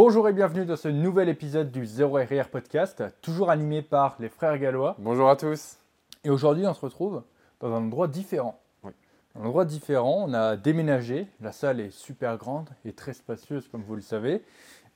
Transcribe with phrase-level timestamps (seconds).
[0.00, 4.28] Bonjour et bienvenue dans ce nouvel épisode du Zéro RR Podcast, toujours animé par les
[4.28, 4.94] frères gallois.
[5.00, 5.76] Bonjour à tous.
[6.22, 7.24] Et aujourd'hui, on se retrouve
[7.58, 8.60] dans un endroit différent.
[8.84, 8.92] Oui.
[9.34, 13.82] Un endroit différent, on a déménagé, la salle est super grande et très spacieuse comme
[13.82, 14.44] vous le savez.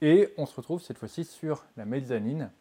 [0.03, 2.53] Et on se retrouve cette fois-ci sur la mezzanine.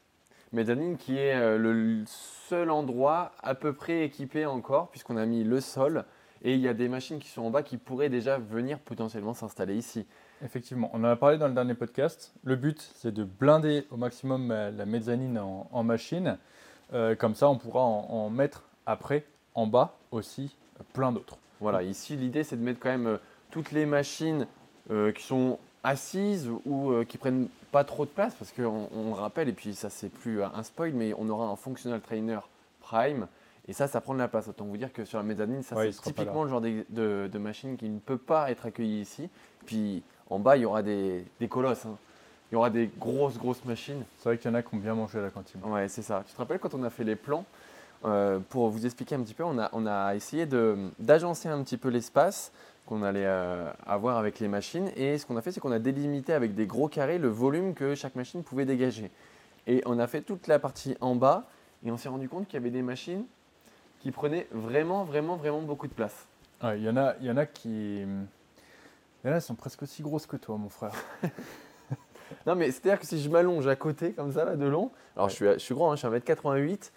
[0.52, 5.44] Mezzanine qui est euh, le seul endroit à peu près équipé encore, puisqu'on a mis
[5.44, 6.06] le sol
[6.44, 9.36] et il y a des machines qui sont en bas qui pourraient déjà venir potentiellement
[9.36, 10.08] s'installer ici.
[10.44, 12.34] Effectivement, on en a parlé dans le dernier podcast.
[12.44, 16.38] Le but, c'est de blinder au maximum euh, la mezzanine en, en machine.
[16.94, 19.24] Euh, comme ça, on pourra en, en mettre après,
[19.54, 20.56] en bas aussi,
[20.94, 21.38] plein d'autres.
[21.60, 23.18] Voilà, ici l'idée c'est de mettre quand même euh,
[23.52, 24.48] toutes les machines
[24.90, 29.14] euh, qui sont assises ou euh, qui prennent pas trop de place, parce qu'on on
[29.14, 32.40] rappelle, et puis ça c'est plus un spoil, mais on aura un functional trainer
[32.82, 33.28] prime.
[33.68, 34.48] Et ça, ça prend de la place.
[34.48, 37.30] Autant vous dire que sur la mezzanine, ça Ouais, c'est typiquement le genre de, de-
[37.32, 39.30] de machine qui ne peut pas être accueillie ici.
[39.68, 41.86] Puis en bas, il y aura des, des colosses.
[41.86, 41.98] hein.
[42.52, 44.04] Il y aura des grosses, grosses machines.
[44.18, 45.62] C'est vrai qu'il y en a qui ont bien mangé à la cantine.
[45.64, 46.24] Ouais, c'est ça.
[46.28, 47.46] Tu te rappelles quand on a fait les plans
[48.04, 50.46] euh, Pour vous expliquer un petit peu, on a, on a essayé
[51.00, 52.52] d'agencer un petit peu l'espace
[52.86, 54.90] qu'on allait euh, avoir avec les machines.
[54.98, 57.74] Et ce qu'on a fait, c'est qu'on a délimité avec des gros carrés le volume
[57.74, 59.12] que chaque machine pouvait dégager.
[59.68, 61.46] Et on a fait toute la partie en bas
[61.86, 63.24] et on s'est rendu compte qu'il y avait des machines
[64.02, 66.26] qui prenaient vraiment, vraiment, vraiment beaucoup de place.
[66.64, 68.04] Ouais, Il y, en a- il y en a qui.
[69.26, 70.94] En a qui sont presque aussi grosses que toi, mon frère.
[72.48, 75.28] Non, mais c'est-à-dire que si je m'allonge à côté, comme ça, là, de long, alors
[75.30, 76.92] je, suis, je suis grand, hein, je suis 1m88,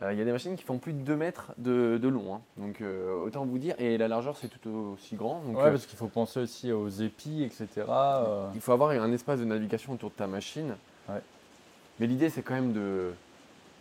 [0.00, 2.34] euh, il y a des machines qui font plus de 2 mètres de, de long.
[2.36, 2.40] hein.
[2.56, 5.42] Donc, euh, autant vous dire, et la largeur, c'est tout aussi grand.
[5.46, 7.84] Donc, Ouais, euh, parce qu'il faut penser aussi aux épis, etc.
[8.54, 10.74] il faut avoir un espace de navigation autour de ta machine.
[11.08, 11.20] Ouais.
[12.00, 13.12] Mais l'idée, c'est quand même de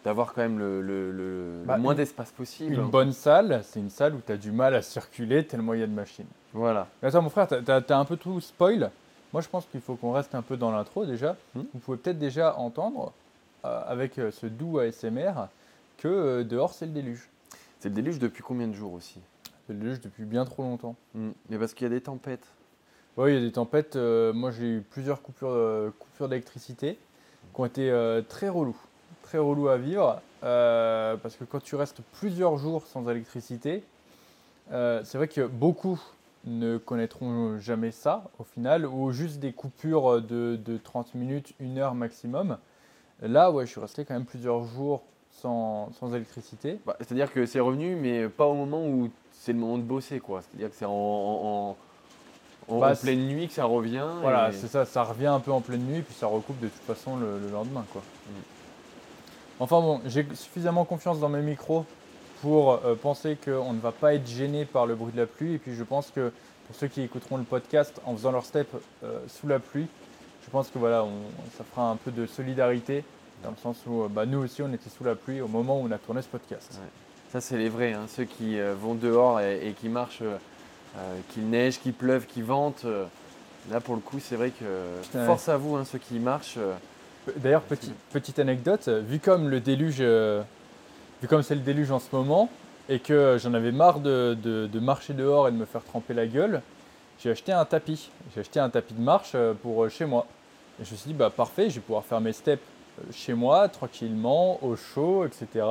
[0.03, 2.73] d'avoir quand même le, le- le- le Bah, moins d'espace possible.
[2.75, 5.81] Une bonne salle, c'est une salle où tu as du mal à circuler tellement il
[5.81, 6.27] y a de machines.
[6.57, 6.87] Voilà.
[7.01, 8.89] Mais attends, mon frère, tu as, un peu tout spoil.
[9.31, 11.35] Moi, je pense qu'il faut qu'on reste un peu dans l'intro déjà.
[11.53, 11.61] Hmm.
[11.71, 13.13] Vous pouvez peut-être déjà entendre,
[13.63, 15.33] euh, avec euh, ce doux ASMR,
[15.97, 17.29] que euh, dehors, c'est le déluge.
[17.79, 19.21] C'est le déluge depuis combien de jours aussi?
[19.67, 20.95] C'est le déluge depuis bien trop longtemps.
[21.13, 21.29] Hmm.
[21.49, 22.47] Mais parce qu'il y a des tempêtes.
[23.17, 23.95] Oui, il y a des tempêtes.
[23.95, 26.97] moi, j'ai eu plusieurs coupures, coupures d'électricité
[27.53, 28.77] qui ont été très relous.
[29.23, 30.21] Très relous à vivre.
[30.41, 33.83] parce que quand tu restes plusieurs jours sans électricité,
[34.69, 35.99] c'est vrai que beaucoup
[36.45, 41.77] ne connaîtront jamais ça au final, ou juste des coupures de, de 30 minutes, une
[41.77, 42.57] heure maximum.
[43.21, 46.79] Là, ouais, je suis resté quand même plusieurs jours sans, sans électricité.
[46.85, 50.19] Bah, C'est-à-dire que c'est revenu, mais pas au moment où c'est le moment de bosser.
[50.19, 50.41] quoi.
[50.41, 51.75] C'est-à-dire que c'est en, en-
[52.69, 54.05] en- en Bah, pleine nuit que ça revient.
[54.21, 56.67] Voilà, et- c'est ça, ça revient un peu en pleine nuit, puis ça recoupe de
[56.67, 57.85] toute façon le, le lendemain.
[57.91, 58.01] Quoi.
[58.27, 58.31] Mm.
[59.59, 61.85] Enfin bon, j'ai suffisamment confiance dans mes micros
[62.41, 65.53] pour euh, penser qu'on ne va pas être gêné par le bruit de la pluie.
[65.55, 66.31] Et puis je pense que
[66.67, 68.67] pour ceux qui écouteront le podcast en faisant leur step
[69.03, 69.87] euh, sous la pluie,
[70.45, 71.09] je pense que voilà, on-
[71.57, 73.03] ça fera un peu de solidarité,
[73.43, 75.79] dans le sens où euh, bah, nous aussi on était sous la pluie au moment
[75.79, 76.79] où on a tourné ce podcast.
[77.31, 80.37] Ça, c'est les vrais, hein, ceux qui euh, vont dehors et, et qui marchent, euh,
[81.29, 82.83] qu'il neige, qu'il pleuve, qu'il vente.
[82.85, 83.05] euh,
[83.69, 84.63] là, pour le coup, c'est vrai que
[85.25, 86.57] force à vous, hein, ceux qui marchent.
[87.35, 90.01] D'ailleurs, petit- petite anecdote, vu comme le déluge,
[91.21, 92.49] vu comme c'est le déluge en ce moment,
[92.89, 96.13] et que j'en avais marre de, de- de marcher dehors et de me faire tremper
[96.13, 96.61] la gueule,
[97.19, 98.09] j'ai acheté un tapis.
[98.33, 100.25] J'ai acheté un tapis de marche euh, pour euh, chez moi.
[100.81, 102.61] Et je me suis dit, bah parfait, je vais pouvoir faire mes steps
[102.99, 105.65] euh, chez moi, tranquillement, au chaud, etc.,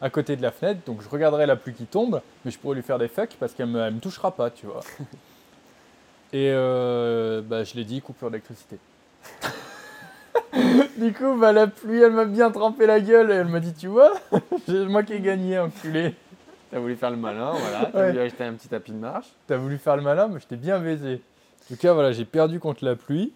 [0.00, 0.80] à côté de la fenêtre.
[0.86, 3.52] Donc je regarderai la pluie qui tombe, mais je pourrais lui faire des fucks parce
[3.52, 4.80] qu'elle me, elle me touchera pas, tu vois.
[6.32, 8.78] Et euh, bah, je l'ai dit, coupure d'électricité.
[10.96, 13.72] Du coup, bah, la pluie, elle m'a bien trempé la gueule et elle m'a dit,
[13.74, 14.12] tu vois,
[14.66, 16.14] c'est moi qui ai gagné, enculé.
[16.70, 17.86] T'as voulu faire le malin, voilà.
[17.92, 18.06] T'as Ouais.
[18.10, 19.28] voulu acheter un petit tapis de marche.
[19.46, 21.22] T'as voulu faire le malin, mais je t'ai bien baisé.
[21.64, 23.32] En tout cas, voilà, j'ai perdu contre la pluie.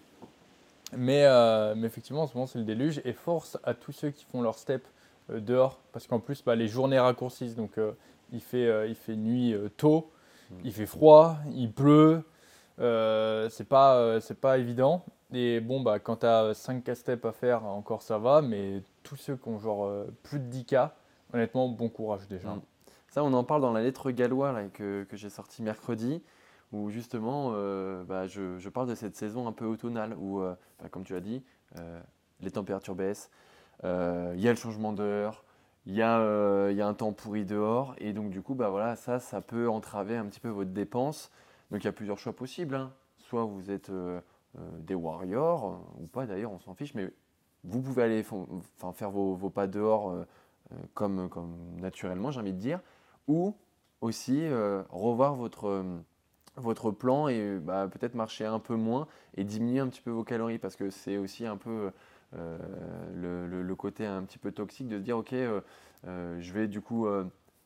[0.95, 3.01] Mais, euh, mais effectivement, en ce moment, c'est le déluge.
[3.05, 4.85] Et force à tous ceux qui font leur step
[5.31, 5.79] euh, dehors.
[5.91, 7.55] Parce qu'en plus, bah, les journées raccourcissent.
[7.55, 7.91] Donc, euh,
[8.31, 10.09] il, fait, il fait nuit tôt,
[10.51, 10.55] Mm.
[10.65, 12.21] il fait froid, il pleut.
[12.77, 15.03] C'est pas, c'est pas évident.
[15.33, 18.41] Et bon, bah, quand tu as 5 casse-steps à faire, encore ça va.
[18.41, 20.75] Mais tous ceux qui ont genre euh, plus de 10 k,
[21.33, 22.49] honnêtement, bon courage déjà.
[22.49, 22.61] Mm.
[23.09, 26.21] Ça, on en parle dans la lettre gallois que, que j'ai sortie mercredi,
[26.71, 30.55] où justement, euh, bah, je, je parle de cette saison un peu automnale, où, euh,
[30.81, 31.43] bah, comme tu as dit,
[32.41, 33.31] les températures baissent,
[33.83, 35.43] il y a le changement d'heure,
[35.87, 38.95] il y, a, y a un temps pourri dehors, et donc du coup, bah, voilà,
[38.95, 41.31] ça, ça peut entraver un petit peu votre dépense.
[41.71, 42.75] Donc il y a plusieurs choix possibles.
[42.75, 42.91] hein.
[43.17, 43.91] Soit vous êtes
[44.79, 47.09] des warriors, euh, ou pas d'ailleurs, on s'en fiche, mais
[47.63, 50.23] vous pouvez aller faire vos, vos pas dehors euh,
[50.71, 52.79] euh, comme, comme naturellement, j'ai envie de dire,
[53.27, 53.55] ou
[54.01, 55.83] aussi euh, revoir votre, euh,
[56.57, 59.07] votre plan et bah, peut-être marcher un peu moins
[59.37, 61.91] et diminuer un petit peu vos calories parce que c'est aussi un peu
[62.33, 65.33] le, le, côté un petit peu toxique de se dire ok
[66.03, 67.07] je vais du coup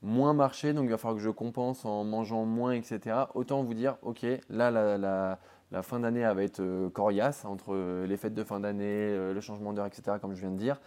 [0.01, 3.15] moins marcher donc il va falloir que je compense en mangeant moins etc.
[3.33, 5.39] Autant vous dire ok là la, la
[5.71, 9.33] la fin d'année va être euh, coriace entre euh, les fêtes de fin d'année, euh,
[9.33, 10.79] le changement d'heure, etc., comme je viens de dire.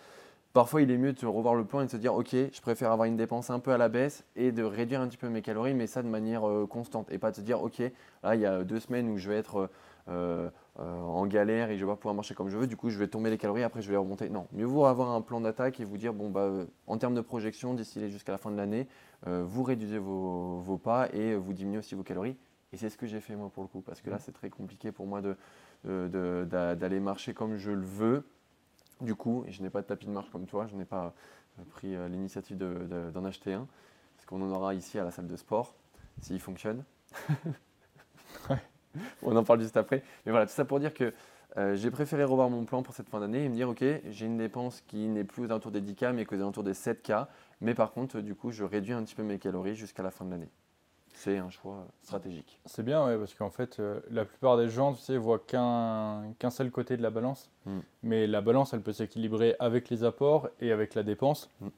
[0.52, 2.90] Parfois, il est mieux de revoir le plan et de se dire, OK, je préfère
[2.90, 5.42] avoir une dépense un peu à la baisse et de réduire un petit peu mes
[5.42, 7.12] calories, mais ça de manière constante.
[7.12, 7.78] Et pas de se dire, OK,
[8.24, 9.70] là, il y a deux semaines où je vais être
[10.08, 13.06] en galère et je vais pas pouvoir marcher comme je veux, du coup, je vais
[13.06, 14.28] tomber les calories, après, je vais les remonter.
[14.28, 16.50] Non, mieux vaut avoir un plan d'attaque et vous dire, bon, bah,
[16.88, 18.88] en termes de projection, d'ici jusqu'à la fin de l'année,
[19.26, 22.36] vous réduisez vos, pas et vous diminuez aussi vos calories.
[22.72, 24.20] Et c'est ce que j'ai fait moi pour le coup, parce que là mm.
[24.20, 25.20] c'est très compliqué pour moi
[25.84, 28.24] d'aller marcher comme je le veux.
[29.00, 31.14] Du coup, et je n'ai pas de tapis de marche comme toi, je n'ai pas
[31.58, 33.66] euh, pris euh, l'initiative d'en acheter un,
[34.14, 35.74] parce qu'on en aura ici à la salle de sport,
[36.20, 36.84] s'il fonctionne.
[39.22, 40.02] On en parle juste après.
[40.26, 41.14] Mais voilà, tout ça pour dire que
[41.56, 44.26] euh, j'ai préféré revoir mon plan pour cette fin d'année et me dire, ok, j'ai
[44.26, 47.26] une dépense qui n'est plus aux alentours des 10K, mais aux alentours des 7K.
[47.60, 50.24] Mais par contre, du coup, je réduis un petit peu mes calories jusqu'à la fin
[50.24, 50.50] de l'année
[51.20, 52.58] c'est un choix stratégique.
[52.64, 56.32] C'est bien, ouais, parce qu'en fait, euh, la plupart des gens, tu sais, voient qu'un
[56.38, 57.50] qu'un seul côté de la balance.
[57.66, 57.78] Mm.
[58.04, 61.50] Mais la balance, elle peut s'équilibrer avec les apports et avec la dépense.
[61.60, 61.68] Mm.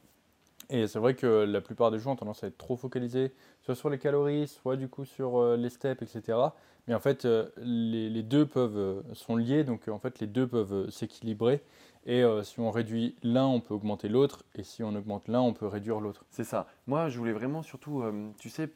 [0.70, 3.74] Et c'est vrai que la plupart des gens ont tendance à être trop focalisés soit
[3.74, 6.38] sur les calories, soit du coup sur euh, les steps, etc.
[6.86, 10.46] Mais en fait, euh, les, les, deux peuvent, sont liés, donc en fait, les deux
[10.46, 11.62] peuvent s'équilibrer.
[12.06, 14.42] Et si on réduit l'un, on peut augmenter l'autre.
[14.56, 16.24] Et si on augmente l'un, on peut réduire l'autre.
[16.30, 16.66] C'est ça.
[16.88, 18.02] Moi, je voulais vraiment surtout,
[18.40, 18.68] tu sais,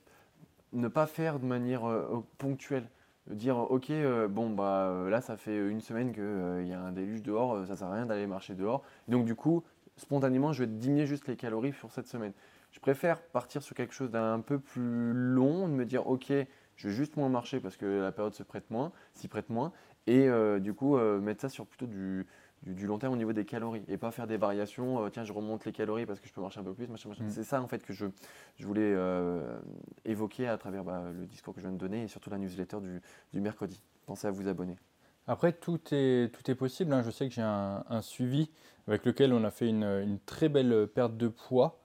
[0.76, 2.88] ne pas faire de manière euh, ponctuelle.
[3.28, 6.93] Dire, ok, euh, bon, bah euh, là, ça fait une semaine qu'il y a un
[6.93, 8.84] déluge dehors, ça sert à rien d'aller marcher dehors.
[9.08, 9.64] donc, du coup,
[9.96, 12.32] spontanément, je vais diminuer juste les calories sur cette semaine.
[12.70, 16.32] Je préfère partir sur quelque chose d'un peu plus long, de me dire, ok,
[16.76, 19.73] je vais juste moins marcher parce que la période se prête moins, s'y prête moins,
[20.06, 20.28] et
[20.61, 22.26] du coup, mettre ça sur plutôt du,
[22.66, 25.04] du, long terme au niveau des calories et pas faire des variations.
[25.04, 26.88] Euh, tiens, je remonte les calories parce que je peux marcher un peu plus.
[26.88, 27.28] Mm.
[27.28, 28.06] C'est ça en fait que je,
[28.56, 29.58] je voulais euh,
[30.04, 32.78] évoquer à travers bah, le discours que je viens de donner et surtout la newsletter
[32.80, 33.00] du,
[33.32, 33.82] du mercredi.
[34.06, 34.76] Pensez à vous abonner.
[35.28, 36.92] Après, tout est, tout est possible.
[36.92, 37.02] Hein.
[37.02, 38.50] Je sais que j'ai un, un, suivi
[38.86, 41.80] avec lequel on a fait une, une très belle perte de poids.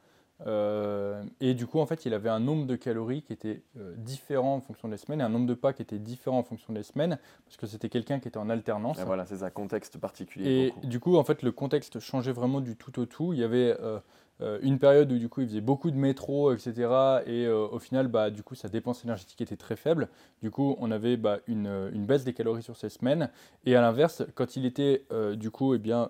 [0.48, 3.94] Euh, et du coup, en fait, il avait un nombre de calories qui était euh,
[3.98, 6.74] différent en fonction des semaines et un nombre de pas qui était différent en fonction
[6.74, 9.00] des semaines, parce que c'était quelqu'un qui était en alternance.
[9.00, 10.74] Et voilà, c'est un contexte particulier.
[10.84, 13.34] Et du coup, en fait, le contexte changeait vraiment du tout au tout.
[13.34, 17.22] Il y avait euh, une période où du coup, il faisait beaucoup de métro, etc.
[17.28, 20.10] Et au final, bah, du coup, sa dépense énergétique était très faible.
[20.42, 23.30] Du coup, on avait bah, une, une, baisse des calories sur ces semaines.
[23.66, 25.06] Et à l'inverse, quand il était
[25.36, 26.10] du coup, eh bien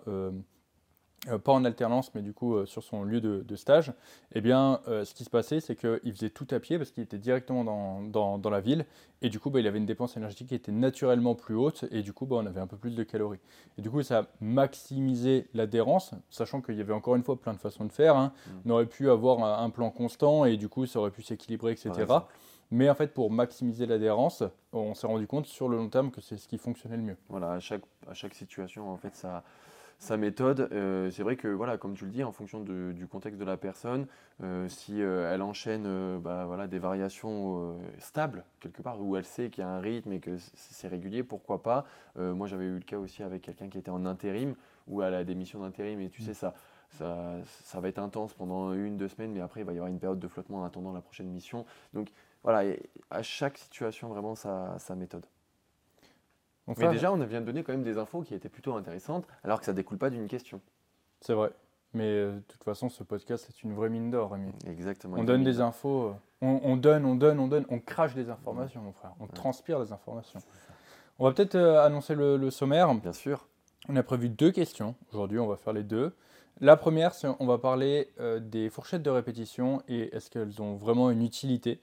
[1.44, 3.94] pas en alternance, mais du coup euh, sur son lieu de, stage,
[4.33, 7.03] eh bien, euh, ce qui se passait, c'est qu'il faisait tout à pied parce qu'il
[7.03, 8.85] était directement dans, dans, la ville,
[9.21, 12.01] et du coup, bah, il avait une dépense énergétique qui était naturellement plus haute, et
[12.01, 13.39] du coup, bah, on avait un peu plus de calories.
[13.77, 17.53] Et du coup, ça a maximisé l'adhérence, sachant qu'il y avait encore une fois plein
[17.53, 18.15] de façons de faire.
[18.15, 18.33] Hein.
[18.47, 18.51] Mm.
[18.65, 21.91] On aurait pu avoir un, plan constant, et du coup, ça aurait pu s'équilibrer, etc.
[22.71, 26.21] Mais en fait, pour maximiser l'adhérence, on s'est rendu compte sur le long terme que
[26.21, 27.18] c'est ce qui fonctionnait le mieux.
[27.27, 29.44] Voilà, à chaque, à chaque situation, en fait, ça
[30.01, 30.68] sa méthode.
[30.71, 33.56] Euh, c'est vrai que, voilà, comme tu le dis, en fonction du contexte de la
[33.56, 34.07] personne,
[34.44, 39.50] euh, si euh, elle enchaîne bah, voilà, des variations stables, quelque part, où elle sait
[39.50, 41.86] qu'il y a un rythme et que c'est régulier, pourquoi pas
[42.18, 44.56] Moi, j'avais eu le cas aussi avec quelqu'un qui était en intérim,
[44.88, 46.56] ou à la démission d'intérim, et tu sais, ça,
[46.90, 49.90] ça, ça, va être intense pendant une, deux semaines, mais après, il va y avoir
[49.90, 51.66] une période de flottement en attendant la prochaine mission.
[51.94, 52.09] Donc,
[52.44, 52.73] voilà,
[53.11, 55.28] à chaque situation, vraiment, sa, sa méthode.
[56.68, 59.59] Mais déjà, on vient de donner quand même des infos qui étaient plutôt intéressantes, alors
[59.59, 60.61] que ça ne découle pas d'une question.
[61.19, 61.51] C'est vrai.
[61.94, 64.51] Mais euh, de toute façon, ce podcast, c'est une vraie mine d'or, Rémi.
[64.65, 65.18] Exactement.
[65.18, 68.81] On donne des infos, euh, on, donne, on donne, on donne, on crache des informations,
[68.81, 69.11] mon frère.
[69.19, 70.39] On transpire des informations.
[71.19, 72.94] On va peut-être euh, annoncer le, sommaire.
[72.95, 73.47] Bien sûr.
[73.89, 74.95] On a prévu deux questions.
[75.11, 76.15] Aujourd'hui, on va faire les deux.
[76.59, 78.09] La première, c'est on va parler
[78.41, 81.81] des fourchettes de répétition et est-ce qu'elles ont vraiment une utilité?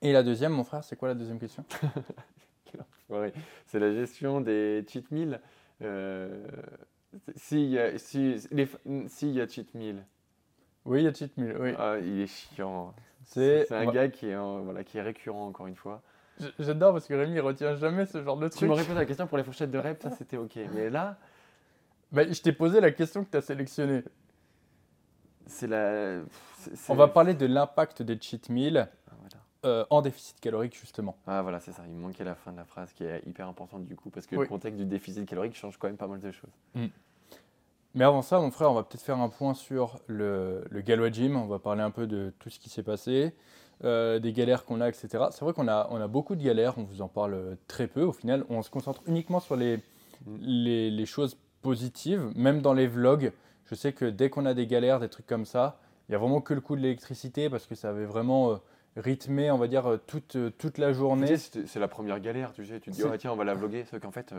[0.00, 1.64] Et la deuxième, mon frère, c'est quoi la deuxième question?
[3.66, 5.40] c'est la gestion des cheat meals.
[5.82, 6.46] Euh,
[7.36, 10.04] S'il y, a, si, y a cheat meal.
[10.84, 11.56] Oui, il y a cheat meal.
[11.60, 11.74] Oui.
[11.78, 12.94] Ah, il est chiant.
[13.24, 16.02] C'est un gars qui est, voilà, qui est récurrent, encore une fois.
[16.58, 18.58] J'adore parce que Rémi, il retient jamais ce genre de truc.
[18.58, 20.58] Tu m'aurais posé la question pour les fourchettes de rep, ça c'était ok.
[20.74, 21.18] Mais là.
[22.10, 24.02] Bah, je t'ai posé la question que tu as sélectionnée.
[25.46, 26.20] C'est la.
[26.88, 28.88] On va parler de l'impact des cheat meals
[29.64, 31.16] euh, en déficit calorique justement.
[31.26, 31.82] Ah voilà, c'est ça.
[31.86, 34.26] Il me manquait la fin de la phrase qui est hyper importante du coup, parce
[34.26, 36.50] que le contexte du déficit calorique change quand même pas mal de choses.
[36.74, 36.86] Mm.
[37.94, 41.10] Mais avant ça, mon frère, on va peut-être faire un point sur le, le Galois
[41.10, 41.36] Gym.
[41.36, 43.34] On va parler un peu de tout ce qui s'est passé.
[43.84, 45.08] euh, des galères qu'on a, etc.
[45.30, 48.02] C'est vrai qu'on a, on a beaucoup de galères, on vous en parle très peu.
[48.02, 49.80] Au final, on se concentre uniquement sur les,
[50.40, 53.32] les, les choses positives, même dans les vlogs.
[53.66, 55.78] Je sais que dès qu'on a des galères, des trucs comme ça,
[56.08, 58.58] il n'y a vraiment que le coup de l'électricité parce que ça avait vraiment
[58.96, 61.36] rythmé, on va dire, toute, toute la journée.
[61.36, 62.80] C'est la première galère, tu sais.
[62.80, 63.84] Tu te dis, oh, tiens, on va la vlogger.
[63.84, 64.34] Sauf qu'en fait,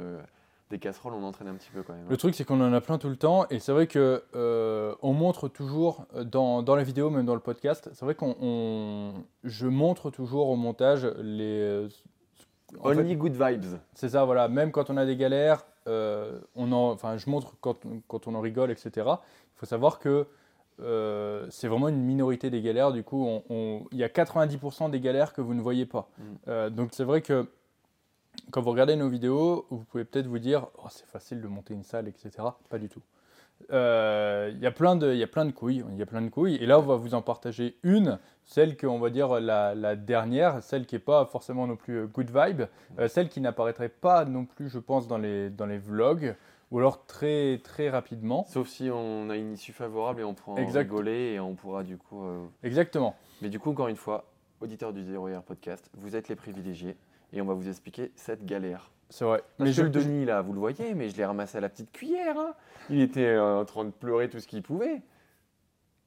[0.73, 2.07] des casseroles, on entraîne un petit peu quand même.
[2.09, 3.45] Le truc, c'est qu'on en a plein tout le temps.
[3.49, 7.35] Et c'est vrai que euh, on montre toujours, euh, dans, dans, la vidéo, même dans
[7.35, 11.61] le podcast, c'est vrai qu'on je montre toujours au montage les.
[11.61, 11.89] Euh,
[12.81, 13.77] Only good vibes.
[13.93, 14.47] C'est ça, voilà.
[14.47, 18.41] Même quand on a des galères, on en, enfin, je montre quand, quand, on en
[18.41, 18.91] rigole, etc.
[18.95, 20.25] Il faut savoir que
[20.79, 22.91] c'est vraiment une minorité des galères.
[22.91, 23.41] Du coup,
[23.91, 26.09] il y a 90% des galères que vous ne voyez pas.
[26.47, 26.69] Mm.
[26.69, 27.47] donc c'est vrai que
[28.51, 31.73] quand vous regardez nos vidéos, vous pouvez peut-être vous dire oh, c'est facile de monter
[31.73, 32.31] une salle, etc.
[32.69, 33.01] Pas du tout.
[33.71, 36.21] Euh, il y, a plein de, y a plein de couilles, il y a plein
[36.21, 36.55] de couilles.
[36.55, 40.85] Et là, on va vous en partager une, celle qu'on va dire la, dernière, celle
[40.85, 42.63] qui n'est pas forcément non plus euh, good vibe,
[42.99, 46.35] euh, celle qui n'apparaîtrait pas non plus, je pense, dans les, dans les vlogs,
[46.73, 48.43] ou alors très, très rapidement.
[48.49, 51.83] Sauf si on a une issue favorable et on pourra en rigoler et on pourra
[51.83, 52.25] du coup.
[52.63, 53.15] Exactement.
[53.41, 54.25] Mais du coup, encore une fois,
[54.59, 56.97] auditeur du Zero Year Podcast, vous êtes les privilégiés
[57.31, 58.91] et on va vous expliquer cette galère.
[59.09, 59.43] C'est vrai.
[59.59, 61.91] mais je, le Denis, là, vous le voyez, mais je l'ai ramassé à la petite
[61.91, 62.35] cuillère.
[62.35, 62.55] Hein.
[62.89, 65.03] Il était euh, en train de pleurer tout ce qu'il pouvait.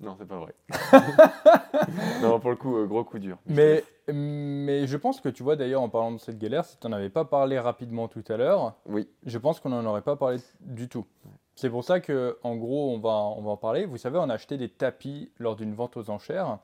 [0.00, 0.54] Non, c'est pas vrai.
[2.22, 3.38] non, pour le coup, euh, gros coup dur.
[3.46, 6.86] Mais, mais je pense que tu vois, d'ailleurs, en parlant de cette galère, si tu
[6.86, 9.08] n'en avais pas parlé rapidement tout à l'heure, oui.
[9.24, 11.06] je pense qu'on n'en aurait pas parlé du tout.
[11.54, 13.86] C'est pour ça que, en gros, on va, on va en parler.
[13.86, 16.58] Vous savez, on a acheté des tapis lors d'une vente aux enchères.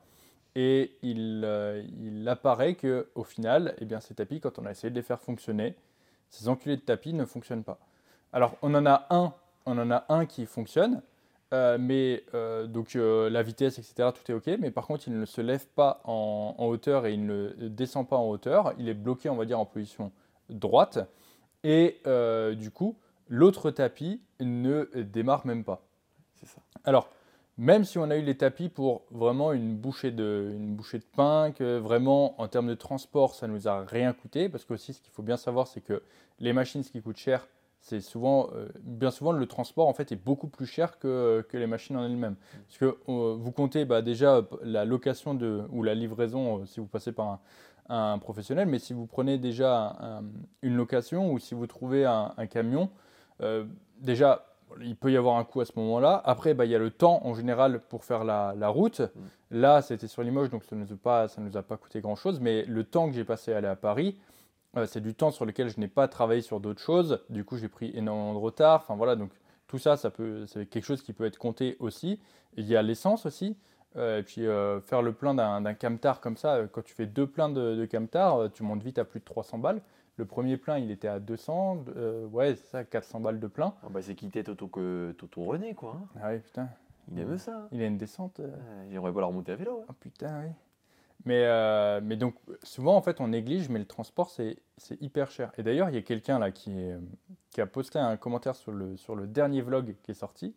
[0.55, 4.91] Et il, euh, il apparaît qu'au final, eh bien, ces tapis, quand on a essayé
[4.91, 5.75] de les faire fonctionner,
[6.29, 7.79] ces enculés de tapis ne fonctionnent pas.
[8.31, 9.33] Alors, on en a un,
[9.65, 11.01] on en a un qui fonctionne,
[11.53, 15.25] euh, mais euh, donc la vitesse, etc., tout est OK, mais par contre, il ne
[15.25, 18.73] se lève pas en, en, hauteur et il ne descend pas en hauteur.
[18.79, 20.11] Il est bloqué, on va dire, en position
[20.49, 20.99] droite.
[21.63, 21.99] Et
[22.55, 22.97] du coup,
[23.29, 25.85] l'autre tapis ne démarre même pas.
[26.35, 26.61] C'est ça.
[26.83, 27.09] Alors,
[27.57, 31.05] même si on a eu les tapis pour vraiment une bouchée de, une bouchée de
[31.15, 34.93] pain, que vraiment en termes de transport, ça nous a rien coûté, parce que aussi
[34.93, 36.01] ce qu'il faut bien savoir, c'est que
[36.39, 37.47] les machines, ce qui coûte cher,
[37.83, 41.57] c'est souvent, euh, bien souvent le transport en fait est beaucoup plus cher que, que
[41.57, 42.37] les machines en elles-mêmes.
[42.65, 46.79] Parce que euh, vous comptez bah, déjà la location de, ou la livraison euh, si
[46.79, 47.39] vous passez par
[47.89, 50.21] un, professionnel, mais si vous prenez déjà
[50.61, 52.89] une location ou si vous trouvez un, un camion,
[53.99, 54.45] déjà
[54.81, 56.21] il peut y avoir un coût à ce moment-là.
[56.25, 59.01] Après, bah, il y a le temps en général pour faire la, route.
[59.01, 59.07] Mm.
[59.51, 62.39] Là, c'était sur Limoges, donc ça ne nous, a pas, nous a pas coûté grand-chose.
[62.39, 64.17] Mais le temps que j'ai passé à aller à Paris,
[64.85, 67.19] c'est du temps sur lequel je n'ai pas travaillé sur d'autres choses.
[67.29, 68.81] Du coup, j'ai pris énormément de retard.
[68.83, 69.31] Enfin voilà, donc
[69.67, 72.19] tout ça, ça peut, c'est quelque chose qui peut être compté aussi.
[72.57, 73.55] il y a l'essence aussi.
[73.95, 77.27] Euh, et puis euh, faire le plein d'un camtar comme ça, quand tu fais deux
[77.27, 79.81] pleins de, de camtar, tu montes vite à plus de 300 balles.
[80.17, 83.73] Le premier plein, il était à 200, euh, ouais, c'est ça, 400 balles de plein.
[83.83, 85.97] Ah bah c'est quitté Toto, que, Toto René, quoi.
[85.99, 86.07] Hein.
[86.21, 86.69] Ah oui, putain.
[87.11, 87.67] Il aime ça.
[87.71, 88.39] Il a une descente.
[88.39, 88.51] Euh...
[88.91, 89.83] J'aimerais pas la remonter à vélo.
[89.89, 90.51] Ah putain, oui.
[91.25, 94.57] Mais, euh, mais donc, souvent, en fait, on néglige, mais le transport, c'est
[95.01, 95.51] hyper cher.
[95.57, 96.75] Et d'ailleurs, il y a quelqu'un là qui,
[97.51, 100.53] qui a posté un commentaire sur le, sur le dernier vlog qui est sorti.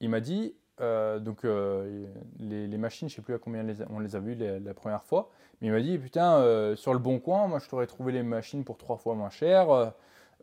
[0.00, 2.06] Il m'a dit euh, donc euh,
[2.40, 5.68] les, machines, je sais plus à combien on les a vues la, première fois, mais
[5.68, 8.76] il m'a dit putain sur le bon coin, moi je t'aurais trouvé les machines pour
[8.76, 9.92] trois fois moins cher,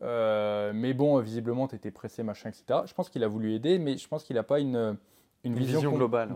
[0.00, 2.80] mais bon visiblement tu étais pressé machin etc.
[2.86, 4.96] Je pense qu'il a voulu aider, mais je pense qu'il n'a pas une,
[5.44, 6.30] une, vision, globale.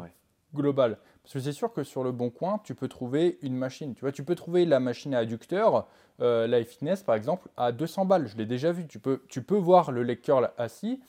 [1.22, 4.02] Parce que c'est sûr que sur le bon coin tu peux trouver une machine, tu
[4.02, 8.26] vois, tu peux trouver la machine à adducteur, la Fitness par exemple à 200 balles,
[8.26, 11.00] je l'ai déjà vu, tu peux, tu peux voir le lecteur assis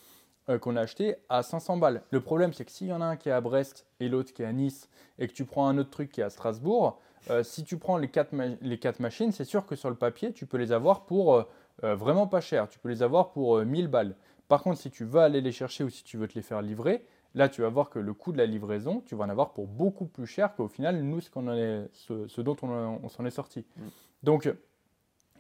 [0.50, 2.02] euh, qu'on a acheté à 500 balles.
[2.10, 4.32] Le problème, c'est que s'il y en a un qui est à Brest et l'autre
[4.34, 4.90] qui est à Nice,
[5.20, 7.98] et que tu prends un autre truc qui est à Strasbourg, euh, si tu prends
[7.98, 11.04] les quatre, les quatre machines, c'est sûr que sur le papier, tu peux les avoir
[11.04, 12.70] pour euh, vraiment pas cher.
[12.70, 14.16] Tu peux les avoir pour 1000 balles.
[14.48, 16.62] Par contre, si tu vas aller les chercher ou si tu veux te les faire
[16.62, 17.06] livrer,
[17.38, 19.68] là, tu vas voir que le coût de la livraison, tu vas en avoir pour
[19.68, 23.66] beaucoup plus cher qu'au final, nous, ce, qu'on est, ce, dont on, s'en est sorti.
[23.78, 23.82] Mm.
[24.24, 24.54] Donc,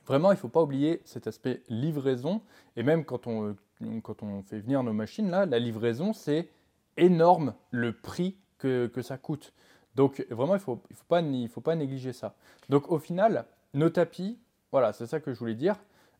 [0.06, 2.42] vraiment, il ne faut pas oublier cet aspect livraison.
[2.75, 3.56] Et même quand on,
[4.04, 6.50] quand on fait venir nos machines, là, la livraison, c'est
[6.98, 9.54] énorme le prix que, que, ça coûte.
[9.96, 12.36] Donc vraiment, il ne faut, il faut, pas, il faut pas négliger ça.
[12.70, 14.39] Donc au final, nos tapis,
[14.72, 15.75] voilà, c'est ça que je voulais dire.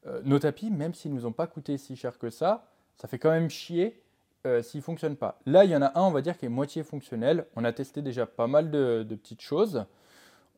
[0.06, 3.08] Euh, nos tapis, même s'ils ne nous ont pas coûté si cher que ça, ça
[3.08, 4.02] fait quand même chier
[4.46, 5.40] euh, s'ils ne fonctionnent pas.
[5.46, 7.48] Là, il y en a un, on va dire, qui est moitié fonctionnel.
[7.56, 9.86] On a testé déjà pas mal de, petites choses.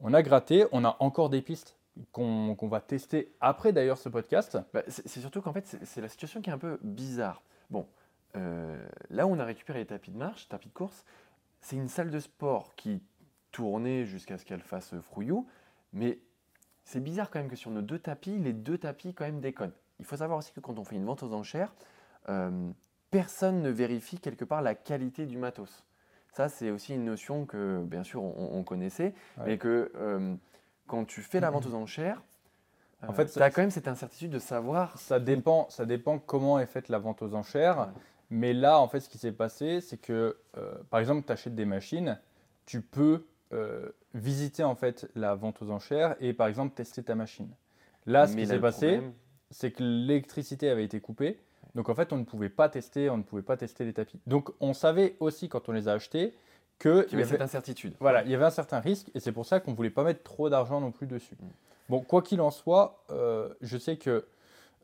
[0.02, 1.76] On a gratté, on a encore des pistes
[2.12, 4.58] qu'on va tester après d'ailleurs ce podcast.
[4.74, 7.42] Bah, c'est surtout qu'en fait, c'est la situation qui est un peu bizarre.
[7.70, 7.86] Bon,
[8.36, 11.04] euh, là où on a récupéré les tapis de marche, tapis de course,
[11.62, 13.02] c'est une salle de sport qui
[13.52, 15.48] tourner jusqu'à ce qu'elle fasse frouillou.
[15.94, 16.20] Mais
[16.84, 19.74] c'est bizarre quand même que sur nos deux tapis, les deux tapis quand même déconnent.
[20.00, 21.74] Il faut savoir aussi que quand on fait une vente aux enchères,
[22.30, 22.72] euh,
[23.12, 25.84] personne ne vérifie quelque part la qualité du matos.
[26.32, 29.14] Ça, c'est aussi une notion que, bien sûr, on, connaissait,
[29.46, 30.36] mais que euh,
[30.88, 32.22] quand tu fais la vente aux enchères,
[33.08, 34.98] en fait, tu as quand même cette incertitude de savoir.
[35.00, 37.90] Ça dépend, ça dépend comment est faite la vente aux enchères.
[38.30, 40.38] Mais là, en fait, ce qui s'est passé, c'est que,
[40.92, 42.20] par exemple, tu achètes des machines,
[42.68, 47.16] tu peux euh, visiter en fait la vente aux enchères et par exemple tester ta
[47.16, 47.50] machine.
[48.06, 49.02] Là, ce qui s'est passé,
[49.50, 51.40] c'est que l'électricité avait été coupée.
[51.76, 54.20] Donc en fait, on ne pouvait pas tester, on ne pouvait pas tester les tapis.
[54.28, 56.34] Donc on savait aussi quand on les a achetés
[56.80, 57.94] que il y avait cette incertitude.
[58.00, 60.04] Voilà, il y avait un certain risque et c'est pour ça qu'on ne voulait pas
[60.04, 61.36] mettre trop d'argent non plus dessus.
[61.40, 61.48] Mm.
[61.90, 64.26] Bon, quoi qu'il en soit, euh, je sais que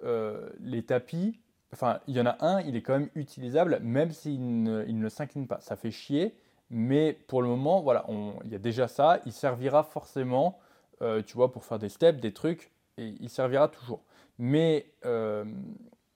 [0.04, 1.40] euh, les tapis,
[1.72, 5.00] enfin, il y en a un, il est quand même utilisable, même s'il ne, il
[5.00, 5.60] ne s'incline pas.
[5.62, 6.36] Ça fait chier,
[6.70, 8.06] mais pour le moment, voilà,
[8.44, 9.20] il y a déjà ça.
[9.26, 10.60] Il servira forcément,
[11.02, 14.02] euh, tu vois, pour faire des steps, des trucs, et il servira toujours.
[14.40, 14.88] Mais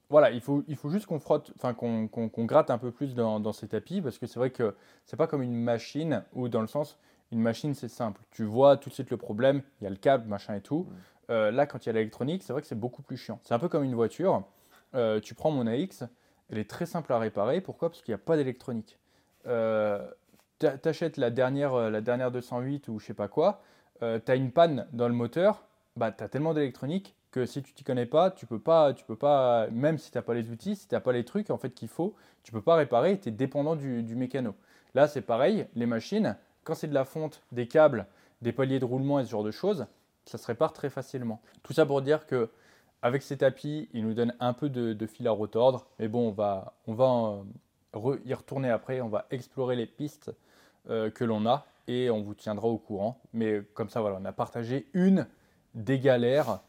[0.10, 3.54] voilà, il faut, il faut juste qu'on frotte, enfin qu'on gratte un peu plus dans,
[3.54, 4.76] ces tapis, parce que c'est vrai que
[5.06, 6.98] c'est pas comme une machine, ou dans le sens,
[7.32, 8.22] une machine c'est simple.
[8.32, 10.88] Tu vois tout de suite le problème, il y a le câble, machin et tout.
[11.30, 13.40] Euh, là, quand il y a l'électronique, c'est vrai que c'est beaucoup plus chiant.
[13.44, 14.44] C'est un peu comme une voiture.
[15.22, 16.04] tu prends mon AX,
[16.50, 17.62] elle est très simple à réparer.
[17.62, 17.90] Pourquoi?
[17.90, 18.98] Parce qu'il n'y a pas d'électronique
[20.60, 23.62] t'achètes la dernière, euh, la dernière 208 ou je sais pas quoi,
[24.04, 25.64] euh, tu as une panne dans le moteur,
[25.96, 29.16] bah, as tellement d'électronique que si tu t'y connais pas, tu peux pas, tu peux
[29.16, 31.58] pas, même si tu n'as pas les outils, si tu n'as pas les trucs en
[31.58, 34.56] fait qu'il faut, tu peux pas réparer, tu es dépendant du, mécano.
[34.96, 38.08] Là, c'est pareil, les machines, quand c'est de la fonte, des câbles,
[38.42, 39.86] des paliers de roulement et ce genre de choses,
[40.26, 41.42] ça se répare très facilement.
[41.64, 42.50] Tout ça pour dire que
[43.02, 46.32] avec ces tapis, ils nous donnent un peu de, fil à retordre, mais bon, on
[46.32, 47.44] va, on va
[47.96, 50.32] euh, y retourner après, on va explorer les pistes
[50.90, 53.20] euh, que l'on a et on vous tiendra au courant.
[53.34, 55.28] Mais comme ça, voilà, on a partagé une
[55.76, 56.60] des galères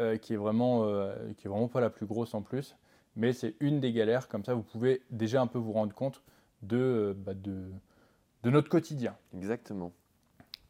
[0.00, 2.76] euh, qui, est vraiment, euh, qui est vraiment pas la plus grosse en plus.
[3.16, 6.22] Mais c'est une des galères, comme ça vous pouvez déjà un peu vous rendre compte
[6.62, 7.70] de, bah, de,
[8.42, 9.16] de notre quotidien.
[9.34, 9.92] Exactement.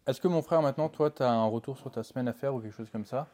[0.07, 2.55] Est-ce que mon frère, maintenant, toi, tu as un retour sur ta semaine à faire
[2.55, 3.29] ou quelque chose comme ça?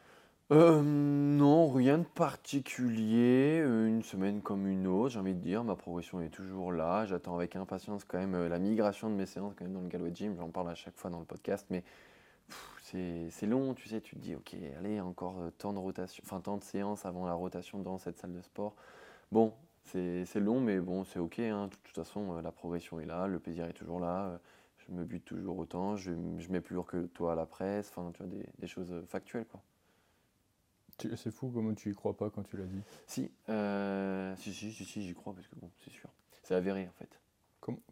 [0.51, 3.61] Euh, non, rien de particulier.
[3.61, 5.63] Euh, une semaine comme une autre, j'ai envie de dire.
[5.63, 7.05] Ma progression est toujours là.
[7.05, 9.87] J'attends avec impatience quand même euh, la migration de mes séances quand même dans le
[9.87, 10.35] Galway Gym.
[10.37, 11.83] J'en parle à chaque fois dans le podcast, mais
[12.91, 14.01] c'est long, tu sais.
[14.01, 17.33] Tu te dis, ok, allez, encore tant de rotation, enfin tant de séances avant la
[17.33, 18.75] rotation dans cette salle de sport.
[19.31, 21.39] Bon, c'est long, mais bon, c'est ok.
[21.39, 21.67] Hein.
[21.67, 24.39] De toute façon, la progression est là, le plaisir est toujours là.
[24.77, 25.95] Je me bute toujours autant.
[25.95, 26.11] Je,
[26.49, 27.89] mets plus lourd que toi à la presse.
[27.89, 29.61] Enfin, tu vois, des, des choses factuelles, quoi.
[30.97, 32.81] C'est fou comment tu y crois pas quand tu l'as dit.
[33.05, 36.09] Si, euh, si, si, si, j'y crois parce que bon, c'est sûr.
[36.43, 37.19] C'est avéré en fait.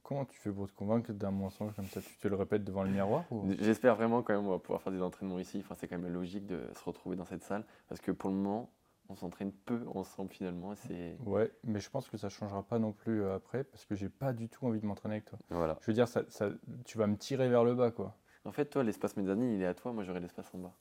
[0.01, 2.01] Comment tu fais pour te convaincre d'un mensonge comme ça?
[2.01, 3.25] Tu te le répètes devant le miroir
[3.59, 5.59] J'espère vraiment quand même on va pouvoir faire des entraînements ici.
[5.63, 8.35] Enfin, c'est quand même logique de se retrouver dans cette salle parce que pour le
[8.35, 8.71] moment,
[9.09, 10.75] on s'entraîne peu ensemble finalement.
[10.75, 11.17] C'est...
[11.25, 14.09] Ouais, mais je pense que ça changera pas non plus euh, après parce que j'ai
[14.09, 15.39] pas du tout envie de m'entraîner avec toi.
[15.49, 15.77] Voilà.
[15.81, 16.49] Je veux dire, ça, ça,
[16.85, 18.15] tu vas me tirer vers le bas quoi.
[18.45, 20.73] En fait, toi, l'espace mezzanine, il est à toi, moi j'aurai l'espace en bas.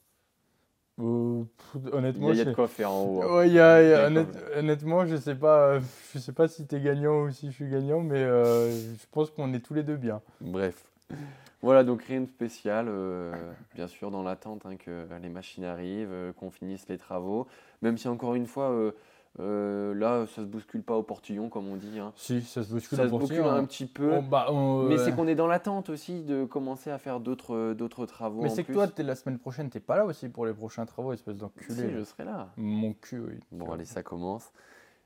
[1.02, 1.44] Euh,
[1.92, 3.22] honnêtement, il y a, de quoi faire en haut.
[3.22, 3.46] Hein.
[3.46, 4.08] y a,
[4.56, 5.80] honnêtement, je sais pas,
[6.12, 9.06] je sais pas si tu es gagnant ou si je suis gagnant, mais euh, je
[9.10, 10.20] pense qu'on est tous les deux bien.
[10.40, 10.84] Bref.
[11.62, 13.32] Voilà, donc rien de spécial, euh,
[13.74, 17.46] bien sûr, dans l'attente hein, que les machines arrivent, qu'on finisse les travaux.
[17.82, 18.72] Même si, encore une fois,
[19.40, 21.98] euh, là, ça se bouscule pas au portillon, comme on dit.
[21.98, 22.12] Hein.
[22.16, 23.64] Si, ça se bouscule ça se bouscule un hein.
[23.64, 24.20] petit peu.
[24.20, 24.46] Bah,
[24.88, 28.42] mais c'est qu'on est dans l'attente aussi de commencer à faire d'autres, d'autres travaux.
[28.42, 30.84] Mais c'est que toi, es, la semaine prochaine, t'es pas là aussi pour les prochains
[30.84, 31.74] travaux, espèce d'enculé.
[31.74, 32.50] Si, je serai là.
[32.56, 33.40] Mon cul, oui.
[33.50, 34.52] Bon, allez, ça commence.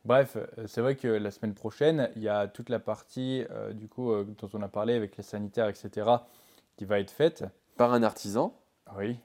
[0.05, 3.73] Bref, euh, c'est vrai que la semaine prochaine, il y a toute la partie euh,
[3.73, 6.11] du coup dont on a parlé avec les sanitaires, etc.,
[6.77, 7.45] qui va être faite.
[7.77, 8.55] Par un artisan.
[8.97, 9.19] Oui.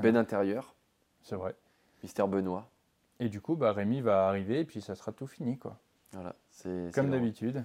[0.00, 0.74] Ben intérieur.
[1.22, 1.54] C'est vrai.
[2.02, 2.71] Mister Benoît.
[3.22, 5.56] Et du coup, bah, Rémi va arriver et puis ça sera tout fini.
[5.56, 5.78] Quoi.
[6.12, 7.64] Voilà, c'est Comme d'habitude.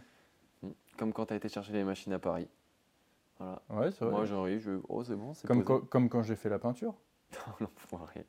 [0.61, 0.69] Mm.
[0.97, 2.47] Comme quand tu as été chercher les machines à Paris.
[3.39, 3.61] Voilà.
[3.71, 4.11] Ouais, c'est vrai.
[4.11, 4.71] Moi, j'arrive, je.
[4.87, 5.33] Oh, c'est bon.
[5.47, 6.93] Comme, comme quand j'ai fait la peinture.
[7.59, 8.25] non, L'enfoiré.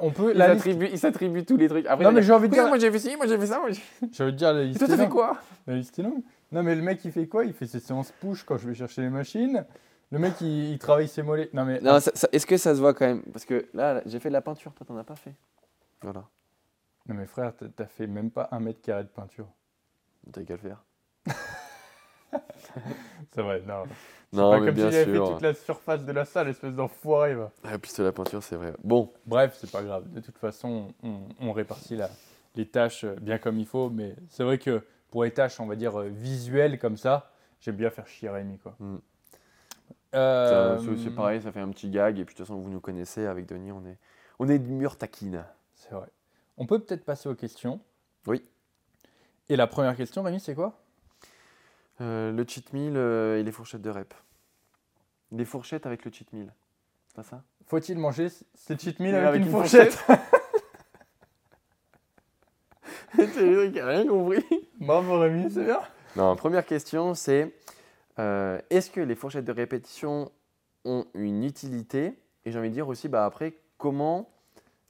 [0.00, 1.86] On peut, il s'attribue tous les trucs.
[1.86, 2.66] Après, non, mais j'ai envie de dire.
[2.66, 3.60] Moi, j'ai fait ci, moi, j'ai fait ça.
[3.60, 4.78] Moi, j'ai envie de dire la liste.
[4.78, 6.22] Toi, t'as fait quoi La liste est longue.
[6.50, 7.44] Non, mais le mec, il fait quoi?
[7.44, 9.64] Il fait ses séances push quand je vais chercher les machines.
[10.10, 11.48] Le mec, il, travaille ses mollets.
[11.52, 11.80] Non, mais.
[11.80, 13.22] Non, est-ce que ça se voit quand même?
[13.32, 14.72] Parce que là, j'ai fait de la peinture.
[14.74, 15.34] Toi, t'en as pas fait.
[16.02, 16.24] Voilà.
[17.06, 19.48] Non mais frère, t'as fait même pas un mètre carré de peinture.
[20.32, 20.84] T'as qu'à le faire.
[23.32, 23.84] c'est vrai, non.
[24.32, 26.72] Non, pas mais comme bien si avait fait toute la surface de la salle, espèce
[26.74, 27.34] d'enfoiré.
[27.34, 27.50] Va.
[27.64, 28.72] Ah, puis c'est la peinture, c'est vrai.
[28.82, 29.12] Bon.
[29.26, 30.10] Bref, c'est pas grave.
[30.10, 30.88] De toute façon,
[31.40, 32.08] on, répartit la,
[32.54, 33.90] les tâches bien comme il faut.
[33.90, 37.76] Mais c'est vrai que pour les tâches, on va dire, euh, visuelles comme ça, j'aime
[37.76, 38.58] bien faire chier Rémi.
[38.58, 38.74] Quoi.
[38.78, 38.96] Mm.
[40.14, 42.18] Euh, c'est pareil, ça fait un petit gag.
[42.18, 43.98] Et puis de toute façon, vous nous connaissez, avec Denis, on est,
[44.38, 45.44] on est de mur taquine.
[45.74, 46.08] C'est vrai.
[46.56, 47.80] On peut peut-être passer aux questions.
[48.26, 48.44] Oui.
[49.48, 50.82] Et la première question, Rémi, c'est quoi?
[52.00, 54.14] Euh, le cheat meal euh, et les fourchettes de rep.
[55.30, 56.52] Les fourchettes avec le cheat meal.
[57.08, 57.42] C'est pas ça?
[57.66, 59.98] Faut-il manger ce cheat meal avec, avec une, une fourchette,
[63.14, 64.44] Cédric a rien compris.
[64.80, 65.80] Bravo Rémi, c'est bien.
[66.16, 67.54] Non, première question, c'est
[68.18, 70.30] euh, est-ce que les fourchettes de répétition
[70.84, 72.18] ont une utilité?
[72.44, 74.31] Et j'ai envie de dire aussi, bah, après, comment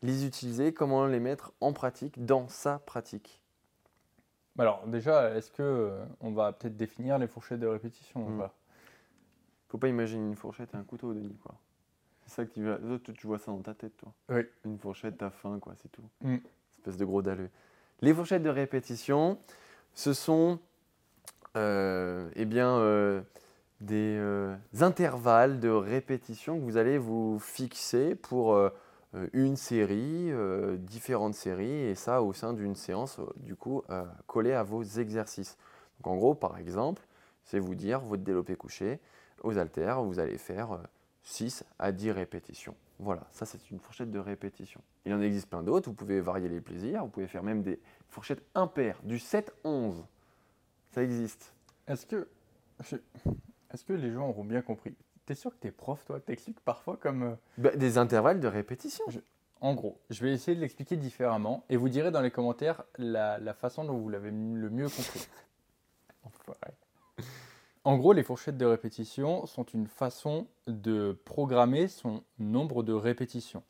[0.02, 3.40] les utiliser, comment les mettre en pratique dans sa pratique
[4.58, 8.38] Alors déjà, est-ce que euh, on va peut-être définir les fourchettes de répétition ou Mm.
[8.38, 8.54] pas?
[9.68, 11.54] Faut pas imaginer une fourchette et un couteau, Denis, quoi.
[12.26, 14.12] C'est ça que tu, vas- toi, tu vois ça dans ta tête, toi.
[14.28, 14.42] Oui.
[14.64, 16.04] Une fourchette, t'as faim, quoi, c'est tout.
[16.20, 16.36] Mm.
[16.78, 17.48] Espèce de gros dalleux.
[18.00, 19.38] Les fourchettes de répétition,
[19.94, 20.58] ce sont
[21.56, 23.22] euh, eh bien, euh,
[23.80, 28.56] des euh, intervalles de répétition que vous allez vous fixer pour
[29.32, 34.04] une série, euh, différentes séries, et ça au sein d'une séance, euh, du coup, euh,
[34.26, 35.58] collée à vos exercices.
[35.98, 37.02] Donc en gros, par exemple,
[37.44, 39.00] c'est vous dire votre développé couché
[39.42, 40.78] aux haltères, vous allez faire euh,
[41.22, 42.74] 6 à 10 répétitions.
[42.98, 44.80] Voilà, ça c'est une fourchette de répétition.
[45.04, 47.80] Il en existe plein d'autres, vous pouvez varier les plaisirs, vous pouvez faire même des
[48.08, 50.04] fourchettes impaires, du 7-11.
[50.90, 51.52] Ça existe.
[51.86, 52.28] Est-ce que,
[52.80, 54.94] est-ce que les gens auront bien compris
[55.32, 56.20] T'es sûr que t'es prof, toi?
[56.20, 57.22] T'expliques parfois comme...
[57.22, 59.02] euh, Bah, des intervalles de répétition.
[59.62, 63.38] En gros, je vais essayer de l'expliquer différemment et vous direz dans les commentaires la,
[63.38, 65.26] la façon dont vous l'avez m- le mieux compris.
[66.24, 66.74] Enfoiré.
[67.84, 73.62] En gros, les fourchettes de répétition sont une façon de programmer son nombre de répétitions.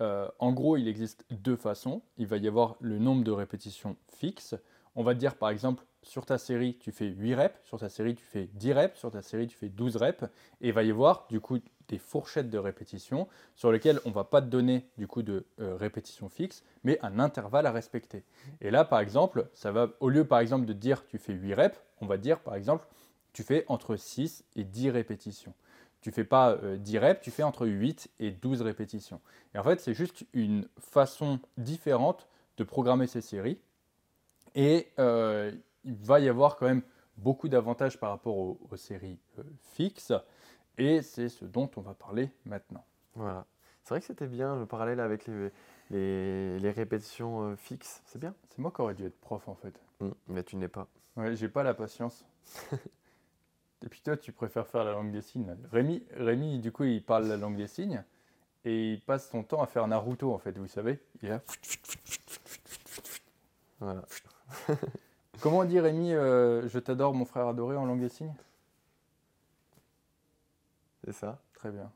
[0.00, 2.00] Euh, en gros, il existe deux façons.
[2.16, 4.54] Il va y avoir le nombre de répétitions fixe.
[4.94, 8.14] On va dire par exemple, sur ta série, tu fais 8 reps, sur ta série,
[8.14, 10.24] tu fais 10 reps, sur ta série, tu fais 12 reps.
[10.60, 14.14] Et il va y avoir du coup des fourchettes de répétitions sur lesquelles on ne
[14.14, 18.24] va pas te donner du coup de euh, répétition fixe, mais un intervalle à respecter.
[18.60, 21.54] Et là, par exemple, ça va, au lieu par exemple de dire tu fais 8
[21.54, 22.86] reps, on va dire par exemple
[23.32, 25.54] tu fais entre 6 et 10 répétitions.
[26.00, 29.20] Tu fais pas euh, 10 reps, tu fais entre 8 et 12 répétitions.
[29.54, 33.58] Et en fait, c'est juste une façon différente de programmer ces séries.
[34.54, 35.52] Et euh,
[35.84, 36.82] il va y avoir quand même
[37.16, 39.42] beaucoup d'avantages par rapport aux, aux séries euh,
[39.74, 40.12] fixes.
[40.78, 42.84] Et c'est ce dont on va parler maintenant.
[43.14, 43.46] Voilà.
[43.82, 45.50] C'est vrai que c'était bien le parallèle avec les,
[45.90, 48.02] les, les répétitions euh, fixes.
[48.06, 48.34] C'est bien?
[48.48, 49.74] C'est moi qui aurais dû être prof en fait.
[50.28, 50.88] Mais tu n'es pas.
[51.16, 52.24] Ouais, j'ai pas la patience.
[52.72, 55.56] et puis toi, tu préfères faire la langue des signes.
[55.70, 58.02] Rémi, Rémi, du coup, il parle la langue des signes
[58.64, 61.00] et il passe son temps à faire Naruto en fait, vous savez.
[61.22, 61.42] Il là.
[63.80, 64.02] Voilà.
[65.42, 68.32] Comment on dit Rémi, euh, je t'adore mon frère adoré en langue des signes?
[71.02, 71.40] C'est ça.
[71.54, 71.90] Très bien.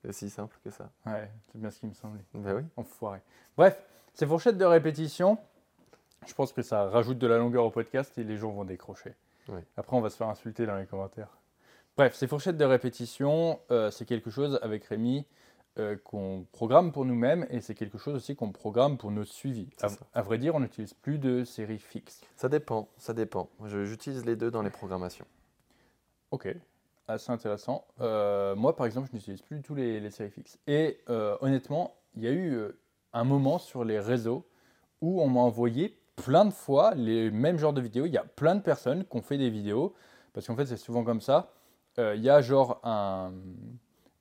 [0.00, 0.90] C'est aussi simple que ça.
[1.04, 2.22] Ouais, c'est bien ce qui me semblait.
[2.34, 2.62] Ben oui.
[2.76, 3.20] Enfoiré.
[3.56, 3.82] Bref,
[4.14, 5.38] ces fourchettes de répétition,
[6.24, 9.16] je pense que ça rajoute de la longueur au podcast et les gens vont décrocher.
[9.48, 9.60] Oui.
[9.76, 11.36] Après, on va se faire insulter dans les commentaires.
[11.96, 15.26] Bref, ces fourchettes de répétition, euh, c'est quelque chose avec Rémi
[15.76, 19.68] euh, qu'on programme pour nous-mêmes et c'est quelque chose aussi qu'on programme pour nos suivis.
[20.12, 22.20] À, vrai dire, on n'utilise plus de séries fixes.
[22.36, 22.88] Ça dépend.
[22.96, 23.48] Ça dépend.
[23.64, 25.26] J'utilise les deux dans les programmations.
[26.30, 26.46] Ok,
[27.08, 27.84] assez intéressant.
[28.00, 30.60] Euh, moi, par exemple, je n'utilise plus du tout les, les séries fixes.
[30.68, 32.56] Et euh, honnêtement, il y a eu
[33.12, 34.46] un moment sur les réseaux
[35.00, 38.06] où on m'a envoyé plein de fois les mêmes genres de vidéos.
[38.06, 39.92] Il y a plein de personnes qui ont fait des vidéos,
[40.34, 41.50] parce qu'en fait, c'est souvent comme ça.
[41.98, 43.32] Il y a genre un,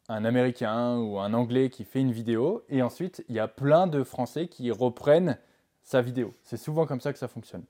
[0.10, 3.88] un Américain ou un Anglais qui fait une vidéo, et ensuite, il y a plein
[3.88, 5.38] de Français qui reprennent
[5.82, 6.34] sa vidéo.
[6.44, 7.64] C'est souvent comme ça que ça fonctionne.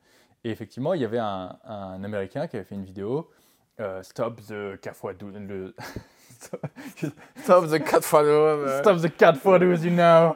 [0.44, 3.30] Et effectivement, il y avait un, un Américain qui avait fait une vidéo
[3.80, 5.48] euh, Stop the 4x12.
[5.48, 5.76] Le...
[7.38, 8.68] Stop the cat follow.
[8.80, 10.36] Stop the 4x12, you know.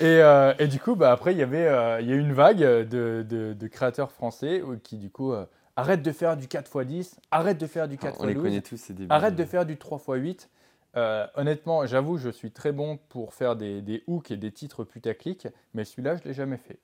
[0.00, 2.20] et, euh, et du coup, bah, après, il y avait euh, il y a eu
[2.20, 6.46] une vague de, de- de créateurs français qui, du coup, euh, arrête de faire du
[6.46, 8.16] 4x10, arrête de faire du 4x12.
[8.20, 9.06] On les connaît tous, débiles.
[9.10, 10.48] Arrête de faire du 3x8.
[10.96, 15.48] Euh, honnêtement, j'avoue, je suis très bon pour faire des, hooks et des titres putaclic,
[15.74, 16.78] mais celui-là, je ne l'ai jamais fait.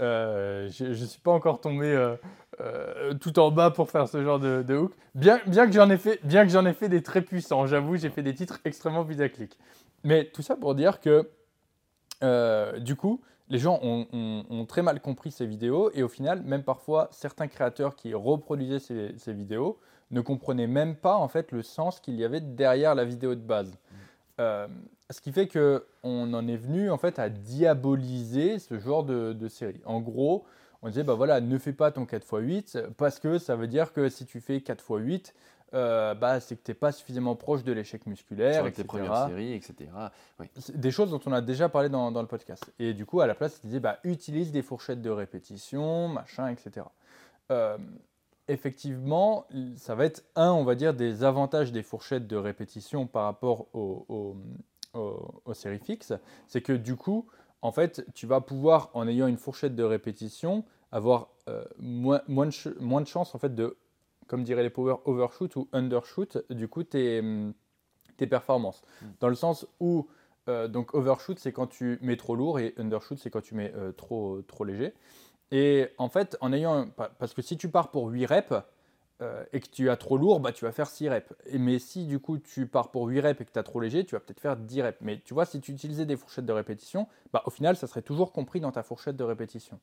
[0.00, 1.86] Euh, je ne suis pas encore tombé
[2.60, 4.92] euh, tout en bas pour faire ce genre de, de hook.
[5.14, 7.96] Bien, bien que j'en ai, fait- bien que j'en ai fait des très puissants, j'avoue,
[7.96, 9.56] j'ai fait des titres extrêmement putaclic.
[10.02, 11.30] Mais tout ça pour dire que,
[12.80, 17.08] du coup, les gens ont, très mal compris ces vidéos et au final, même parfois,
[17.12, 19.78] certains créateurs qui reproduisaient ces vidéos
[20.10, 23.40] ne comprenaient même pas en fait le sens qu'il y avait derrière la vidéo de
[23.40, 23.72] base.
[24.38, 24.66] Euh,
[25.10, 29.32] ce qui fait que on en est venu en fait à diaboliser ce genre de,
[29.32, 29.80] de série.
[29.84, 30.44] En gros,
[30.82, 34.08] on disait bah voilà, ne fais pas ton 4x8 parce que ça veut dire que
[34.08, 35.32] si tu fais 4x8,
[35.74, 39.28] euh, bah, c'est que tu n'es pas suffisamment proche de l'échec musculaire, Sur tes premières
[39.28, 39.90] séries, etc.
[40.38, 40.46] Oui.
[40.74, 42.72] Des choses dont on a déjà parlé dans, dans le podcast.
[42.78, 46.48] Et du coup, à la place, il disait bah, utilise des fourchettes de répétition, machin,
[46.48, 46.86] etc.
[47.50, 47.78] Euh,
[48.48, 53.24] effectivement, ça va être un, on va dire, des avantages des fourchettes de répétition par
[53.24, 54.36] rapport aux,
[55.52, 56.12] séries fixes.
[56.48, 57.26] C'est que du coup,
[57.62, 62.46] en fait, tu vas pouvoir, en ayant une fourchette de répétition, avoir euh, moins, moins,
[62.46, 63.76] de moins, de chance en fait de,
[64.26, 67.22] comme diraient les power overshoot ou undershoot, du coup tes,
[68.16, 68.82] tes performances.
[69.02, 69.06] Mm.
[69.20, 70.06] Dans le sens où
[70.48, 73.72] euh, donc overshoot c'est quand tu mets trop lourd et undershoot c'est quand tu mets
[73.74, 74.94] euh, trop, trop léger.
[75.52, 76.88] Et en fait, en ayant.
[77.18, 78.52] Parce que si tu pars pour 8 reps
[79.22, 81.32] euh, et que tu as trop lourd, bah, tu vas faire 6 reps.
[81.46, 83.80] Et, mais si du coup tu pars pour 8 reps et que tu as trop
[83.80, 84.98] léger, tu vas peut-être faire 10 reps.
[85.00, 88.02] Mais tu vois, si tu utilisais des fourchettes de répétition, bah, au final, ça serait
[88.02, 89.78] toujours compris dans ta fourchette de répétition.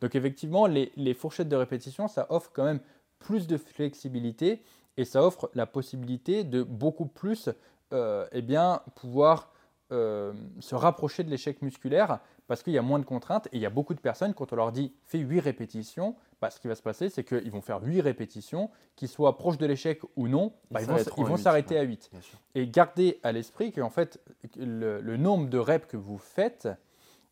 [0.00, 2.80] Donc effectivement, les, les fourchettes de répétition, ça offre quand même
[3.18, 4.62] plus de flexibilité
[4.96, 7.50] et ça offre la possibilité de beaucoup plus
[7.92, 9.52] euh, eh bien, pouvoir
[9.92, 13.60] euh, se rapprocher de l'échec musculaire parce qu'il y a moins de contraintes et il
[13.60, 16.68] y a beaucoup de personnes, quand on leur dit fais 8 répétitions, bah, ce qui
[16.68, 20.28] va se passer, c'est qu'ils vont faire 8 répétitions, qu'ils soient proches de l'échec ou
[20.28, 20.88] non, bah, ils,
[21.24, 22.10] vont, s'arrêter à 8.
[22.54, 24.20] Et gardez à l'esprit que en fait,
[24.56, 26.68] le, le, nombre de reps que vous faites,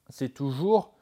[0.08, 0.94] c'est toujours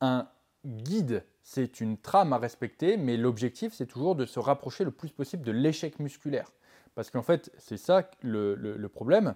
[0.00, 0.28] un
[0.66, 5.10] guide, c'est une trame à respecter, mais l'objectif, c'est toujours de se rapprocher le plus
[5.10, 6.52] possible de l'échec musculaire.
[6.94, 9.34] Parce qu'en fait, c'est ça le, le problème,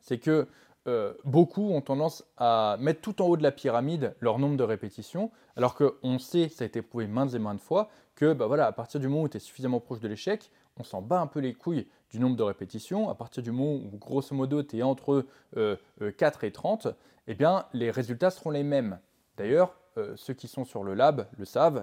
[0.00, 0.48] c'est que
[0.86, 4.62] euh, beaucoup ont tendance à mettre tout en haut de la pyramide leur nombre de
[4.62, 8.66] répétitions, alors qu'on sait, ça a été prouvé maintes et maintes fois, que bah voilà,
[8.66, 11.26] à partir du moment où tu es suffisamment proche de l'échec, on s'en bat un
[11.26, 13.08] peu les couilles du nombre de répétitions.
[13.08, 16.88] À partir du moment où, grosso modo, tu es entre 4 euh, euh, et 30,
[17.26, 19.00] eh bien, les résultats seront les mêmes.
[19.36, 19.76] D'ailleurs,
[20.16, 21.82] ceux qui sont sur le lab le savent,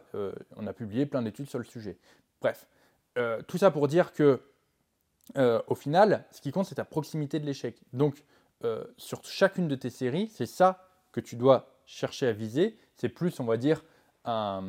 [0.55, 1.97] on a publié plein d'études sur le sujet.
[2.41, 2.67] Bref,
[3.47, 4.39] tout ça pour dire que,
[5.35, 7.81] au final, ce qui compte, c'est ta proximité de l'échec.
[7.91, 8.23] Donc,
[8.65, 12.77] euh, sur chacune de tes séries, c'est ça que tu dois chercher à viser.
[12.95, 13.83] C'est plus, on va dire,
[14.25, 14.61] un,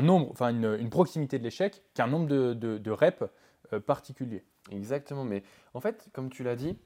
[0.00, 3.24] nombre, enfin une, proximité de l'échec qu'un nombre de, reps
[3.72, 4.44] euh, particulier.
[4.70, 5.42] Exactement, mais
[5.74, 6.78] en fait, comme tu l'as dit,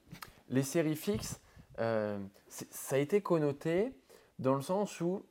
[0.49, 1.41] les séries fixes,
[1.79, 3.95] euh, ça a été connoté
[4.39, 5.25] dans le sens où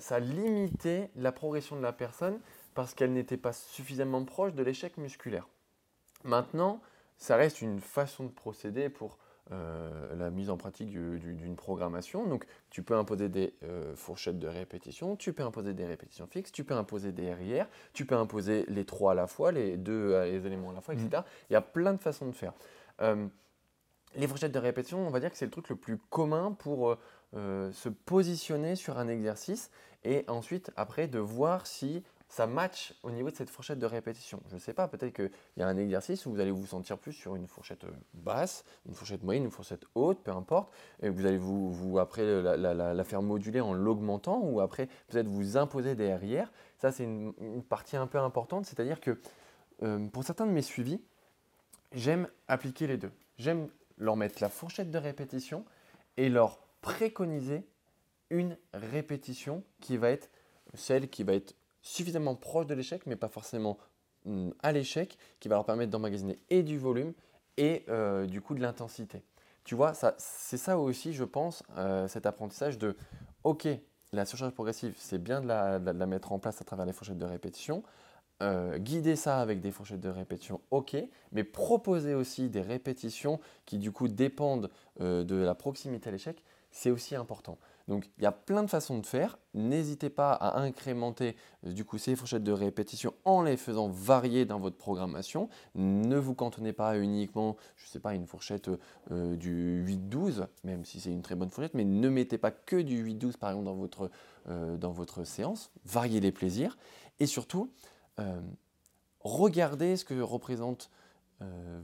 [0.00, 2.40] ça limitait la progression de la personne
[2.74, 5.46] parce qu'elle n'était pas suffisamment proche de l'échec musculaire.
[6.24, 6.80] Maintenant,
[7.18, 9.18] ça reste une façon de procéder pour
[9.52, 12.26] euh, la mise en pratique d'une programmation.
[12.26, 16.52] Donc, tu peux imposer des euh, fourchettes de répétition, tu peux imposer des répétitions fixes,
[16.52, 20.12] tu peux imposer des RIR, tu peux imposer les trois à la fois, les deux
[20.12, 21.08] euh, les éléments à la fois, etc.
[21.12, 21.24] Mm.
[21.50, 22.52] Il y a plein de façons de faire.
[24.14, 26.96] les fourchettes de répétition, on va dire que c'est le truc le plus commun pour
[27.32, 29.70] se positionner sur un exercice
[30.04, 34.40] et ensuite, après, de voir si ça match au niveau de cette fourchette de répétition.
[34.48, 36.96] Je ne sais pas, peut-être qu'il y a un exercice où vous allez vous sentir
[36.96, 41.26] plus sur une fourchette basse, une fourchette moyenne, une fourchette haute, peu importe, et vous
[41.26, 46.52] allez vous, après la, faire moduler en l'augmentant ou après peut-être vous imposer des RIR.
[46.78, 49.20] Ça, c'est une, partie un peu importante, c'est-à-dire que
[49.82, 51.02] euh, pour certains de mes suivis,
[51.90, 53.12] j'aime appliquer les deux.
[53.38, 55.64] J'aime leur mettre la fourchette de répétition
[56.16, 57.66] et leur préconiser
[58.30, 60.30] une répétition qui va être
[60.74, 63.78] celle qui va être suffisamment proche de l'échec, mais pas forcément
[64.24, 67.12] mm, à l'échec, qui va leur permettre d'emmagasiner et du volume
[67.56, 69.22] et euh, du coup de l'intensité.
[69.64, 72.96] Tu vois, c'est ça aussi, je pense, euh, cet apprentissage de
[73.44, 73.68] OK,
[74.12, 77.26] la surcharge progressive, c'est bien de la, mettre en place à travers les fourchettes de
[77.26, 77.82] répétition.
[78.42, 80.96] Euh, guider ça avec des fourchettes de répétition, ok,
[81.32, 86.90] mais proposer aussi des répétitions qui du coup dépendent de la proximité à l'échec, c'est
[86.90, 87.58] aussi important.
[87.90, 89.36] Donc il y a plein de façons de faire.
[89.52, 91.34] N'hésitez pas à incrémenter
[91.66, 95.48] euh, du coup ces fourchettes de répétition en les faisant varier dans votre programmation.
[95.74, 98.70] Ne vous cantonnez pas uniquement, je ne sais pas, une fourchette
[99.10, 102.76] euh, du 8-12, même si c'est une très bonne fourchette, mais ne mettez pas que
[102.76, 104.08] du 8-12 par exemple dans votre,
[104.48, 105.72] euh, dans votre séance.
[105.84, 106.78] Variez les plaisirs
[107.18, 107.72] et surtout
[109.20, 110.90] regardez ce que représentent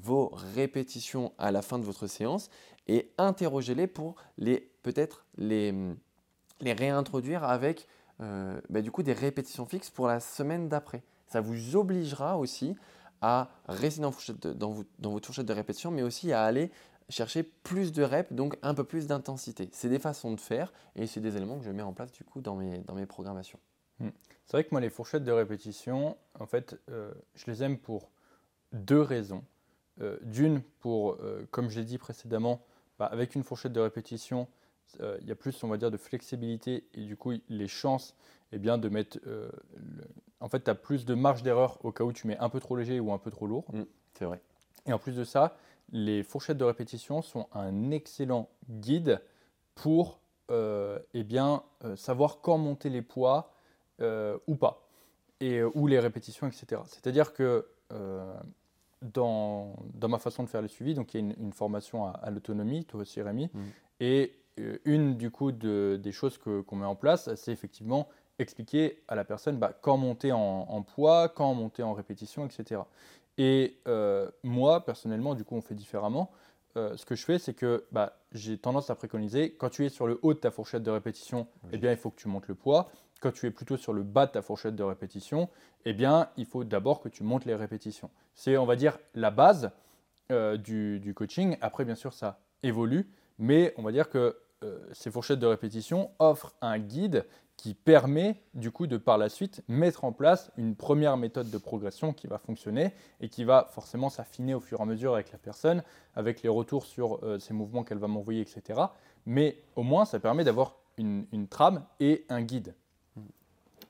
[0.02, 2.50] vos répétitions à la fin de votre séance
[2.88, 5.74] et interrogez-les pour les peut-être les,
[6.60, 7.88] les réintroduire avec
[8.20, 11.02] euh, bah, du coup des répétitions fixes pour la semaine d'après.
[11.26, 12.76] Ça vous obligera aussi
[13.20, 14.12] à rester dans,
[14.54, 16.70] dans, dans, votre fourchette de répétition, mais aussi à aller
[17.08, 19.68] chercher plus de reps, donc un peu plus d'intensité.
[19.72, 22.24] C'est des façons de faire et c'est des éléments que je mets en place du
[22.24, 23.58] coup dans mes, dans mes programmations.
[23.98, 24.10] Hmm.
[24.44, 28.10] C'est vrai que moi, les fourchettes de répétition, en fait, euh, je les aime pour
[28.72, 29.42] deux raisons.
[30.02, 31.18] Euh, d'une, pour,
[31.50, 32.60] comme je l'ai dit précédemment,
[32.98, 34.48] bah, avec une fourchette de répétition,
[35.00, 38.14] euh, il y a plus, on va dire, de flexibilité et du coup, les chances
[38.52, 39.18] eh bien, de mettre.
[39.26, 39.50] Euh,
[40.40, 42.60] en fait, tu as plus de marge d'erreur au cas où tu mets un peu
[42.60, 43.64] trop léger ou un peu trop lourd.
[43.72, 43.82] Mm,
[44.14, 44.40] c'est vrai.
[44.86, 45.56] Et en plus de ça,
[45.92, 49.20] les fourchettes de répétition sont un excellent guide
[49.74, 51.62] pour euh, eh bien,
[51.96, 53.52] savoir quand monter les poids
[54.00, 54.88] ou pas,
[55.40, 56.82] et, ou les répétitions, etc.
[56.86, 57.66] C'est-à-dire que
[59.02, 62.30] dans, dans, ma façon de faire le suivi, donc il y a une, formation à,
[62.30, 63.60] l'autonomie, toi aussi Rémi, mm.
[64.00, 69.14] et euh, une du coup des choses qu'on met en place, c'est effectivement expliquer à
[69.14, 72.82] la personne bah, quand monter en, poids, quand monter en répétition, etc.
[73.38, 76.30] Et euh, moi, personnellement, du coup, on fait différemment.
[76.76, 79.88] Euh, ce que je fais, c'est que bah, j'ai tendance à préconiser, quand tu es
[79.88, 82.48] sur le haut de ta fourchette de répétition, eh bien, il faut que tu montes
[82.48, 82.90] le poids.
[83.26, 85.48] Quand tu es plutôt sur le bas de ta fourchette de répétition,
[85.84, 88.08] eh bien, il faut d'abord que tu montes les répétitions.
[88.36, 89.72] C'est, on va dire, la base
[90.30, 91.56] du, du, coaching.
[91.60, 93.10] Après, bien sûr, ça évolue,
[93.40, 98.40] mais on va dire que euh, ces fourchettes de répétition offrent un guide qui permet
[98.54, 102.26] du coup de par la suite mettre en place une première méthode de progression qui
[102.26, 105.82] va fonctionner et qui va forcément s'affiner au fur et à mesure avec la personne,
[106.14, 108.80] avec les retours sur euh, ces mouvements qu'elle va m'envoyer, etc.
[109.26, 112.74] Mais au moins, ça permet d'avoir une, trame et un guide.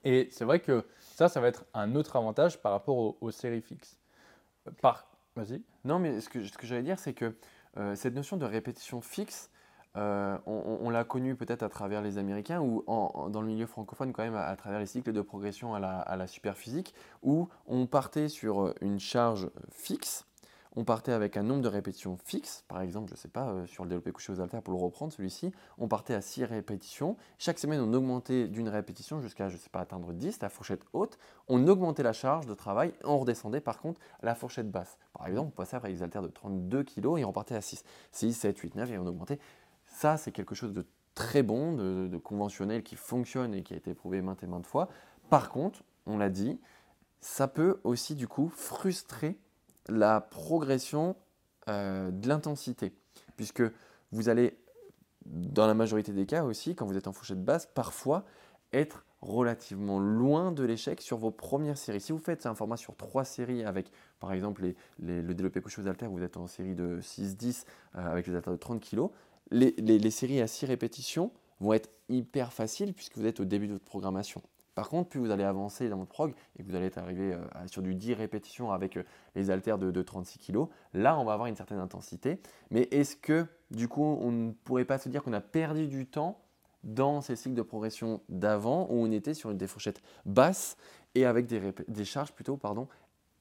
[0.07, 3.61] Et c'est vrai que ça, ça va être un autre avantage par rapport aux, séries
[3.61, 3.99] fixes.
[4.81, 5.09] Par...
[5.35, 5.63] Vas-y.
[5.85, 7.35] Non, mais ce que, j'allais dire, c'est que
[7.77, 9.51] euh, cette notion de répétition fixe,
[9.97, 14.23] euh, on, l'a connu peut-être à travers les Américains ou dans le milieu francophone quand
[14.23, 19.01] même à, travers les cycles de progression à la, superphysique où on partait sur une
[19.01, 20.25] charge fixe,
[20.77, 23.67] on partait avec un nombre de répétitions fixe, par exemple, je ne sais pas, euh,
[23.67, 27.17] sur le développé couché aux haltères pour le reprendre celui-ci, on partait à 6 répétitions,
[27.39, 30.83] chaque semaine on augmentait d'une répétition jusqu'à, je ne sais pas, atteindre 10, la fourchette
[30.93, 34.99] haute, on augmentait la charge de travail, on redescendait par contre la fourchette basse.
[35.15, 37.83] Par exemple, on passait avec des haltères de 32 kg et on partait à 6,
[38.13, 39.39] 6, 7, 8, 9 et on augmentait.
[39.87, 43.95] Ça, c'est quelque chose de très bon, de, conventionnel, qui fonctionne et qui a été
[43.95, 44.89] prouvé maintes et maintes fois.
[45.31, 46.61] Par contre, on l'a dit,
[47.21, 49.39] ça peut aussi du coup frustrer
[49.89, 51.17] la progression
[51.69, 52.93] euh, de l'intensité,
[53.37, 53.63] puisque
[54.13, 54.59] vous allez,
[55.25, 58.25] dans la majorité des cas aussi, quand vous êtes en fourchette basse, parfois
[58.73, 62.01] être relativement loin de l'échec sur vos premières séries.
[62.01, 65.89] Si vous faites un format sur trois séries avec, par exemple, le développé couché aux
[65.89, 67.65] haltères, vous êtes en série de 6-10
[67.97, 69.09] euh, avec les haltères de 30 kg,
[69.51, 73.73] les, séries à 6 répétitions vont être hyper faciles puisque vous êtes au début de
[73.73, 74.43] votre programmation.
[74.77, 77.33] Par contre, plus vous allez avancer dans votre prog et que vous allez être arrivé
[77.33, 81.33] euh, sur du 10 répétitions avec euh, les haltères de, 36 kg, là on va
[81.33, 82.41] avoir une certaine intensité.
[82.71, 86.07] Mais est-ce que du coup on ne pourrait pas se dire qu'on a perdu du
[86.07, 86.43] temps
[86.85, 90.77] dans ces cycles de progression d'avant où on était sur des fourchettes basses
[91.15, 92.87] et avec des, charges plutôt pardon,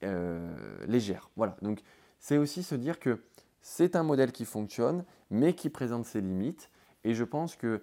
[0.04, 1.28] euh, légères?
[1.36, 1.82] Voilà, donc
[2.18, 3.22] c'est aussi se dire que
[3.60, 6.70] c'est un modèle qui fonctionne, mais qui présente ses limites.
[7.04, 7.82] Et je pense que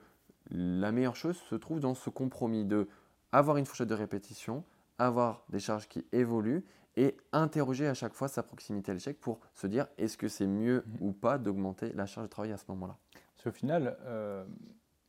[0.49, 2.87] la meilleure chose se trouve dans ce compromis de
[3.33, 4.63] avoir une fourchette de répétition,
[4.97, 6.63] avoir des charges qui évoluent
[6.95, 10.47] et interroger à chaque fois sa proximité à l'échec pour se dire est-ce que c'est
[10.47, 11.07] mieux mhm.
[11.07, 12.97] ou pas d'augmenter la charge de travail à ce moment-là?
[13.35, 14.45] Parce qu'au final, euh,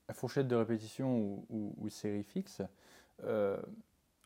[0.08, 2.62] la fourchette de répétition ou, série fixe,
[3.24, 3.56] euh,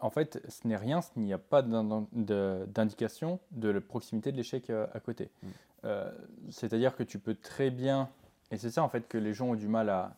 [0.01, 4.71] en fait, ce n'est rien, il n'y a pas d'indication de la proximité de l'échec
[4.71, 5.31] euh, à côté.
[5.43, 5.47] Mm.
[5.85, 6.11] Euh,
[6.51, 8.09] c'est-à-dire que tu peux très bien,
[8.51, 10.17] et c'est ça en fait que les gens ont du mal à,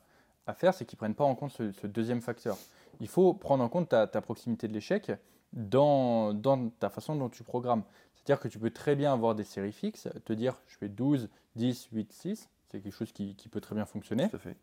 [0.54, 2.58] faire, c'est qu'ils ne prennent pas en compte ce, deuxième facteur.
[3.00, 5.12] Il faut prendre en compte ta, proximité de l'échec
[5.52, 6.34] dans,
[6.78, 7.82] ta façon dont tu programmes.
[8.14, 11.28] C'est-à-dire que tu peux très bien avoir des séries fixes, te dire je fais 12,
[11.56, 14.28] 10, 8, 6, c'est quelque chose qui, qui, peut très bien fonctionner.
[14.28, 14.56] Tout à fait.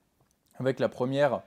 [0.60, 1.42] Avec la première,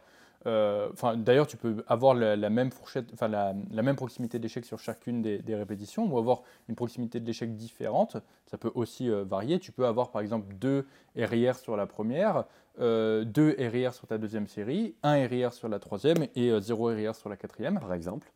[0.46, 5.22] euh, D'ailleurs, tu peux avoir la, même fourchette, enfin la, même proximité d'échec sur chacune
[5.22, 8.16] des, répétitions, ou avoir une proximité de l'échec différente.
[8.46, 9.58] Ça peut aussi euh, varier.
[9.58, 12.44] Tu peux avoir par exemple deux RIR sur la première,
[12.80, 16.86] euh, deux RIR sur ta deuxième série, un RIR sur la troisième et euh, zéro
[16.86, 17.78] RIR sur la quatrième.
[17.78, 18.32] Par exemple.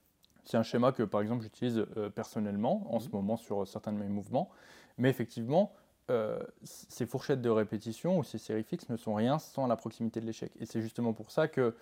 [0.46, 3.12] C'est un schéma que par exemple j'utilise personnellement en ce mhm.
[3.14, 4.50] moment sur certains de mes mouvements.
[4.98, 5.72] Mais effectivement,
[6.10, 10.20] euh, ces fourchettes de répétition ou ces séries fixes ne sont rien sans la proximité
[10.20, 10.52] de l'échec.
[10.60, 11.74] Et c'est justement pour ça que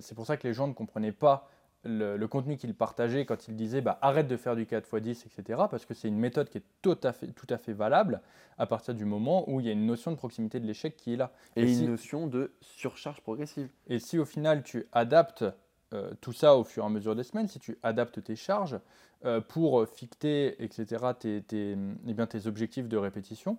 [0.00, 1.48] c'est pour ça que les gens ne comprenaient pas
[1.84, 5.62] le, contenu qu'ils partageaient quand ils disaient bah, arrête de faire du 4x10, etc.
[5.70, 8.20] Parce que c'est une méthode qui est tout à, fait, tout à fait valable
[8.58, 11.14] à partir du moment où il y a une notion de proximité de l'échec qui
[11.14, 11.32] est là.
[11.56, 13.68] Et, une notion de surcharge progressive.
[13.86, 15.44] Et si au final tu adaptes
[15.92, 18.78] euh, tout ça au fur et à mesure des semaines, si tu adaptes tes charges
[19.24, 23.58] euh, pour ficter, etc., tes, tes, eh bien, tes objectifs de répétition,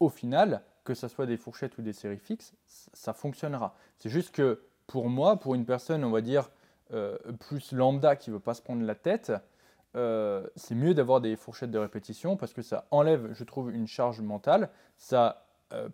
[0.00, 3.76] au final, que ce soit des fourchettes ou des séries fixes, ça fonctionnera.
[3.98, 6.50] C'est juste que pour moi, pour une personne, on va dire,
[6.92, 9.32] euh, plus lambda qui ne veut pas se prendre la tête,
[10.56, 14.22] c'est mieux d'avoir des fourchettes de répétition parce que ça enlève, je trouve, une charge
[14.22, 15.46] mentale, ça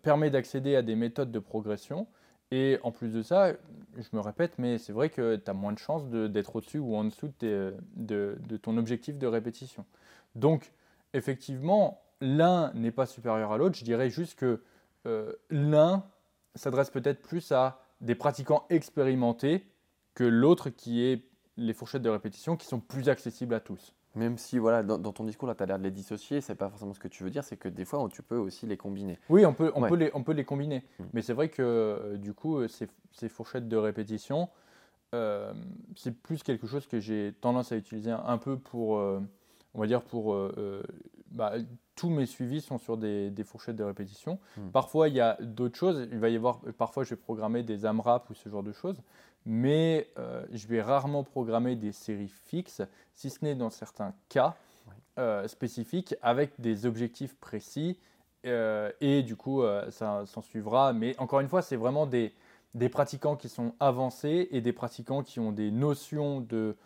[0.03, 2.07] permet d'accéder à des méthodes de progression
[2.53, 3.55] Et en plus de ça,
[3.97, 6.95] je me répète, mais c'est vrai que tu as moins de chances d'être au-dessus ou
[6.95, 9.85] en dessous de, ton objectif de répétition.
[10.37, 10.73] Donc,
[11.13, 13.77] effectivement, l'un n'est pas supérieur à l'autre.
[13.77, 14.63] Je dirais juste que
[15.07, 16.05] euh, l'un
[16.55, 19.67] s'adresse peut-être plus à des pratiquants expérimentés
[20.19, 21.23] que l'autre qui est
[21.57, 23.95] les fourchettes de répétition qui sont plus accessibles à tous.
[24.17, 26.69] Même si voilà, dans, ton discours, là, tu as l'air de les dissocier, c'est pas
[26.69, 29.17] forcément ce que tu veux dire, c'est que des fois, tu peux aussi les combiner.
[29.29, 30.83] Oui, on peut, on peut, les, on peut les combiner.
[30.99, 31.05] Hmm.
[31.13, 34.49] Mais c'est vrai que euh, du coup, euh, ces, ces, fourchettes de répétition,
[35.15, 35.53] euh,
[35.95, 40.03] c'est plus quelque chose que j'ai tendance à utiliser un, peu pour, on va dire,
[40.03, 40.37] pour.
[41.31, 41.53] Bah,
[41.95, 44.41] tous mes suivis sont sur des, des fourchettes de répétition.
[44.57, 44.71] Hmm.
[44.71, 46.09] Parfois, il y a d'autres choses.
[46.11, 49.01] Il va y avoir, parfois, je vais programmer des AMRAP ou ce genre de choses
[49.49, 52.83] mais euh, je vais rarement programmer des séries fixes,
[53.15, 54.57] si ce n'est dans certains cas
[55.19, 57.99] euh, spécifiques avec des objectifs précis.
[58.47, 60.93] Euh, et du coup, ça s'en suivra.
[60.93, 62.35] Mais encore une fois, c'est vraiment des,
[62.75, 66.77] des, pratiquants qui sont avancés et des pratiquants qui ont des notions de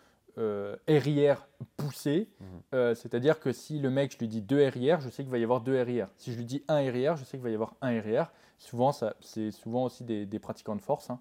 [0.87, 1.45] RIR
[1.77, 2.29] poussées.
[2.71, 2.95] Mhm.
[2.95, 5.43] C'est-à-dire que si le mec, je lui dis 2 RIR, je sais qu'il va y
[5.43, 6.07] avoir 2 RIR.
[6.17, 8.31] Si je lui dis 1 RIR, je sais qu'il va y avoir 1 RIR.
[8.57, 11.09] Souvent, c'est souvent aussi des, des pratiquants de force.
[11.09, 11.19] Hein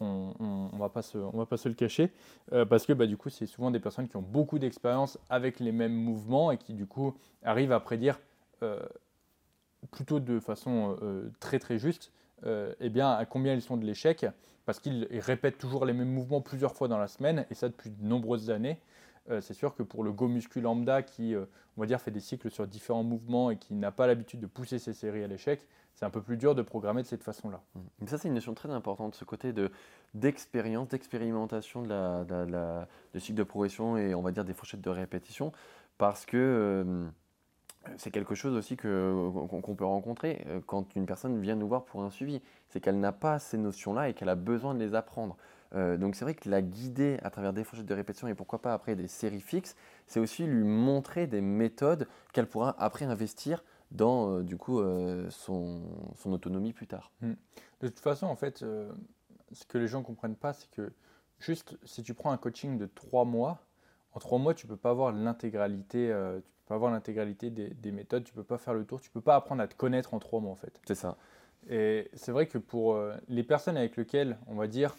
[0.00, 2.10] on pas se, va pas se le cacher,
[2.52, 5.60] euh, parce que bah, du coup, c'est souvent des personnes qui ont beaucoup d'expérience avec
[5.60, 8.20] les mêmes mouvements et qui du coup arrivent à prédire
[8.62, 8.80] euh,
[9.90, 12.10] plutôt de façon euh, très très juste
[12.80, 14.26] eh bien, à combien ils sont de l'échec,
[14.66, 17.88] parce qu'ils répètent toujours les mêmes mouvements plusieurs fois dans la semaine, et ça depuis
[17.88, 18.78] de nombreuses années.
[19.40, 22.50] c'est sûr que pour le go muscu lambda qui, on va dire, fait des cycles
[22.50, 26.04] sur différents mouvements et qui n'a pas l'habitude de pousser ses séries à l'échec, c'est
[26.04, 27.62] un peu plus dur de programmer de cette façon-là.
[27.74, 28.06] Mmh.
[28.06, 29.70] Ça, c'est une notion très importante, ce côté de,
[30.14, 32.24] d'expérience, d'expérimentation de la,
[33.12, 35.52] de, cycle de progression et on va dire des fourchettes de répétition,
[35.98, 37.06] parce que euh,
[37.96, 42.02] c'est quelque chose aussi qu'on peut rencontrer euh, quand une personne vient nous voir pour
[42.02, 42.40] un suivi.
[42.68, 45.36] C'est qu'elle n'a pas ces notions-là et qu'elle a besoin de les apprendre.
[45.74, 48.62] Euh, donc c'est vrai que la guider à travers des fourchettes de répétition et pourquoi
[48.62, 49.76] pas après des séries fixes,
[50.06, 53.64] c'est aussi lui montrer des méthodes qu'elle pourra après investir
[53.94, 55.82] dans euh, du coup euh, son,
[56.16, 57.12] son, autonomie plus tard.
[57.20, 57.34] Hmm.
[57.80, 58.92] De toute façon, en fait, euh,
[59.52, 60.92] ce que les gens ne comprennent pas, c'est que
[61.38, 63.60] juste si tu prends un coaching de trois mois,
[64.12, 67.70] en trois mois, tu ne peux pas avoir l'intégralité, tu peux pas avoir l'intégralité des,
[67.70, 69.66] des, méthodes, tu ne peux pas faire le tour, tu ne peux pas apprendre à
[69.66, 70.80] te connaître en trois mois en fait.
[70.86, 71.16] C'est ça.
[71.68, 72.96] Et c'est vrai que pour
[73.28, 74.94] les personnes avec lesquelles, on va dire,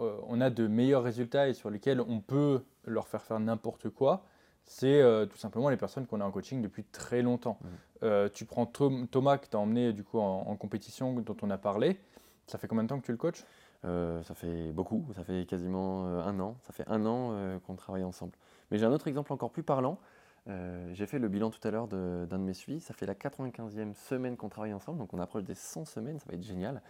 [0.00, 4.24] on a de meilleurs résultats et sur lesquels on peut leur faire faire n'importe quoi,
[4.70, 7.58] c'est tout simplement les personnes qu'on a en coaching depuis très longtemps.
[7.60, 7.68] Mmh.
[8.02, 11.58] Euh, tu prends Thomas que tu as emmené du coup en, compétition dont on a
[11.58, 11.98] parlé.
[12.46, 13.44] Ça fait combien de temps que tu le coaches?
[13.84, 16.56] Euh, Ça fait beaucoup, ça fait quasiment euh, un an.
[16.62, 18.32] Ça fait un an qu'on travaille ensemble.
[18.70, 19.98] Mais j'ai un autre exemple encore plus parlant.
[20.46, 22.80] j'ai fait le bilan tout à l'heure d'un de, mes suivis.
[22.80, 26.26] Ça fait la 95e semaine qu'on travaille ensemble, donc on approche des 100 semaines, ça
[26.28, 26.80] va être génial.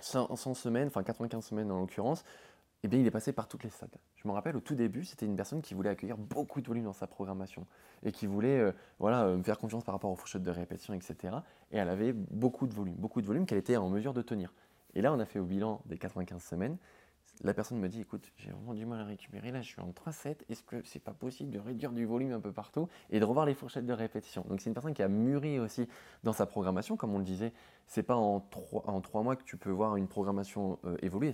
[0.00, 0.54] 100, mmh.
[0.54, 2.24] semaines, enfin 95 semaines en l'occurrence,
[2.84, 3.96] eh bien, il est passé par toutes les stades.
[4.16, 6.84] Je me rappelle, au tout début, c'était une personne qui voulait accueillir beaucoup de volume
[6.84, 7.66] dans sa programmation
[8.02, 10.92] et qui voulait euh, voilà, euh, me faire confiance par rapport aux fourchettes de répétition,
[10.92, 11.36] etc.
[11.72, 14.52] Et elle avait beaucoup de volume, beaucoup de volume qu'elle était en mesure de tenir.
[14.94, 16.76] Et là, on a fait au bilan des 95 semaines.
[17.42, 19.90] La personne me dit, écoute, j'ai vraiment du mal à récupérer, là je suis en
[19.90, 23.24] 3-7, est-ce que c'est pas possible de réduire du volume un peu partout et de
[23.24, 24.44] revoir les fourchettes de répétition?
[24.48, 25.88] Donc c'est une personne qui a mûri aussi
[26.22, 27.52] dans sa programmation, comme on le disait,
[27.88, 31.32] c'est pas en 3, en mois que tu peux voir une programmation euh, évoluer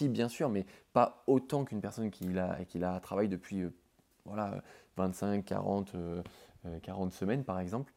[0.00, 3.72] si, bien sûr, mais pas autant qu'une personne qui a, qui a travaillé depuis euh,
[4.24, 4.62] voilà,
[4.96, 5.94] 25, 40,
[6.82, 7.92] 40 semaines, par exemple.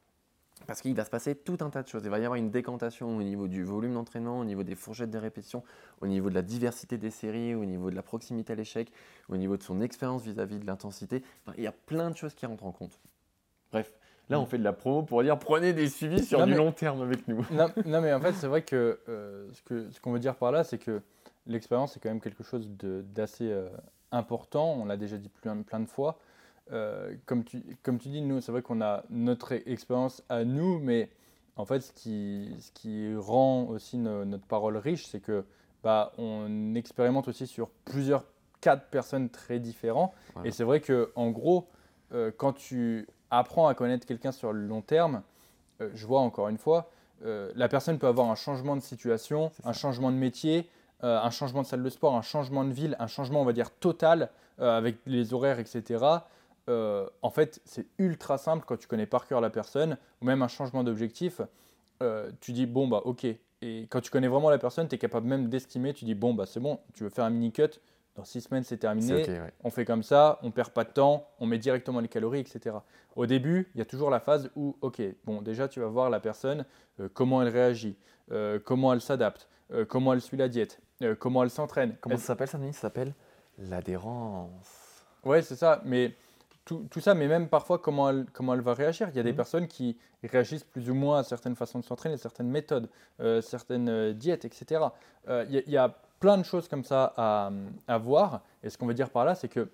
[0.68, 2.04] Parce qu'il va se passer tout un tas de choses.
[2.06, 5.10] Il va y avoir une décantation au niveau du volume d'entraînement, au niveau des fourchettes
[5.10, 5.64] de répétition,
[6.02, 8.92] au niveau de la diversité des séries, au niveau de la proximité à l'échec,
[9.30, 11.24] au niveau de son expérience vis-à-vis de l'intensité.
[11.58, 13.00] il y a plein de choses qui rentrent en compte.
[13.72, 13.94] Bref,
[14.30, 17.02] là on fait de la promo pour dire prenez des suivis sur du long terme
[17.02, 17.46] avec nous.
[17.52, 20.78] Non, mais en fait c'est vrai que euh, ce qu'on veut dire par là, c'est
[20.78, 21.02] que
[21.48, 23.70] l'expérience, c'est quand même quelque chose d'assez euh,
[24.12, 24.74] important.
[24.74, 26.20] On l'a déjà dit plein, plein de fois.
[26.72, 30.80] Euh, comme, tu, comme tu dis, nous, c'est vrai qu'on a notre expérience à nous,
[30.80, 31.10] mais
[31.56, 35.46] en fait, ce qui, ce qui rend aussi notre parole riche, c'est que
[35.84, 38.26] bah, on expérimente aussi sur plusieurs
[38.62, 40.14] cas de personnes très différents.
[40.46, 41.68] Et c'est vrai que en gros,
[42.14, 45.22] euh, quand tu apprends à connaître quelqu'un sur le long terme,
[45.94, 46.90] je vois encore une fois,
[47.24, 50.70] la personne peut avoir un changement de situation, un changement de métier,
[51.04, 53.52] euh, un changement de salle de sport, un changement de ville, un changement, on va
[53.52, 54.30] dire, total
[54.62, 56.06] euh, avec les horaires, etc.
[56.70, 60.42] Euh, en fait, c'est ultra simple quand tu connais par cœur la personne, ou même
[60.42, 61.42] un changement d'objectif.
[62.40, 63.26] tu dis, bon, bah, ok.
[63.26, 66.34] Et quand tu connais vraiment la personne, tu es capable même d'estimer, tu dis, bon,
[66.34, 67.80] bah, c'est bon, tu veux faire un mini-cut,
[68.16, 69.26] dans six semaines, c'est terminé.
[69.64, 72.78] On fait comme ça, on perd pas de temps, on met directement les calories, etc.
[73.18, 76.10] Au début, il y a toujours la phase où, ok, bon, déjà, tu vas voir
[76.10, 76.66] la personne,
[77.14, 77.98] comment elle réagit,
[78.64, 79.50] comment elle s'adapte,
[79.88, 81.96] comment elle suit la diète, euh, comment elle s'entraîne.
[82.02, 83.14] Comment Elle- ça s'appelle Denis Ça s'appelle
[83.58, 85.06] l'adhérence.
[85.24, 85.82] Ouais, c'est ça.
[85.86, 86.16] Mais
[86.66, 89.10] tout, tout ça, mais même parfois comment elle, comment elle va réagir.
[89.10, 89.36] Il y a des Mhm.
[89.36, 92.90] personnes qui réagissent plus ou moins à certaines façons de s'entraîner, certaines méthodes,
[93.20, 94.82] euh, certaines euh, diètes, etc.
[95.28, 97.52] Il y, a- il y a plein de choses comme ça à,
[97.88, 98.42] à voir.
[98.64, 99.70] Et ce qu'on veut dire par là, c'est que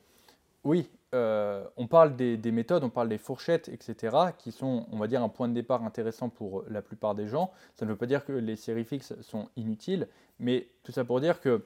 [0.64, 4.98] oui, euh, on parle des, des méthodes, on parle des fourchettes, etc., qui sont, on
[4.98, 7.52] va dire, un point de départ intéressant pour la plupart des gens.
[7.76, 10.08] Ça ne veut pas dire que les séries fixes sont inutiles,
[10.38, 11.66] mais tout ça pour dire que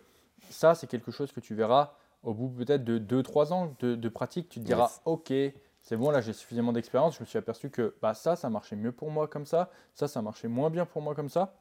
[0.50, 4.10] ça, c'est quelque chose que tu verras au bout peut-être de 2-3 ans de, de
[4.10, 4.48] pratique.
[4.50, 5.02] Tu te diras, Yes.
[5.06, 5.34] ok,
[5.82, 8.78] c'est bon, là j'ai suffisamment d'expérience, je me suis aperçu que bah, ça, ça marchait
[8.78, 11.56] mieux pour moi comme ça, ça, ça marchait moins bien pour moi comme ça.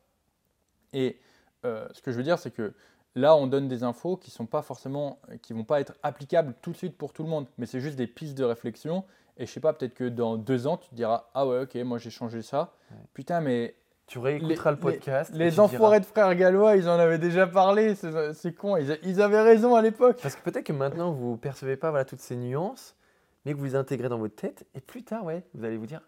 [0.93, 1.19] Et
[1.65, 2.75] euh, ce que je veux dire, c'est que
[3.15, 6.73] là, on donne des infos qui sont pas forcément, qui vont pas être applicables tout
[6.73, 9.05] de suite pour tout le monde, mais c'est juste des pistes de réflexion.
[9.39, 11.75] Et je sais pas, peut-être que dans deux ans, tu te diras, ah ouais, ok,
[11.85, 12.73] moi j'ai changé ça.
[12.91, 12.97] Ouais.
[13.15, 13.75] Putain, mais
[14.07, 15.31] Tu réécouteras Les- le podcast.
[15.35, 17.95] les diras- enfoirés de frères gallois, ils en avaient déjà parlé,
[18.35, 20.19] c'est con, ils, ils avaient raison à l'époque.
[20.23, 22.95] Parce que peut-être que maintenant vous percevez pas voilà, toutes ces nuances,
[23.45, 25.87] mais que vous les intégrez dans votre tête, et plus tard, ouais, vous allez vous
[25.87, 26.03] dire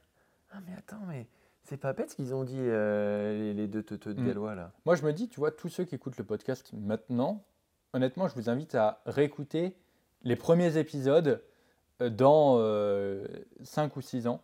[0.53, 1.27] Ah, mais attends, mais
[1.65, 4.27] c'est pas bête ce qu'ils ont dit, euh, les, deux teuteux de Mm.
[4.27, 4.73] Gallois là.
[4.85, 7.45] Moi, je me dis, tu vois, tous ceux qui écoutent le podcast maintenant,
[7.93, 9.77] honnêtement, je vous invite à réécouter
[10.23, 11.43] les premiers épisodes
[12.03, 12.59] euh, dans
[13.65, 14.41] 5 ou 6 ans.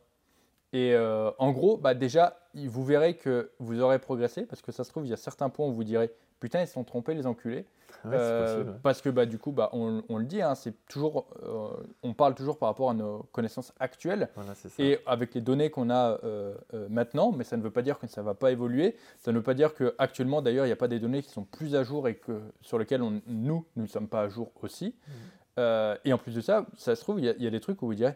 [0.73, 4.85] Et euh, en gros, bah, déjà, vous verrez que vous aurez progressé, parce que ça
[4.85, 7.15] se trouve, il y a certains points où vous direz, putain, ils se sont trompés,
[7.15, 7.67] les enculés.
[8.05, 8.71] Ouais, Euh, c'est possible.
[8.71, 8.81] ouais.
[8.83, 11.69] Parce que bah, du coup, bah, on, on le dit, hein, c'est toujours, euh,
[12.03, 14.29] on parle toujours par rapport à nos connaissances actuelles.
[14.37, 14.55] Voilà.
[14.79, 16.55] Et avec les données qu'on a euh,
[16.89, 18.97] maintenant, mais ça ne veut pas dire que ça ne va pas évoluer.
[19.19, 21.45] Ça ne veut pas dire qu'actuellement, d'ailleurs, il n'y a pas des données qui sont
[21.45, 24.51] plus à jour et que, sur lesquelles on- nous, nous ne sommes pas à jour
[24.63, 24.95] aussi.
[25.59, 27.83] Euh, et en plus de ça, ça se trouve, il y, y a des trucs
[27.83, 28.15] où vous direz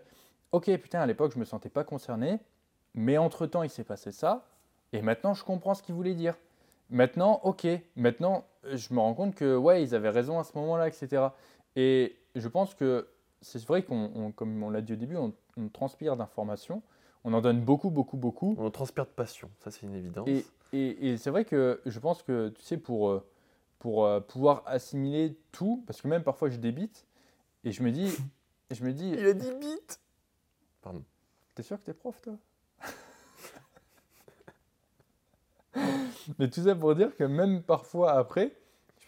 [0.52, 2.38] Ok, putain, à l'époque, je ne me sentais pas concerné,
[2.94, 4.46] mais entre-temps, il s'est passé ça,
[4.92, 6.36] et maintenant, je comprends ce qu'il voulait dire.
[6.90, 7.66] Maintenant, ok,
[7.96, 11.28] maintenant, je me rends compte que, ouais, ils avaient raison à ce moment-là, etc.
[11.76, 13.08] Et je pense que
[13.40, 16.82] c'est vrai qu'on, on- comme on l'a dit au début, on, on transpire d'informations,
[17.24, 18.54] on en donne beaucoup, beaucoup, beaucoup.
[18.58, 20.28] On transpire de passion, ça c'est une évidence.
[20.28, 23.26] Et, et- et c'est vrai que je pense que, tu sais, pour, euh,
[23.78, 27.06] pour euh, pouvoir assimiler tout, parce que même parfois je débite,
[27.64, 28.14] et je me dis,
[28.70, 29.96] je me dis, a 10 bits
[31.54, 32.34] t'es sûr que t'es prof, toi?
[36.38, 38.52] Mais tout ça pour dire que même parfois après,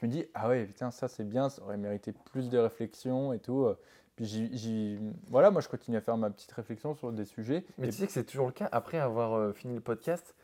[0.00, 3.32] je me dis, ah ouais, putain, ça c'est bien, ça aurait mérité plus de réflexion
[3.32, 3.66] et tout.
[4.16, 4.98] Puis j'y- j'y-
[5.28, 7.64] voilà, moi je continue à faire ma petite réflexion sur des sujets.
[7.78, 8.68] Mais Et- tu sais que c'est toujours le cas.
[8.72, 10.34] Après avoir euh, fini le podcast,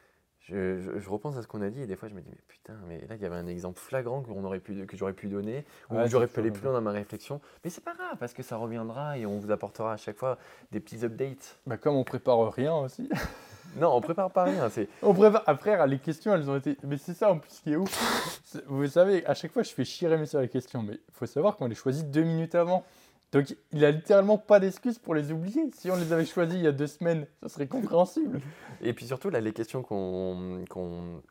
[0.41, 2.29] je, je- je repense à ce qu'on a dit et des fois je me dis,
[2.31, 5.12] mais putain, mais là il y avait un exemple flagrant qu'on aurait pu, que j'aurais
[5.14, 7.41] pu donner, ou Ouais, j'aurais pu aller plus loin dans ma réflexion.
[7.64, 10.37] Mais c'est pas grave parce que ça reviendra et on vous apportera à chaque fois
[10.70, 11.59] des petits updates.
[11.66, 13.09] bah, comme on prépare rien aussi.
[13.77, 14.68] Non, on prépare pas rien.
[14.70, 15.43] C'est On prépare.
[15.47, 16.77] Après, les questions, elles ont été.
[16.85, 18.41] Mais c'est ça en plus qui est ouf.
[18.45, 20.83] C'est- Vous savez, à chaque fois, je fais chier mais sur les questions.
[20.83, 22.85] Mais il faut savoir qu'on les choisit deux minutes avant.
[23.33, 25.70] Donc, il a littéralement pas d'excuse pour les oublier.
[25.75, 28.41] Si on les avait choisis il y a deux semaines, ça serait compréhensible.
[28.83, 31.23] Et puis surtout, là, les questions qu'on qu'on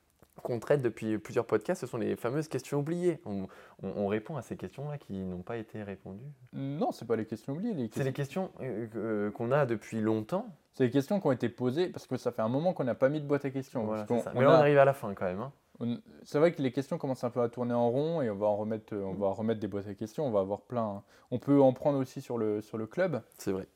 [0.42, 3.20] qu'on traite depuis plusieurs podcasts, ce sont les fameuses questions oubliées.
[3.26, 3.44] On,
[3.84, 6.26] on- on répond à ces questions-là qui n'ont pas été répondues.
[6.54, 7.76] Non, c'est pas les questions oubliées.
[7.76, 10.48] Les C'est les questions euh, euh, qu'on a depuis longtemps.
[10.74, 12.96] C'est les questions qui ont été posées parce que ça fait un moment qu'on n'a
[12.96, 13.84] pas mis de boîte à questions.
[13.86, 14.32] Voilà, qu'on- ça.
[14.34, 15.40] on Mais là, on a- arrive à la fin quand même.
[15.42, 15.52] hein.
[15.80, 18.36] on- C'est vrai que les questions commencent un peu à tourner en rond et on
[18.36, 20.26] va en remettre, on va remettre des boîtes à questions.
[20.28, 20.84] On va avoir plein.
[20.84, 21.04] hein.
[21.32, 23.22] On peut en prendre aussi sur le, sur le club.
[23.38, 23.68] C'est vrai.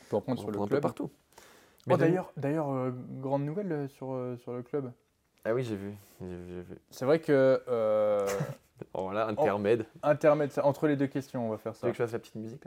[0.00, 0.82] On peut en On prendre sur prend le un peu club.
[0.82, 1.10] partout.
[1.90, 2.90] Oh, d'ailleurs, d'ailleurs euh,
[3.20, 4.90] grande nouvelle euh, sur, euh, sur le club.
[5.44, 5.94] Ah oui, j'ai vu.
[6.22, 6.78] J'ai vu, j'ai vu.
[6.90, 8.26] C'est vrai que euh,
[8.92, 9.86] voilà, intermède.
[10.02, 11.86] Intermède, entre les deux questions, on va faire ça.
[11.86, 12.64] Tu que je fasse la petite musique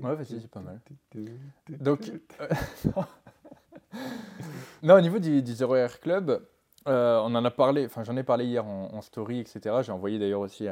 [0.00, 0.80] Ouais, vas-y, c'est pas mal.
[1.68, 2.12] Donc,
[4.82, 6.42] non, au niveau du, du 0R Club,
[6.86, 9.76] on en a parlé, enfin j'en ai parlé hier en, story, etc.
[9.82, 10.68] J'ai envoyé d'ailleurs aussi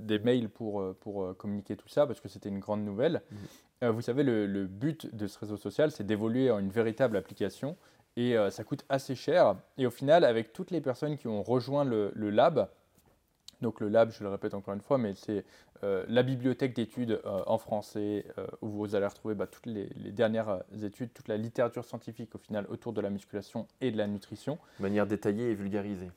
[0.00, 3.22] des mails pour, pour communiquer tout ça parce que c'était une grande nouvelle.
[3.82, 7.76] Vous savez, le, but de ce réseau social, c'est d'évoluer en une véritable application
[8.16, 9.56] et euh, ça coûte assez cher.
[9.78, 12.68] Et au final, avec toutes les personnes qui ont rejoint le, le lab,
[13.60, 15.44] donc le lab, je le répète encore une fois, mais c'est
[15.82, 18.26] euh, la bibliothèque d'études euh, en français
[18.60, 22.38] où vous allez retrouver bah, toutes les, les dernières études, toute la littérature scientifique au
[22.38, 24.58] final autour de la musculation et de la nutrition.
[24.78, 26.10] De manière détaillée et vulgarisée.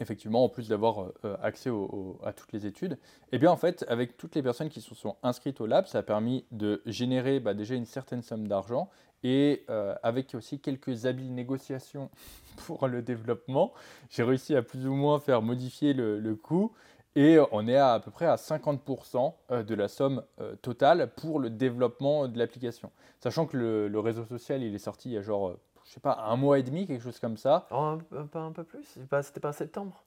[0.00, 2.98] Effectivement, en plus d'avoir accès au- au- à toutes les études,
[3.30, 5.98] et bien en fait, avec toutes les personnes qui se sont inscrites au lab, ça
[5.98, 8.90] a permis de générer bah, déjà une certaine somme d'argent
[9.24, 12.10] et euh, avec aussi quelques habiles négociations
[12.66, 13.72] pour le développement,
[14.10, 16.72] j'ai réussi à plus ou moins faire modifier le, le coût
[17.16, 21.10] et on est à, à peu près à 50% euh, de la somme euh, totale
[21.16, 22.90] pour le développement de l'application.
[23.20, 25.92] Sachant que le, le réseau social, il est sorti il y a genre, euh, je
[25.92, 27.66] sais pas, un mois et demi, quelque chose comme ça.
[27.70, 27.98] Oh, un,
[28.34, 30.02] un peu- plus C'était pas- pas septembre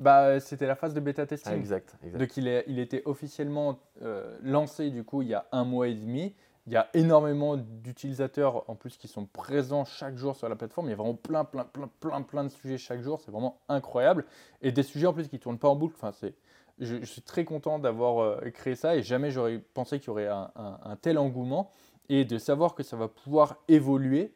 [0.00, 1.52] Bah, c'était la phase de bêta Ah, testing.
[1.54, 1.96] Exact.
[2.02, 2.18] exact.
[2.20, 5.88] Donc il, est, il était officiellement euh, lancé du coup il y a un mois
[5.88, 6.34] et demi.
[6.68, 10.88] Il y a énormément d'utilisateurs en plus qui sont présents chaque jour sur la plateforme.
[10.88, 13.22] Il y a vraiment plein, plein, plein, plein, plein de sujets chaque jour.
[13.22, 14.26] C'est vraiment incroyable.
[14.60, 15.94] Et des sujets en plus qui ne tournent pas en boucle.
[15.96, 16.34] Enfin, c'est,
[16.78, 20.28] je, suis très content d'avoir euh, créé ça et jamais j'aurais pensé qu'il y aurait
[20.28, 21.72] un, tel engouement.
[22.10, 24.34] Et de savoir que ça va pouvoir évoluer,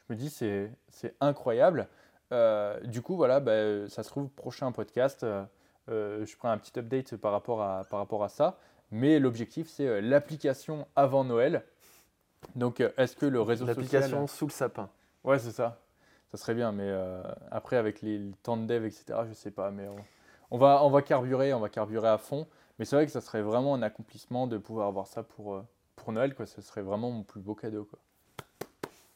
[0.00, 1.88] je me dis c'est, c'est incroyable.
[2.30, 5.24] Euh, du coup, voilà, bah, ça se trouve, prochain podcast.
[5.24, 8.58] euh, je prends un petit update par rapport à, par rapport à ça.
[8.90, 11.64] Mais l'objectif, c'est euh, l'application avant Noël.
[12.56, 13.82] Donc, euh, est-ce que le réseau social...
[13.82, 14.88] L'application sous le sapin.
[15.24, 15.80] Ouais, c'est ça.
[16.30, 19.50] Ça serait bien, mais euh, après, avec les, le temps de dev, etc., je sais
[19.50, 19.70] pas.
[19.70, 19.96] Mais on,
[20.52, 22.46] on va, on va carburer, on va carburer à fond.
[22.78, 25.62] Mais c'est vrai que ça serait vraiment un accomplissement de pouvoir avoir ça pour,
[25.96, 26.34] pour Noël.
[26.34, 26.46] Quoi.
[26.46, 27.84] Ce serait vraiment mon plus beau cadeau.
[27.84, 27.98] Quoi.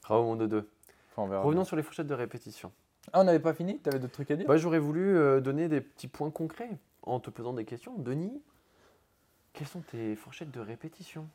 [0.02, 0.68] Bravo, monde 2.
[1.16, 1.64] Enfin, Revenons bien.
[1.64, 2.72] sur les fourchettes de répétition.
[3.12, 3.78] Ah, on n'avait pas fini?
[3.80, 4.46] Tu avais d'autres trucs à dire?
[4.46, 6.70] Bah, J'aurais voulu euh, donner des petits points concrets
[7.02, 7.96] en te posant des questions.
[7.96, 8.42] Denis,
[9.54, 11.26] quelles sont tes fourchettes de répétition?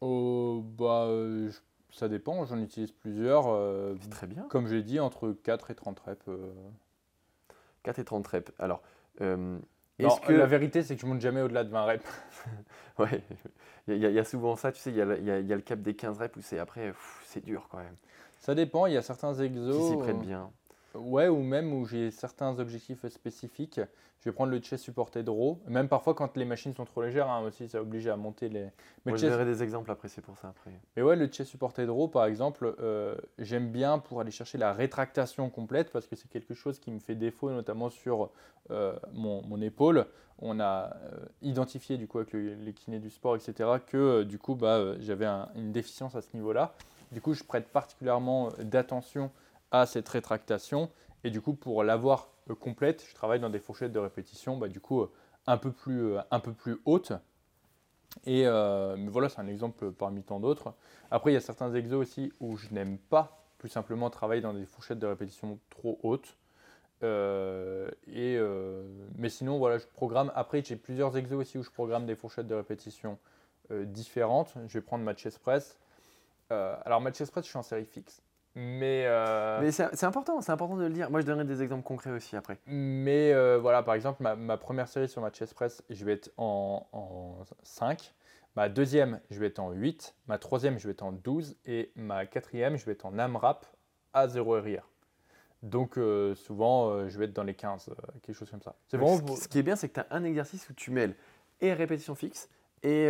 [0.00, 1.50] Oh, bah, euh,
[1.90, 3.46] Ça dépend, j'en utilise plusieurs.
[3.48, 4.42] euh, très bien.
[4.48, 6.26] comme j'ai dit, entre 4 et 30 reps.
[6.28, 6.52] euh.
[7.84, 8.52] 4 et 30 reps.
[8.58, 8.82] Alors,
[9.20, 9.60] Non,
[9.98, 10.32] est-ce que.
[10.32, 12.04] La vérité, c'est que je monte jamais au-delà de 20 reps.
[12.98, 13.22] Ouais,
[13.88, 15.24] il y, a- il y a souvent ça, tu sais, il y, a le- il
[15.24, 16.92] y a- il y a le cap des 15 reps où c'est après,
[17.24, 17.96] c'est dur quand même.
[18.40, 19.76] Ça dépend, il y a certains exos.
[19.76, 20.50] Qui s'y euh, bien.
[20.94, 23.80] Ouais, ou même où j'ai certains objectifs spécifiques.
[24.20, 25.58] Je vais prendre le chest supported row.
[25.66, 28.60] Même parfois, quand les machines sont trop légères, hein, aussi, ça oblige à monter les.
[28.60, 28.70] Mais,
[29.06, 30.70] Moi, le je chest- verrai des exemples après, c'est pour ça après.
[30.96, 34.72] mais ouais, le chest supported row, par exemple, euh, j'aime bien pour aller chercher la
[34.72, 38.30] rétractation complète parce que c'est quelque chose qui me fait défaut, notamment sur
[38.70, 40.06] euh, mon, mon épaule.
[40.38, 44.38] On a euh, identifié, du coup, avec le- les kinés du sport, etc., que du
[44.38, 46.74] coup, bah, j'avais un- une déficience à ce niveau-là.
[47.10, 49.30] Du coup, je prête particulièrement d'attention
[49.72, 50.90] à cette rétractation.
[51.24, 54.68] Et du coup, pour l'avoir euh, complète, je travaille dans des fourchettes de répétition, bah,
[54.68, 55.10] du coup, euh,
[55.46, 57.12] un peu plus, euh, un peu plus hautes.
[58.26, 60.74] Et mais voilà, c'est un exemple parmi tant d'autres.
[61.10, 64.52] Après, il y a certains exos aussi où je n'aime pas plus simplement travailler dans
[64.52, 66.36] des fourchettes de répétition trop hautes.
[67.02, 68.38] Et,
[69.16, 70.30] mais sinon, voilà, je programme.
[70.34, 73.18] Après, j'ai plusieurs exos aussi où je programme des fourchettes de répétition
[73.70, 74.52] différentes.
[74.68, 75.80] Je vais prendre ma chest press.
[76.52, 78.20] Euh, alors, ma chest press, je suis en série fixe.
[78.54, 81.10] Mais, euh, Mais c'est important, c'est important de le dire.
[81.10, 82.58] Moi, je donnerai des exemples concrets aussi après.
[82.66, 86.12] mais euh, voilà, par exemple, ma, ma première série sur ma chest press, je vais
[86.12, 88.12] être en, en 5.
[88.54, 90.14] Ma deuxième, je vais être en 8.
[90.26, 91.56] Ma troisième, je vais être en 12.
[91.64, 93.64] Et ma quatrième, je vais être en AMRAP
[94.12, 94.86] à 0 RIR.
[95.62, 98.74] Donc euh, souvent, je vais être dans les 15, euh, quelque chose comme ça.
[98.88, 101.14] C'est vraiment ce, qui est bien, c'est que tu as un exercice où tu mêles
[101.60, 102.50] et répétition fixe,
[102.82, 103.08] et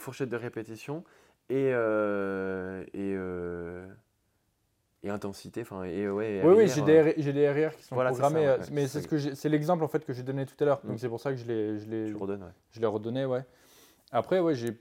[0.00, 1.04] fourchette de répétition,
[1.48, 3.16] et, et,
[5.02, 5.62] et intensité.
[5.62, 8.10] Enfin, et, ouais, et Oui, oui, j'ai euh, des, j'ai des RIR qui sont Voilà,
[8.10, 8.40] ça, programmés.
[8.40, 10.64] ouais, euh, mais c'est ce que c'est l'exemple en fait que j'ai donné tout à
[10.64, 10.80] l'heure.
[10.84, 10.98] Donc Mm.
[10.98, 12.52] c'est pour ça que je l'ai, je l'ai, Tu redonnes, ouais.
[12.70, 13.44] je l'ai redonné, ouais.
[14.14, 14.78] Après, ouais, j'ai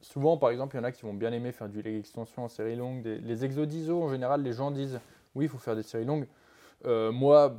[0.00, 2.44] souvent, par exemple, il y en a qui vont bien aimer faire du leg extension
[2.44, 3.02] en série longue.
[3.02, 4.98] Des- les exos d'ISO, en général, les gens disent
[5.34, 6.26] oui, il faut faire des séries longues.
[6.86, 7.54] Euh, moi,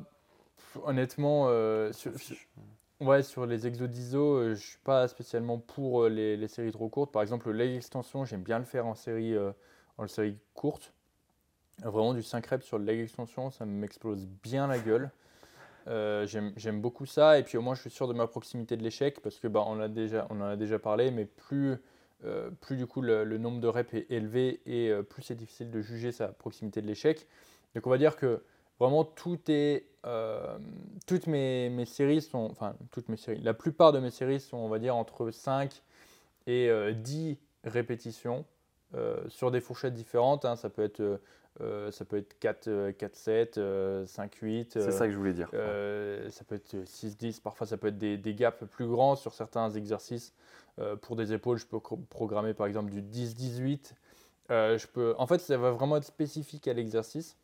[0.83, 2.35] honnêtement, euh, sur, sur-
[2.99, 6.71] ouais, sur les exos d'ISO, euh, je suis pas spécialement pour euh, les, les séries
[6.71, 7.11] trop courtes.
[7.11, 9.51] Par exemple, le leg extension, j'aime bien le faire en série, euh,
[9.99, 10.93] en série courte.
[11.83, 15.09] Vraiment du 5 reps sur le leg extension, ça m'explose bien la gueule.
[15.87, 18.83] Euh, J'aime beaucoup ça et puis au moins je suis sûr de ma proximité de
[18.83, 21.75] l'échec parce que bah, on, a déjà, on en a déjà parlé mais plus,
[22.23, 25.71] euh, plus du coup le, nombre de reps est élevé et euh, plus c'est difficile
[25.71, 27.27] de juger sa proximité de l'échec.
[27.75, 28.41] Donc on va dire que
[28.79, 30.57] vraiment tout est, euh,
[31.05, 34.57] toutes mes, mes séries sont, enfin toutes mes séries, la plupart de mes séries sont
[34.57, 35.81] on va dire entre 5
[36.47, 38.45] et euh, 10 répétitions
[39.27, 40.45] sur des fourchettes différentes.
[40.45, 40.55] hein.
[40.55, 41.19] ça peut être,
[41.61, 44.73] euh, euh, ça peut être 4, euh, 4 7, euh, 5 8.
[44.73, 45.49] C'est ça que je voulais dire.
[45.53, 49.33] Euh, ça peut être 6-10, parfois ça peut être des, des gaps plus grands sur
[49.33, 50.33] certains exercices.
[50.79, 51.79] Euh, pour des épaules, je peux
[52.09, 53.91] programmer par exemple du 10-18.
[54.51, 55.15] Euh, je peux...
[55.17, 57.37] En fait, ça va vraiment être spécifique à l'exercice.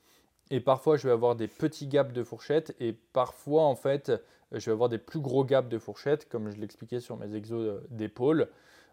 [0.52, 2.76] Et parfois, je vais avoir des petits gaps de fourchette.
[2.80, 4.12] Et parfois, en fait,
[4.52, 7.62] je vais avoir des plus gros gaps de fourchette, comme je l'expliquais sur mes exos
[7.62, 8.50] euh, d'épaule.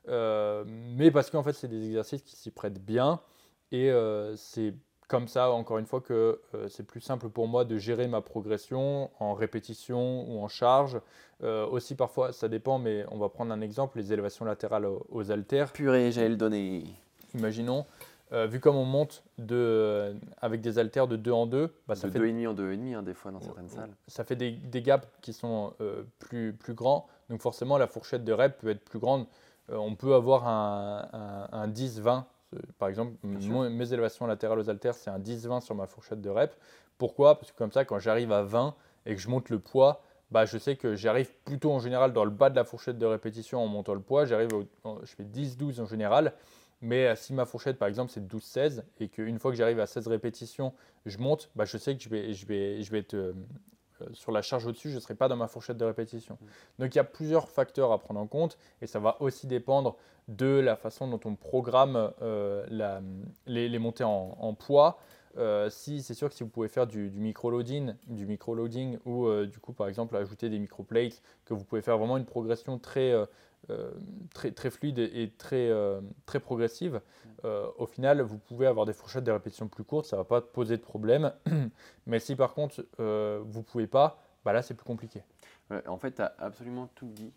[0.09, 3.21] Euh, mais parce qu'en fait, c'est des exercices qui s'y prêtent bien.
[3.73, 4.75] Et euh, c'est
[5.09, 8.21] comme ça, encore une fois, que euh, c'est plus simple pour moi de gérer ma
[8.21, 11.01] progression en répétition ou en charge.
[11.43, 15.07] Euh, aussi, parfois, ça dépend, mais on va prendre un exemple les élévations latérales aux,
[15.11, 15.73] aux haltères.
[15.73, 16.85] Purée, j'allais le donner.
[17.35, 17.85] Imaginons,
[18.33, 22.09] euh, vu comme on monte de, avec des haltères de 2 en 2, bah, ça
[22.09, 23.95] de fait 2,5 en 2,5 hein, des fois dans certaines salles.
[24.09, 25.75] ça fait des, des gaps qui sont
[26.19, 27.07] plus, plus grands.
[27.31, 29.27] Donc forcément, la fourchette de rep peut être plus grande.
[29.69, 32.36] On peut avoir un, un, un 10-20, c'est
[32.79, 33.13] par exemple,
[33.49, 36.55] mon- mes élévations latérales aux haltères, c'est un 10-20 sur ma fourchette de rep.
[36.99, 37.39] Pourquoi?
[37.39, 40.45] Parce que comme ça, quand j'arrive à 20 et que je monte le poids, bah,
[40.45, 43.63] je sais que j'arrive plutôt en général dans le bas de la fourchette de répétition
[43.63, 44.25] en montant le poids.
[44.25, 44.49] J'arrive,
[45.03, 46.33] je fais 10-12 en général.
[46.83, 49.87] Mais euh, si ma fourchette, par exemple, c'est 12-16 et qu'une fois que j'arrive à
[49.87, 50.75] 16 répétitions,
[51.07, 53.33] je monte, bah, je sais que je vais, je vais, je vais être euh,
[54.12, 56.38] sur la charge au-dessus, je ne serai pas dans ma fourchette de répétition.
[56.78, 59.97] Donc il y a plusieurs facteurs à prendre en compte et ça va aussi dépendre
[60.28, 63.01] de la façon dont on programme euh,
[63.47, 64.99] les, montées en, poids.
[65.36, 69.26] Euh, si c'est sûr que si vous pouvez faire du, du micro-loading, du micro-loading ou
[69.26, 72.78] euh, du coup par exemple ajouter des micro-plates, que vous pouvez faire vraiment une progression
[72.78, 73.14] très,
[73.71, 73.91] euh,
[74.33, 77.01] très, très fluide et très, euh, très progressive,
[77.45, 80.25] euh, au final vous pouvez avoir des fourchettes de répétition plus courtes, ça ne va
[80.25, 81.33] pas poser de problème.
[82.07, 85.23] Mais si par contre vous ne pouvez pas, bah là c'est plus compliqué.
[85.89, 87.33] En fait, tu as absolument tout dit.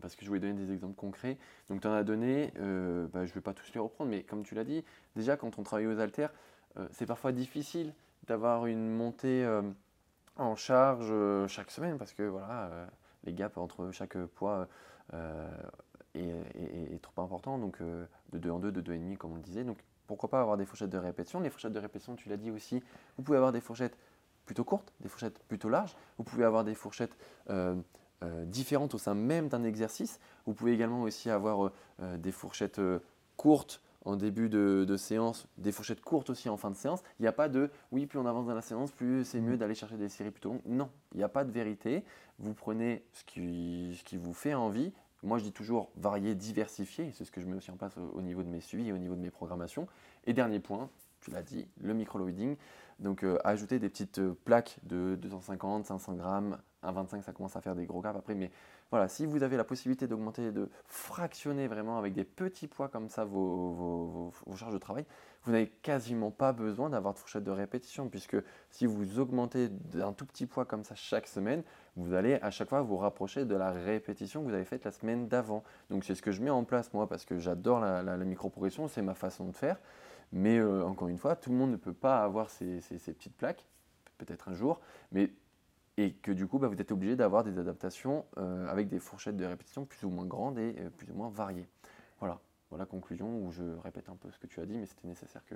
[0.00, 1.38] parce que je voulais donner des exemples concrets.
[1.68, 4.42] Donc, tu en as donné, bah, je ne vais pas tous les reprendre, mais comme
[4.42, 4.84] tu l'as dit,
[5.14, 6.32] déjà quand on travaille aux haltères,
[6.90, 7.94] c'est parfois difficile
[8.26, 9.46] d'avoir une montée
[10.34, 11.12] en charge
[11.46, 12.88] chaque semaine parce que voilà,
[13.22, 14.66] les gaps entre chaque poids
[16.14, 17.58] est, est trop important.
[17.58, 19.64] Donc, euh, de 2 en 2, de 2,5 comme on le disait.
[19.64, 21.40] Donc, pourquoi pas avoir des fourchettes de répétition?
[21.40, 22.82] Les fourchettes de répétition, tu l'as dit aussi,
[23.16, 23.96] vous pouvez avoir des fourchettes
[24.44, 25.96] plutôt courtes, des fourchettes plutôt larges.
[26.18, 27.16] Vous pouvez avoir des fourchettes
[27.50, 27.76] euh,
[28.22, 30.20] euh, différentes au sein même d'un exercice.
[30.46, 33.00] Vous pouvez également aussi avoir euh, euh, des fourchettes euh,
[33.36, 37.02] courtes en début de, de séance, des fourchettes courtes aussi en fin de séance.
[37.18, 39.56] Il n'y a pas de oui, plus on avance dans la séance, plus c'est mieux
[39.56, 40.62] d'aller chercher des séries plutôt longues.
[40.66, 42.04] Non, il n'y a pas de vérité.
[42.38, 44.92] Vous prenez ce qui, ce qui vous fait envie.
[45.22, 47.12] Moi, je dis toujours varier, diversifier.
[47.12, 48.92] C'est ce que je mets aussi en place au, au niveau de mes suivis et
[48.92, 49.86] au niveau de mes programmations.
[50.26, 50.90] Et dernier point,
[51.20, 52.56] tu l'as dit, le micro-loading.
[52.98, 56.58] Donc, euh, ajouter des petites euh, plaques de 250, 500 grammes.
[56.82, 58.34] Un 25, ça commence à faire des gros grappes après.
[58.34, 58.50] Mais
[58.92, 63.08] voilà, si vous avez la possibilité d'augmenter, de fractionner vraiment avec des petits poids comme
[63.08, 65.06] ça vos, charges de travail,
[65.44, 68.10] vous n'avez quasiment pas besoin d'avoir de fourchette de répétition.
[68.10, 68.36] Puisque
[68.68, 71.62] si vous augmentez d'un tout petit poids comme ça chaque semaine,
[71.96, 74.92] vous allez à chaque fois vous rapprocher de la répétition que vous avez faite la
[74.92, 75.64] semaine d'avant.
[75.88, 79.00] Donc, c'est ce que je mets en place moi parce que j'adore la, micro-progression, c'est
[79.00, 79.80] ma façon de faire.
[80.32, 83.36] Mais euh, encore une fois, tout le monde ne peut pas avoir ces- ces petites
[83.38, 83.64] plaques,
[84.18, 84.80] peut-être un jour,
[85.12, 85.30] mais
[85.98, 89.36] et que du coup, bah, vous êtes obligé d'avoir des adaptations euh, avec des fourchettes
[89.36, 91.68] de répétition plus ou moins grandes et euh, plus ou moins variées.
[92.18, 92.40] Voilà,
[92.70, 95.44] voilà conclusion où je répète un peu ce que tu as dit, mais c'était nécessaire
[95.46, 95.54] que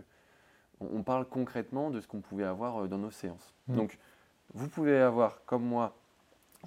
[0.80, 3.54] on, parle concrètement de ce qu'on pouvait avoir euh, dans nos séances.
[3.68, 3.76] Mm.
[3.76, 3.98] Donc,
[4.52, 5.96] vous pouvez avoir, comme moi,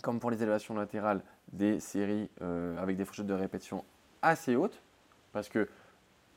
[0.02, 1.22] comme pour les élévations latérales,
[1.54, 3.86] des séries euh, avec des fourchettes de répétition
[4.24, 4.82] assez hautes,
[5.32, 5.70] parce que,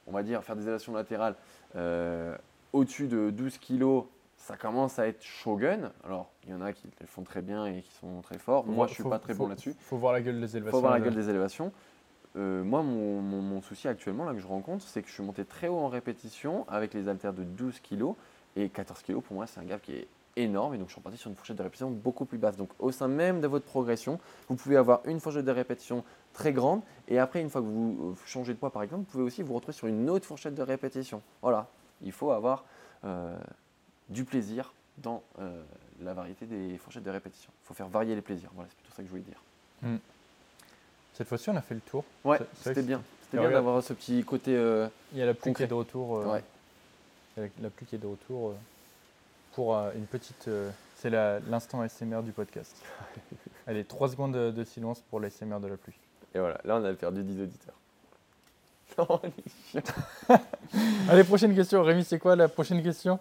[0.07, 1.37] on va dire, faire des élévations latérales
[2.73, 4.05] au-dessus de 12 kg,
[4.43, 5.93] ça commence à être shogun.
[6.05, 8.67] Alors, il y en a qui le font très bien et qui sont très forts.
[8.67, 9.75] Moi, je suis Faut- pas très faut- bon là-dessus.
[9.79, 10.71] faut voir la gueule des Il élévations.
[10.77, 11.73] faut voir la gueule des élévations.
[12.37, 15.23] Euh, moi, mon, mon- mon souci actuellement, là, que je rencontre, c'est que je suis
[15.23, 18.15] monté très haut en répétition avec les haltères de 12 kg.
[18.57, 20.75] Et 14 kg, pour moi, c'est un gap qui est énorme.
[20.75, 22.57] Et donc, je suis reparti sur une fourchette de répétition beaucoup plus basse.
[22.57, 24.19] Donc, au sein même de votre progression,
[24.49, 26.81] vous pouvez avoir une fourchette de répétition très grande.
[27.07, 29.43] Et après, une fois que vous euh, changez de poids, par exemple, vous pouvez aussi
[29.43, 31.23] vous retrouver sur une autre fourchette de répétition.
[31.43, 31.69] Voilà.
[32.01, 32.65] Il faut avoir
[33.05, 33.37] euh,
[34.13, 35.63] du plaisir dans euh,
[36.03, 37.51] la variété des fourchettes de répétition.
[37.63, 38.51] Il faut faire varier les plaisirs.
[38.55, 39.99] Voilà, c'est plutôt ça que je voulais dire.
[41.15, 42.05] Cette fois-ci, on a fait le tour.
[42.25, 43.03] Ouais, c'était bien.
[43.25, 44.55] C'était bien d'avoir ce petit côté.
[44.57, 46.19] euh, Il y a la pluie qui est de retour.
[46.19, 46.43] euh, Ouais.
[47.37, 48.55] il y a la pluie qui est de retour
[49.55, 50.49] pour une petite.
[50.97, 52.77] c'est l'instant SMR du podcast.
[53.67, 55.95] Allez, 3 secondes de, de silence pour l'SMR de la pluie.
[56.35, 57.75] Et voilà, là on a perdu 10 auditeurs.
[58.99, 60.39] Non, il est chiant.
[61.09, 61.83] Allez, prochaine question.
[61.83, 63.19] Rémi, c'est quoi la prochaine question?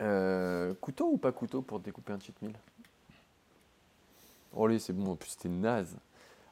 [0.00, 2.54] Euh, couteau ou pas couteau pour découper un cheat meal?
[4.52, 5.96] Oh lui, c'est bon, en plus c'était naze.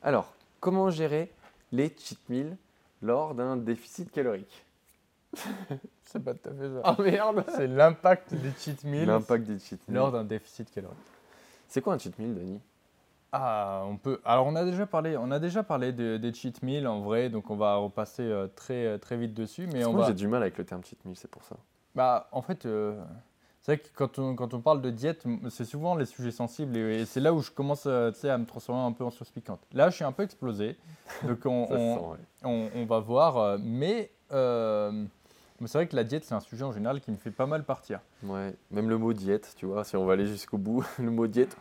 [0.02, 1.32] Alors, comment gérer
[1.72, 2.56] les cheat meals
[3.02, 4.64] lors d'un déficit calorique?
[6.04, 6.80] C'est pas tout à fait ça.
[6.84, 9.96] Ah merde C'est l'impact des cheat meals L'impact des cheat meals.
[9.96, 10.96] lors d'un déficit calorique.
[11.68, 12.60] C'est quoi un cheat meal, Denis?
[13.32, 14.20] Ah, on peut.
[14.24, 17.28] Alors, on a déjà parlé, on a déjà parlé de- des cheat meals en vrai,
[17.28, 19.66] donc on va repasser euh, très, euh, très vite dessus.
[19.66, 20.06] Mais on Moi va.
[20.08, 21.56] j'ai du mal avec le terme cheat meal, c'est pour ça.
[21.94, 22.98] Bah, en fait, euh,
[23.68, 26.74] c'est vrai que quand on, quand on parle de diète, c'est souvent les sujets sensibles
[26.74, 29.28] et, et c'est là où je commence euh, à me transformer un peu en sauce
[29.28, 29.60] piquante.
[29.74, 30.78] Là, je suis un peu explosé,
[31.22, 32.18] donc on, on- sent, ouais.
[32.44, 33.36] on- on va voir.
[33.36, 34.90] euh, mais euh,
[35.60, 37.44] mais c'est vrai que la diète, c'est un sujet en général qui me fait pas
[37.44, 38.00] mal partir.
[38.22, 41.26] Ouais, même le mot diète, tu vois, si on va aller jusqu'au bout, le mot
[41.26, 41.54] diète,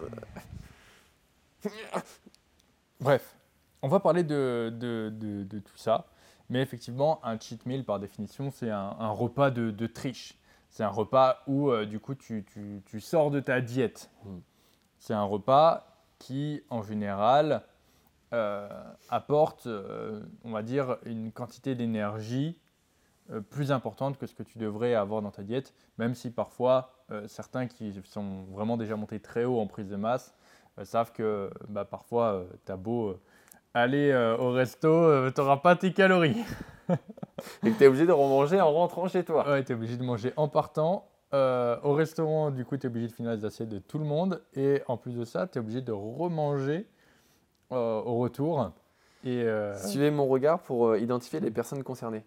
[3.02, 3.36] Bref,
[3.82, 6.06] on va parler de, de- de- de tout ça.
[6.50, 10.36] Mais effectivement, un cheat meal, par définition, c'est un, un repas de, de triche.
[10.78, 14.12] C'est un repas où, euh, du coup, tu, tu- tu sors de ta diète.
[14.24, 14.38] Mm.
[15.00, 15.88] C'est un repas
[16.20, 17.64] qui, en général,
[18.32, 18.70] euh,
[19.10, 22.60] apporte, euh, on va dire, une quantité d'énergie
[23.50, 26.94] plus importante que ce que tu devrais avoir dans ta diète, même si parfois
[27.26, 30.34] certains qui sont vraiment déjà montés très haut en prise de masse
[30.84, 33.20] savent que bah, parfois tu as beau
[33.74, 36.42] aller au resto, tu n'auras pas tes calories.
[37.64, 39.50] Et que tu es obligé de remanger en rentrant chez toi.
[39.50, 41.08] Ouais, tu es obligé de manger en partant.
[41.34, 44.42] au restaurant, du coup, tu es obligé de finir les assiettes de tout le monde.
[44.56, 46.88] Et en plus de ça, tu es obligé de remanger
[47.70, 48.72] au retour.
[49.24, 52.24] Et Suivez mon regard pour identifier les personnes concernées.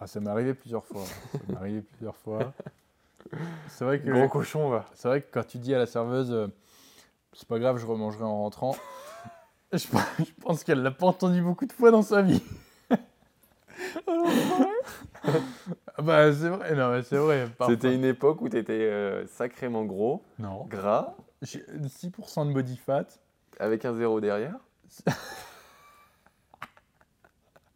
[0.00, 1.04] Ah, ça m'est arrivé plusieurs fois.
[1.04, 2.52] ça m'est arrivé plusieurs fois.
[3.68, 4.10] C'est vrai que.
[4.10, 4.86] Gros cochon, va.
[4.94, 6.46] C'est vrai que quand tu dis à la serveuse, euh,
[7.32, 8.76] c'est pas grave, je remangerai en rentrant,
[9.72, 9.86] je,
[10.40, 12.42] pense qu'elle l'a pas entendu beaucoup de fois dans sa vie.
[15.26, 15.32] Ah
[16.02, 17.48] bah c'est vrai, non c'est vrai.
[17.66, 20.64] C'était une époque où tu étais euh, sacrément gros, non.
[20.66, 21.14] gras.
[21.42, 23.06] 6% de body fat.
[23.58, 24.58] Avec un zéro derrière.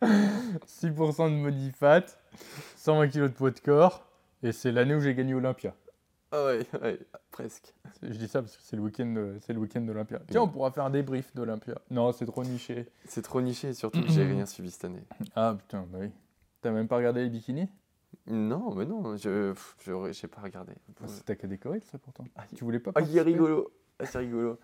[0.03, 2.05] 6% de body fat,
[2.77, 4.05] 120 kg de poids de corps,
[4.43, 5.75] et c'est l'année où j'ai gagné Olympia.
[6.33, 6.45] Ah
[6.83, 6.99] ouais,
[7.30, 7.74] presque.
[8.03, 10.20] Je dis ça parce que c'est le week-end, c'est le week-end d'Olympia.
[10.28, 11.74] Tiens, on pourra faire un débrief d'Olympia.
[11.91, 12.89] Non, c'est trop niché.
[13.05, 15.05] C'est trop niché, surtout que j'ai rien suivi cette année.
[15.37, 16.11] Ah putain, bah oui.
[16.62, 17.68] T'as même pas regardé les bikinis?
[18.26, 19.55] Non, mais non, je
[20.12, 20.72] j'ai pas regardé.
[21.03, 22.24] Ah, C'était qu'à décorer ça pourtant.
[22.37, 23.72] Ah, tu voulais pas Ah, il est rigolo.
[23.99, 24.59] Ah, c'est rigolo.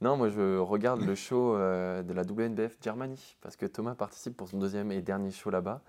[0.00, 4.36] Non, moi je regarde le show euh, de la WNBF Germany parce que Thomas participe
[4.36, 5.82] pour son deuxième et dernier show là-bas.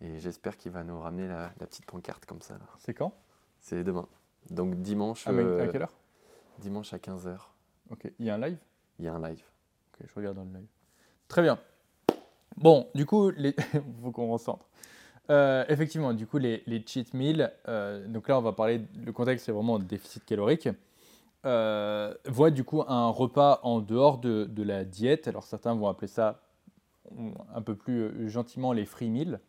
[0.00, 2.58] Et j'espère qu'il va nous ramener la, petite pancarte comme ça.
[2.78, 3.14] C'est quand?
[3.60, 4.08] C'est demain.
[4.50, 5.24] Donc dimanche.
[5.26, 5.94] Ah, à quelle heure?
[6.58, 7.36] Dimanche à 15h.
[7.90, 8.10] Ok.
[8.18, 8.58] Il y a un live?
[8.98, 9.42] Il y a un live.
[9.92, 10.68] Ok, je regarde dans le live.
[11.28, 11.58] Très bien.
[12.56, 13.54] Bon, du coup, il
[14.02, 14.66] faut qu'on recentre.
[15.30, 19.46] Euh, effectivement, du coup, les, cheat meals, euh, donc là, on va parler, le contexte,
[19.46, 20.68] c'est vraiment déficit calorique
[21.44, 25.26] euh, voit du coup un repas en dehors de, de, la diète.
[25.26, 26.40] Alors certains vont appeler ça
[27.54, 29.40] un peu plus gentiment les free meals,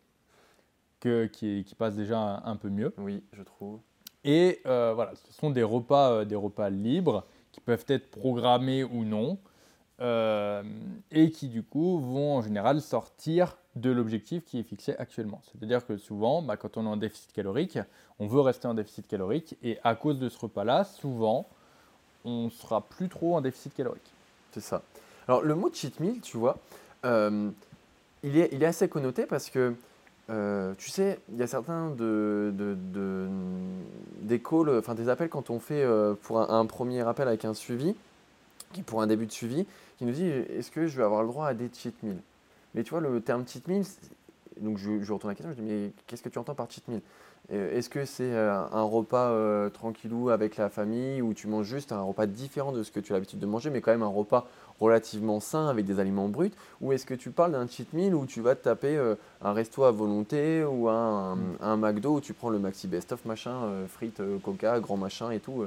[1.00, 2.92] que, qui, qui passent déjà un, peu mieux.
[2.98, 3.80] Oui, je trouve.
[4.24, 8.82] Et euh, voilà, ce sont des repas, euh, des repas libres qui peuvent être programmés
[8.84, 9.38] ou non,
[11.12, 15.40] et qui du coup vont en général sortir de l'objectif qui est fixé actuellement.
[15.50, 17.78] C'est-à-dire que souvent, bah, quand on est en déficit calorique,
[18.18, 21.46] on veut rester en déficit calorique, et à cause de ce repas-là, souvent,
[22.24, 24.10] on sera plus trop en déficit calorique.
[24.52, 24.82] C'est ça.
[25.26, 26.58] Alors le mot cheat meal, tu vois,
[27.04, 27.50] euh,
[28.22, 29.74] il, est, il est assez connoté parce que,
[30.30, 32.52] euh, tu sais, il y a certains de,
[34.22, 37.54] des calls, enfin des appels quand on fait euh, pour un, premier appel avec un
[37.54, 37.94] suivi,
[38.72, 39.66] qui pour un début de suivi,
[39.98, 42.22] qui nous dit est-ce que je vais avoir le droit à des cheat meals?
[42.74, 43.84] Mais tu vois, le terme cheat meal,
[44.60, 46.86] donc je, je retourne la question, je dis mais qu'est-ce que tu entends par cheat
[46.88, 47.00] meal?
[47.52, 51.92] Est-ce que c'est euh, un repas euh, tranquillou avec la famille ou tu manges juste
[51.92, 54.06] un repas différent de ce que tu as l'habitude de manger, mais quand même un
[54.06, 54.48] repas
[54.80, 56.52] relativement sain avec des aliments bruts?
[56.80, 58.98] Ou est-ce que tu parles d'un cheat meal où tu vas te taper
[59.42, 63.60] un resto à volonté ou un, un, McDo où tu prends le maxi best-of machin,
[63.88, 65.64] frites, coca, grand machin et tout,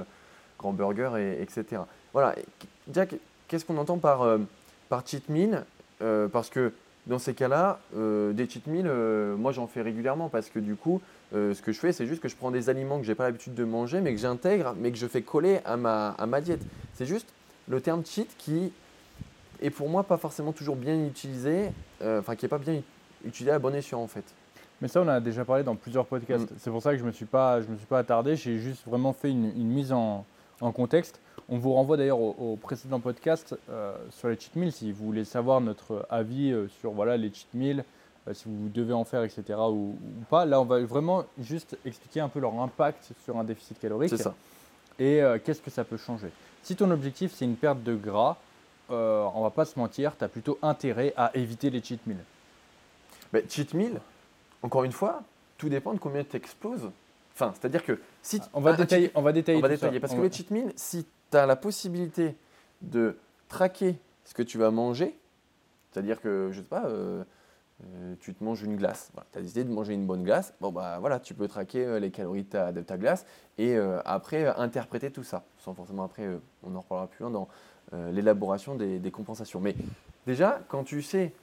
[0.57, 1.83] grand burger, et, etc.
[2.11, 2.35] Voilà.
[2.91, 3.15] Jack,
[3.47, 4.27] qu'est-ce qu'on entend par,
[4.89, 5.63] par cheat meal?
[5.99, 6.73] Parce que
[7.05, 8.91] dans ces cas-là, des cheat meals,
[9.37, 11.01] moi j'en fais régulièrement parce que du coup,
[11.33, 13.25] euh, ce que je fais, c'est juste que je prends des aliments que j'ai pas
[13.25, 16.39] l'habitude de manger, mais que j'intègre, mais que je fais coller à ma, à ma
[16.39, 16.61] diète.
[16.93, 17.27] C'est juste
[17.67, 18.71] le terme cheat qui
[19.61, 21.71] est pour moi pas forcément toujours bien utilisé,
[22.01, 22.81] euh, enfin qui n'est pas bien
[23.25, 24.23] utilisé à bon escient en fait.
[24.81, 26.51] Mais ça, on a déjà parlé dans plusieurs podcasts.
[26.51, 26.55] Mm.
[26.59, 28.35] C'est pour ça que je ne me, suis pas, je me suis pas attardé.
[28.35, 30.23] J'ai juste vraiment fait une, mise en,
[30.61, 31.19] en, contexte.
[31.49, 35.25] On vous renvoie d'ailleurs au, précédent podcast euh, sur les cheat meals si vous voulez
[35.25, 37.83] savoir notre avis sur voilà, les cheat meals,
[38.33, 39.43] si vous devez en faire, etc.
[39.69, 39.95] Ou,
[40.29, 40.45] pas.
[40.45, 44.09] Là, on va vraiment juste expliquer un peu leur impact sur un déficit calorique.
[44.09, 44.35] C'est ça.
[44.99, 46.29] Et euh, qu'est-ce que ça peut changer?
[46.63, 48.37] Si ton objectif, c'est une perte de gras,
[48.89, 52.23] euh, on va pas se mentir, tu as plutôt intérêt à éviter les cheat meals.
[53.33, 53.99] Mais cheat meal,
[54.63, 55.21] encore une fois,
[55.57, 56.89] tout dépend de combien tu exploses.
[57.33, 58.41] Enfin, c'est-à-dire que si.
[58.53, 59.59] On va, détailler, on va détailler.
[59.59, 59.99] On va détailler.
[59.99, 62.35] Parce que le cheat meal, si tu as la possibilité
[62.81, 63.17] de
[63.49, 65.17] traquer ce que tu vas manger,
[65.91, 67.23] c'est-à-dire que, je sais pas, euh,
[68.19, 69.11] tu te manges une glace.
[69.31, 70.53] tu as décidé de manger une bonne glace.
[70.61, 73.25] Bon, bah voilà, tu peux traquer euh, les calories de ta, glace
[73.57, 75.45] et euh, après interpréter tout ça.
[75.59, 76.27] Sans forcément après,
[76.63, 77.47] on en reparlera plus loin dans
[78.11, 79.61] l'élaboration des, compensations.
[79.61, 79.73] Mais
[80.25, 81.33] déjà, quand tu sais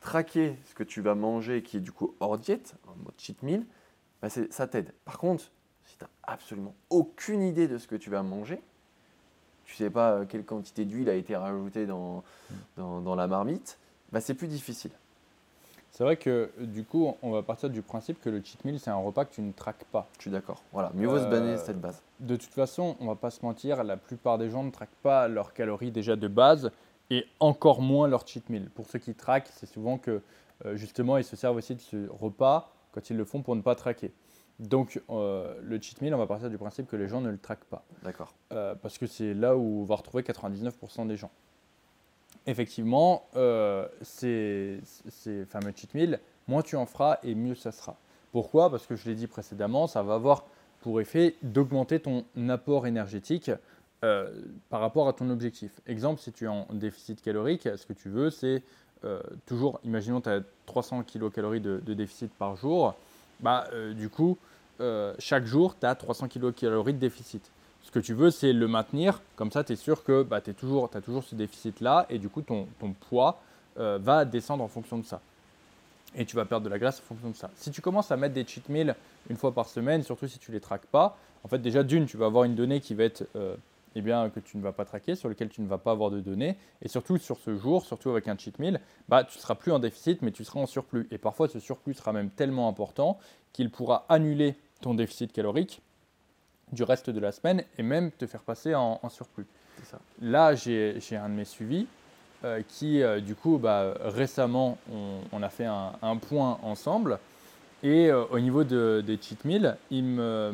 [0.00, 3.42] traquer ce que tu vas manger qui est du coup hors diète, en mode cheat
[3.42, 3.66] meal,
[4.22, 4.92] bah ça t'aide.
[5.04, 5.50] Par contre,
[5.84, 8.62] si tu n'as absolument aucune idée de ce que tu vas manger,
[9.64, 12.22] tu sais pas quelle quantité d'huile a été rajoutée dans
[12.76, 13.78] la marmite,
[14.12, 14.92] bah c'est plus difficile.
[15.90, 18.90] C'est vrai que du coup, on va partir du principe que le cheat meal, c'est
[18.90, 20.08] un repas que tu ne traques pas.
[20.16, 20.62] Je suis d'accord.
[20.72, 22.02] Voilà, mieux vaut se banner euh, cette base.
[22.20, 25.26] De toute façon, on va pas se mentir, la plupart des gens ne traquent pas
[25.26, 26.70] leurs calories déjà de base
[27.10, 28.70] et encore moins leur cheat meal.
[28.70, 30.22] Pour ceux qui traquent, c'est souvent que
[30.64, 33.62] euh, justement, ils se servent aussi de ce repas quand ils le font pour ne
[33.62, 34.12] pas traquer.
[34.60, 37.38] Donc euh, le cheat meal, on va partir du principe que les gens ne le
[37.38, 37.84] traquent pas.
[38.04, 38.34] D'accord.
[38.48, 41.30] Parce que c'est là où on va retrouver 99% des gens.
[42.50, 44.80] Effectivement, euh, ces,
[45.48, 47.96] fameux cheat meals, moins tu en feras et mieux ça sera.
[48.32, 48.70] Pourquoi?
[48.70, 50.46] Parce que je l'ai dit précédemment, ça va avoir
[50.80, 53.52] pour effet d'augmenter ton apport énergétique
[54.02, 54.32] euh,
[54.68, 55.80] par rapport à ton objectif.
[55.86, 58.64] Exemple, si tu es en déficit calorique, ce que tu veux, c'est
[59.04, 62.96] euh, toujours, imaginons tu as 300 kcal de, déficit par jour,
[63.38, 64.36] bah, du coup,
[65.20, 67.48] chaque jour, tu as 300 kcal de déficit.
[67.82, 70.50] Ce que tu veux, c'est le maintenir, comme ça, tu es sûr que bah, tu
[70.50, 72.66] as toujours ce déficit-là, et du coup, ton,
[73.08, 73.40] poids
[73.78, 75.20] euh, va descendre en fonction de ça.
[76.14, 77.50] Et tu vas perdre de la graisse en fonction de ça.
[77.56, 78.94] Si tu commences à mettre des cheat meals
[79.28, 82.06] une fois par semaine, surtout si tu ne les traques pas, en fait, déjà, d'une,
[82.06, 83.56] tu vas avoir une donnée qui va être euh,
[83.94, 86.10] eh bien, que tu ne vas pas traquer, sur lequel tu ne vas pas avoir
[86.10, 86.56] de données.
[86.82, 89.72] Et surtout, sur ce jour, surtout avec un cheat meal, bah, tu ne seras plus
[89.72, 91.08] en déficit, mais tu seras en surplus.
[91.10, 93.18] Et parfois, ce surplus sera même tellement important
[93.52, 95.82] qu'il pourra annuler ton déficit calorique
[96.72, 99.46] du reste de la semaine et même te faire passer en, en surplus.
[99.84, 99.98] Ça.
[100.20, 101.86] Là, j'ai un de mes suivis
[102.44, 107.18] euh, qui, euh, du coup, bah, récemment, on, on a fait un, un point ensemble.
[107.82, 110.52] Et euh, au niveau de- des cheat meals, il me,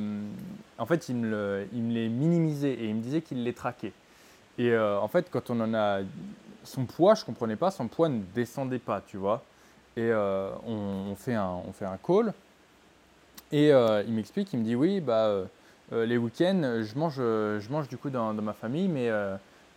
[0.78, 3.52] en fait, il me, le- il me les minimisait et il me disait qu'il les
[3.52, 3.92] traquait.
[4.58, 6.00] Et en fait, quand on en a.
[6.64, 9.42] Son poids, je ne comprenais pas, son poids ne descendait pas, tu vois.
[9.96, 12.32] Et on, on fait un, on fait un call.
[13.52, 15.42] Et il m'explique, il me dit oui, bah,
[15.92, 19.36] les week-ends, je mange, euh, je mange du coup dans, dans ma famille, mais euh,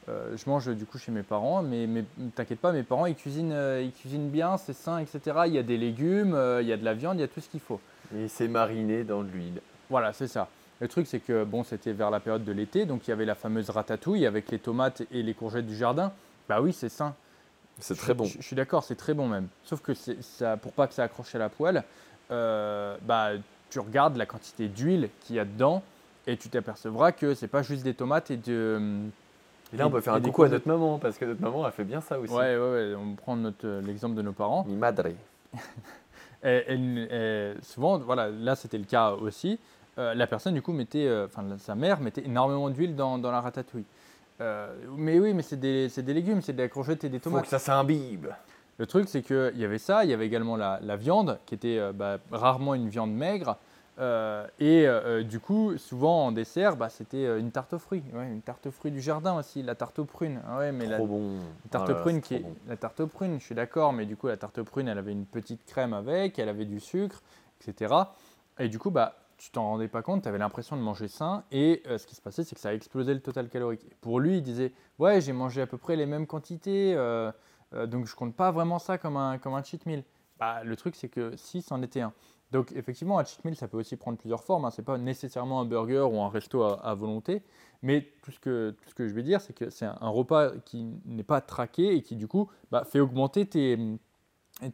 [0.09, 1.61] euh, je mange du coup chez mes parents.
[1.61, 2.03] Mais, mais
[2.35, 5.41] t'inquiète pas, mes parents ils cuisinent, euh, ils cuisinent bien, c'est sain, etc.
[5.45, 7.27] Il y a des légumes, euh, il y a de la viande, il y a
[7.27, 7.79] tout ce qu'il faut.
[8.17, 9.61] Et c'est mariné dans de l'huile.
[9.89, 10.47] Voilà, c'est ça.
[10.79, 13.25] Le truc, c'est que bon, c'était vers la période de l'été, donc il y avait
[13.25, 16.11] la fameuse ratatouille avec les tomates et les courgettes du jardin.
[16.47, 17.13] Bah oui, c'est sain.
[17.77, 18.25] C'est très bon.
[18.25, 19.47] Je, je suis d'accord, c'est très bon même.
[19.63, 21.83] Sauf que ça, pour pas que ça accroche à la poêle,
[22.31, 23.31] euh, bah,
[23.69, 25.83] tu regardes la quantité d'huile qu'il y a dedans
[26.27, 28.79] et tu t'apercevras que c'est pas juste des tomates et de.
[29.73, 31.71] Et là, on peut faire un coucou à notre maman, parce que notre maman, elle
[31.71, 32.33] fait bien ça aussi.
[32.33, 32.95] Ouais, ouais, ouais.
[32.95, 34.65] On prend euh, l'exemple de nos parents.
[34.67, 35.03] Mi madre.
[36.43, 39.59] Et- et- et souvent, voilà, là c'était le cas aussi.
[39.97, 43.29] euh, la personne du coup mettait, euh, enfin sa mère mettait énormément d'huile dans, dans
[43.31, 43.83] la ratatouille.
[44.39, 47.29] Euh, mais oui, mais c'est des, des légumes, c'est de la courgette et des Faut
[47.29, 47.43] tomates.
[47.43, 48.27] que ça s'imbibe.
[48.77, 51.55] Le truc, c'est qu'il y avait ça, il y avait également la, la viande, qui
[51.55, 53.57] était bah, rarement une viande maigre.
[53.99, 58.03] Euh, et euh, du coup, souvent en dessert, bah, c'était euh, une tarte aux fruits.
[58.13, 60.41] Ouais, une tarte aux fruits du jardin aussi, la tarte aux prunes.
[60.47, 61.37] Ah ouais, mais la, bon.
[61.65, 62.55] la tarte Oh aux prunes, qui est, bon.
[62.67, 64.97] la tarte aux prunes, je suis d'accord, mais du coup, la tarte aux prunes, elle
[64.97, 67.21] avait une petite crème avec, elle avait du sucre,
[67.61, 67.93] etc.
[68.59, 71.43] Et du coup, bah, tu t'en rendais pas compte, tu avais l'impression de manger sain,
[71.51, 73.85] et euh, ce qui se passait, c'est que ça a explosé le total calorique.
[74.01, 77.31] Pour lui, il disait, ouais, j'ai mangé à peu près les mêmes quantités, euh,
[77.73, 80.03] euh, donc je compte pas vraiment ça comme un, comme un cheat meal.
[80.39, 82.13] Bah, le truc, c'est que si, c'en était un.
[82.51, 84.65] Donc effectivement, un cheat meal, ça peut aussi prendre plusieurs formes.
[84.65, 84.71] Hein.
[84.71, 87.43] Ce n'est pas nécessairement un burger ou un resto à, volonté.
[87.81, 90.51] Mais tout ce, que, tout ce que je vais dire, c'est que c'est un, repas
[90.65, 93.77] qui n'est pas traqué et qui du coup bah, fait augmenter tes,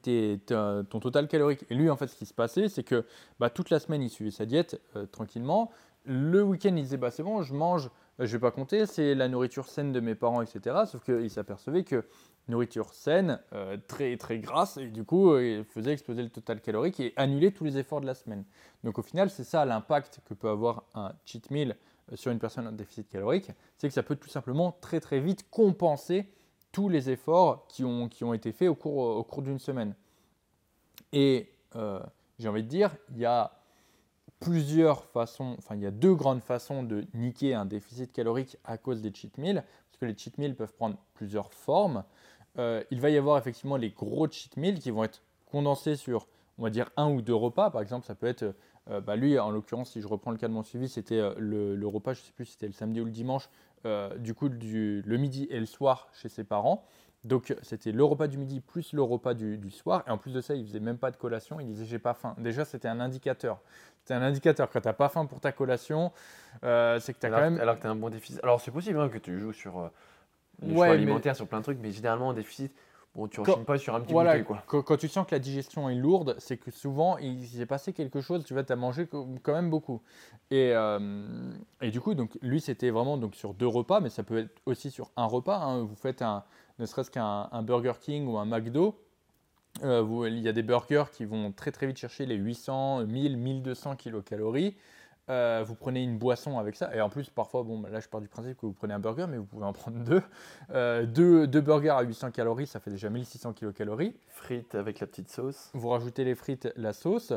[0.04, 1.66] ton total calorique.
[1.70, 3.06] Et lui, en fait, ce qui se passait, c'est que
[3.40, 5.70] bah, toute la semaine, il suivait sa diète euh, tranquillement.
[6.06, 9.28] Le week-end, il disait bah, c'est bon, je mange, je vais pas compter, c'est la
[9.28, 10.84] nourriture saine de mes parents, etc.
[10.86, 12.06] Sauf qu'il s'apercevait que
[12.48, 17.00] nourriture saine, euh, très très grasse, et du coup, euh, faisait exploser le total calorique
[17.00, 18.44] et annuler tous les efforts de la semaine.
[18.84, 21.76] Donc au final, c'est ça l'impact que peut avoir un cheat meal
[22.12, 25.20] euh, sur une personne en déficit calorique, c'est que ça peut tout simplement très très
[25.20, 26.30] vite compenser
[26.72, 29.96] tous les efforts qui ont, qui ont été faits au cours, au cours d'une semaine.
[31.14, 32.00] Et euh,
[32.38, 33.60] j'ai envie de dire, il y a
[34.40, 38.78] plusieurs façons, enfin il y a deux grandes façons de niquer un déficit calorique à
[38.78, 42.04] cause des cheat meals, parce que les cheat meals peuvent prendre plusieurs formes.
[42.58, 46.28] Euh, il va y avoir effectivement les gros cheat meals qui vont être condensés sur,
[46.58, 47.70] on va dire, un ou deux repas.
[47.70, 48.56] Par exemple, ça peut être,
[48.90, 51.34] euh, bah, lui, en l'occurrence, si je reprends le cas de mon suivi, c'était euh,
[51.38, 53.50] le, le repas, je ne sais plus si c'était le samedi ou le dimanche,
[53.86, 56.86] euh, du coup, du, le midi et le soir chez ses parents.
[57.24, 60.04] Donc, c'était le repas du midi plus le repas du, du soir.
[60.08, 61.60] Et en plus de ça, il faisait même pas de collation.
[61.60, 62.36] Il disait, j'ai pas faim.
[62.38, 63.62] Déjà, c'était un indicateur.
[64.00, 64.70] C'était un indicateur.
[64.70, 66.12] Quand tu n'as pas faim pour ta collation,
[66.62, 67.60] c'est que tu as Alors, quand même.
[67.60, 68.40] alors que tu as un bon déficit.
[68.44, 69.90] Alors, c'est possible hein, que tu joues sur
[70.62, 72.74] les Ouais, choix mais- alimentaires, sur plein de trucs, mais généralement, en déficit,
[73.16, 74.64] bon, tu Quand- rechignes pas sur un petit Voilà, quoi.
[74.68, 77.94] quand, quand tu sens que la digestion est lourde, c'est que souvent il s'est passé
[77.94, 80.02] quelque chose, tu vas t'as mangé quand même beaucoup.
[80.52, 81.52] Et, euh,
[81.82, 84.62] et du coup, donc, lui c'était vraiment donc, sur deux repas, mais ça peut être
[84.66, 85.58] aussi sur un repas.
[85.58, 85.84] hein.
[85.84, 86.44] Vous faites un,
[86.80, 89.00] ne serait-ce qu'un un Burger King ou un McDo.
[89.84, 93.06] euh, vous- il y a des burgers qui vont très très vite chercher les 800,
[93.06, 94.74] 1000, 1200 kilocalories.
[95.30, 98.08] Euh, vous prenez une boisson avec ça, et en plus, parfois, bon, bah, là je
[98.08, 100.22] pars du principe que vous prenez un burger, mais vous pouvez en prendre deux.
[100.72, 105.08] Euh, deux, deux burgers à 800 calories, ça fait déjà 1600 kilocalories Frites avec la
[105.08, 105.72] petite sauce.
[105.74, 107.34] vous rajoutez les frites, la sauce.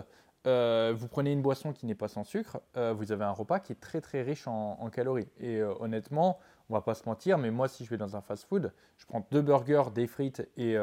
[0.46, 3.72] euh, vous prenez une boisson qui n'est pas sans sucre, vous avez un repas qui
[3.72, 5.28] est très très riche en, calories.
[5.40, 8.72] Et honnêtement, on va pas se mentir, mais moi si je vais dans un fast-food,
[8.98, 10.74] je prends deux burgers, des frites et,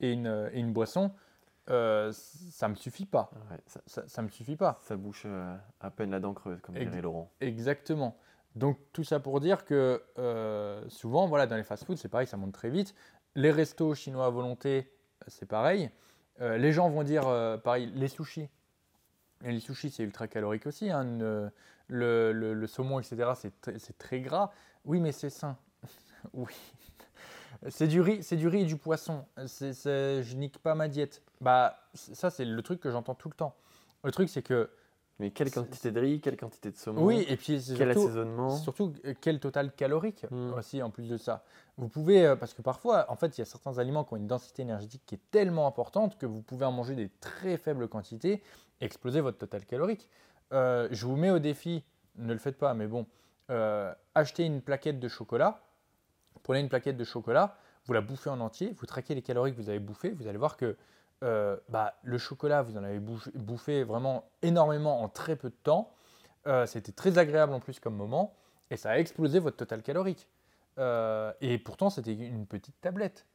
[0.00, 1.12] et, une, une, boisson,
[1.66, 3.30] ça me suffit pas.
[3.86, 4.78] ça, ça, me suffit pas.
[4.82, 5.26] Ça bouche
[5.80, 7.30] à peine la dent creuse, comme dirait Laurent.
[7.40, 8.16] Exactement.
[8.54, 10.02] Donc tout ça pour dire que
[10.88, 12.94] souvent, voilà, dans les fast-foods, c'est pareil, ça monte très vite.
[13.34, 14.90] Les restos chinois à volonté,
[15.26, 15.90] c'est pareil.
[16.40, 17.22] les gens vont dire,
[17.62, 18.48] pareil, les sushis,
[19.44, 20.90] et les sushis, c'est ultra calorique aussi.
[20.90, 21.18] Hein.
[21.88, 24.50] Le, saumon, etc., c'est très gras.
[24.84, 25.56] Oui, mais c'est sain.
[26.32, 26.54] oui.
[27.68, 29.24] C'est du riz, c'est du riz et du poisson.
[29.46, 29.72] C'est,
[30.22, 31.22] je nique pas ma diète.
[31.40, 33.54] Bah, ça, c'est le truc que j'entends tout le temps.
[34.04, 34.70] Le truc, c'est que
[35.18, 38.50] mais quelle quantité de riz, quelle quantité de saumon Oui, et puis quel surtout, assaisonnement
[38.56, 40.52] Surtout euh, quel total calorique hmm.
[40.52, 41.42] aussi en plus de ça.
[41.78, 44.18] Vous pouvez, euh, parce que parfois, en fait, il y a certains aliments qui ont
[44.18, 47.88] une densité énergétique qui est tellement importante que vous pouvez en manger des très faibles
[47.88, 48.42] quantités
[48.80, 50.08] et exploser votre total calorique.
[50.52, 51.82] Euh, je vous mets au défi,
[52.16, 53.06] ne le faites pas, mais bon,
[54.14, 55.62] achetez une plaquette de chocolat,
[56.42, 57.56] prenez une plaquette de chocolat,
[57.86, 60.38] vous la bouffez en entier, vous traquez les calories que vous avez bouffées, vous allez
[60.38, 60.76] voir que
[61.22, 65.92] euh, bah, le chocolat, vous en avez bouffé vraiment énormément en très peu de temps.
[66.46, 68.34] Euh, c'était très agréable en plus comme moment
[68.70, 70.28] et ça a explosé votre total calorique.
[70.78, 73.26] Euh, et pourtant, c'était une petite tablette.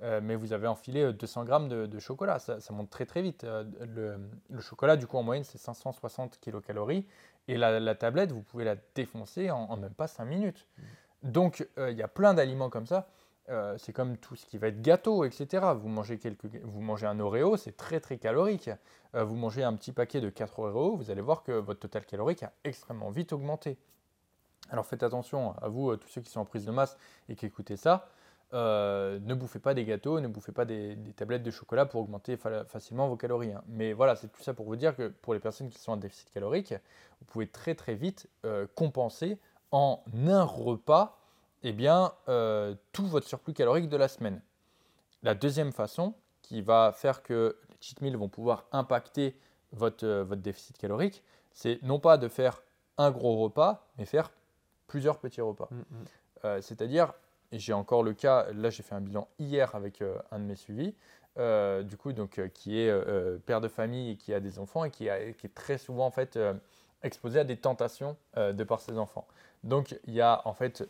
[0.00, 3.44] mais vous avez enfilé 200 grammes de, chocolat, ça, monte très très vite.
[3.44, 7.06] Le, chocolat, du coup, en moyenne, c'est 560 kilocalories.
[7.48, 10.66] Et la, tablette, vous pouvez la défoncer en, même pas 5 minutes.
[10.78, 10.82] Mmh.
[11.22, 13.08] Donc, il y a plein d'aliments comme ça.
[13.50, 15.66] Euh, c'est comme tout ce qui va être gâteau, etc.
[15.74, 16.20] Vous mangez,
[16.62, 18.70] vous mangez un Oreo, c'est très très calorique.
[19.16, 22.06] Euh, vous mangez un petit paquet de 4 Oreo, vous allez voir que votre total
[22.06, 23.76] calorique a extrêmement vite augmenté.
[24.70, 26.96] Alors faites attention à vous, euh, tous ceux qui sont en prise de masse
[27.28, 28.08] et qui écoutez ça.
[28.52, 33.08] ne bouffez pas des gâteaux, ne bouffez pas des, tablettes de chocolat pour augmenter facilement
[33.08, 33.52] vos calories.
[33.52, 33.64] Hein.
[33.66, 35.96] Mais voilà, c'est tout ça pour vous dire que pour les personnes qui sont en
[35.96, 36.72] déficit calorique,
[37.20, 38.28] vous pouvez très très vite
[38.76, 39.40] compenser
[39.72, 41.20] en un repas
[41.62, 44.40] eh bien, euh, tout votre surplus calorique de la semaine.
[45.22, 49.36] La deuxième façon qui va faire que les cheat meals vont pouvoir impacter
[49.72, 52.62] votre, euh, votre déficit calorique, c'est non pas de faire
[52.96, 54.30] un gros repas, mais faire
[54.86, 55.68] plusieurs petits repas.
[55.70, 55.84] Mm, mm.
[56.44, 57.12] Euh, c'est-à-dire,
[57.52, 60.94] j'ai encore le cas, là j'ai fait un bilan hier avec un de mes suivis,
[61.36, 65.08] du coup, donc, qui est père de famille et qui a des enfants et qui,
[65.38, 66.38] qui est très souvent en fait
[67.02, 69.26] exposé à des tentations de par ses enfants.
[69.64, 70.88] Donc, il y a en fait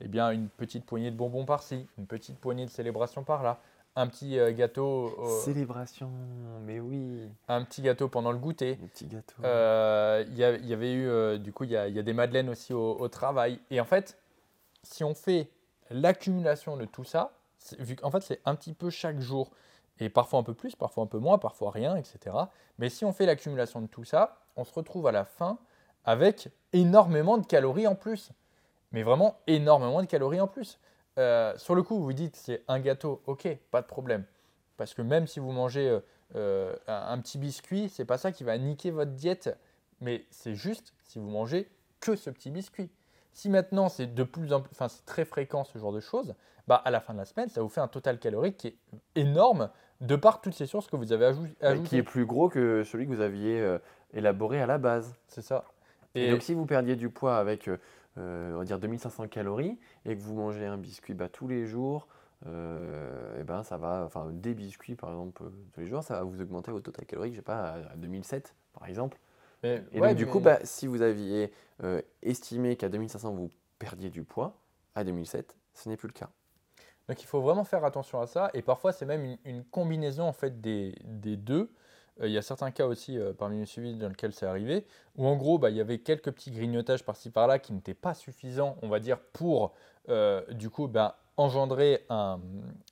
[0.00, 3.58] eh bien, une petite poignée de bonbons par-ci, une petite poignée de célébration par-là,
[3.98, 5.16] un petit euh, gâteau.
[5.42, 6.10] Célébration,
[6.66, 7.30] mais oui.
[7.48, 8.78] Un petit gâteau pendant le goûter.
[8.82, 9.42] Un petit gâteau.
[9.42, 13.08] Euh, il y, avait eu, euh, du coup, il y, a, des madeleines aussi au,
[13.08, 13.58] travail.
[13.70, 14.18] Et en fait,
[14.82, 15.48] si on fait
[15.90, 17.32] l'accumulation de tout ça,
[17.78, 19.50] vu qu'en fait, c'est un petit peu chaque jour,
[19.98, 22.36] et parfois un peu plus, parfois un peu moins, parfois rien, etc.
[22.78, 25.58] Mais si on fait l'accumulation de tout ça, on se retrouve à la fin
[26.04, 28.32] avec énormément de calories en plus
[28.92, 30.78] mais vraiment énormément de calories en plus.
[31.18, 34.24] Euh, sur le coup, vous dites c'est un gâteau, ok, pas de problème.
[34.76, 36.00] Parce que même si vous mangez euh,
[36.34, 39.56] euh, un, petit biscuit, c'est pas ça qui va niquer votre diète,
[40.00, 42.90] mais c'est juste si vous mangez que ce petit biscuit.
[43.32, 46.34] Si maintenant c'est de plus en plus, enfin c'est très fréquent ce genre de choses,
[46.66, 48.76] bah à la fin de la semaine, ça vous fait un total calorique qui est
[49.14, 51.82] énorme de par toutes ces sources que vous avez ajoutées.
[51.84, 53.78] Qui est plus gros que celui que vous aviez
[54.16, 55.14] élaboré à la base.
[55.28, 55.64] C'est ça.
[56.14, 57.68] Et, donc si vous perdiez du poids avec
[58.18, 61.66] euh, on va dire 2500 calories, et que vous mangez un biscuit bah, tous les
[61.66, 62.08] jours,
[62.46, 66.14] euh, et ben ça va, enfin des biscuits par exemple euh, tous les jours, ça
[66.14, 69.18] va vous augmenter votre total calorique, je sais pas, à 2007 par exemple.
[69.62, 71.52] et donc du coup, bah, si vous aviez
[72.22, 74.56] estimé qu'à 2500 vous perdiez du poids,
[74.94, 76.30] à 2007, ce n'est plus le cas.
[77.08, 80.32] Donc il faut vraiment faire attention à ça, et parfois c'est même une, combinaison en
[80.32, 81.70] fait des, des deux.
[82.20, 84.84] Euh, il y a certains cas aussi euh, parmi les suivis dans lesquels c'est arrivé,
[85.16, 88.14] où en gros, bah, il y avait quelques petits grignotages par-ci par-là qui n'étaient pas
[88.14, 89.74] suffisants, on va dire, pour
[90.08, 92.06] euh, du coup bah, engendrer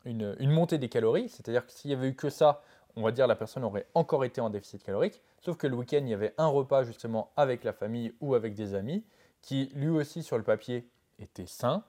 [0.04, 1.28] une, montée des calories.
[1.28, 2.62] C'est-à-dire que s'il n'y avait eu que ça,
[2.96, 5.22] on va dire la personne aurait encore été en déficit calorique.
[5.40, 8.54] Sauf que le week-end, il y avait un repas justement avec la famille ou avec
[8.54, 9.04] des amis
[9.40, 10.88] qui lui aussi sur le papier
[11.18, 11.84] était sain,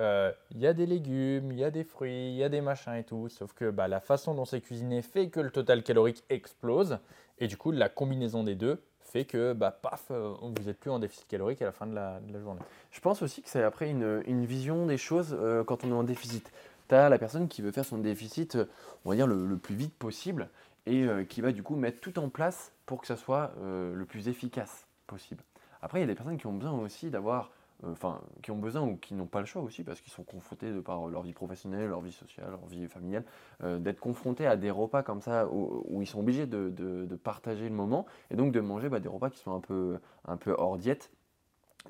[0.00, 2.60] euh, il y a des légumes, il y a des fruits, il y a des
[2.60, 3.28] machins et tout.
[3.28, 6.98] Sauf que bah, la façon dont c'est cuisiné fait que le total calorique explose.
[7.38, 10.90] Et du coup, la combinaison des deux fait que, bah, paf, euh, vous n'êtes plus
[10.90, 12.60] en déficit calorique à la fin de la, journée.
[12.90, 16.04] Je pense aussi que c'est après une, vision des choses euh, quand on est en
[16.04, 16.50] déficit.
[16.88, 18.58] Tu as la personne qui veut faire son déficit,
[19.04, 20.48] on va dire, le, plus vite possible
[20.86, 24.28] et qui va du coup mettre tout en place pour que ça soit le plus
[24.28, 25.44] efficace possible.
[25.82, 27.50] Après, il y a des personnes qui ont besoin aussi d'avoir
[27.86, 30.72] enfin, qui ont besoin ou qui n'ont pas le choix aussi, parce qu'ils sont confrontés
[30.72, 33.24] de par leur vie professionnelle, leur vie sociale, leur vie familiale,
[33.62, 38.06] d'être confrontés à des repas comme ça où, ils sont obligés de, partager le moment
[38.30, 41.10] et donc de manger bah, des repas qui sont un peu, un peu hors diète.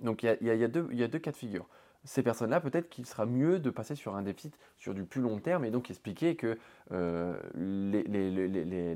[0.03, 1.67] Donc il y a, deux, y a deux cas de figure
[2.09, 5.39] ces personnes-là, peut-être qu'il sera mieux de passer sur un déficit sur du plus long
[5.41, 6.59] terme et donc expliquer que
[6.91, 7.35] euh,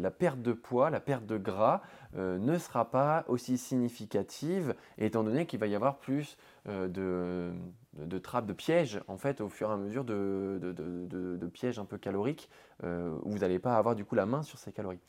[0.00, 1.82] la perte de poids, la perte de gras
[2.16, 8.18] euh, ne sera pas aussi significative étant donné qu'il va y avoir plus euh, de,
[8.18, 11.98] trappes, de pièges en fait au fur et à mesure de, de pièges un peu
[11.98, 12.48] caloriques
[12.82, 15.00] où vous n'allez pas avoir du coup la main sur ces calories.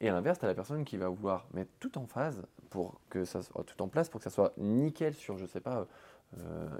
[0.00, 3.00] Et à l'inverse, tu as la personne qui va vouloir mettre tout en phase pour
[3.10, 5.86] que ça soit tout en place pour que ça soit nickel sur, je sais pas,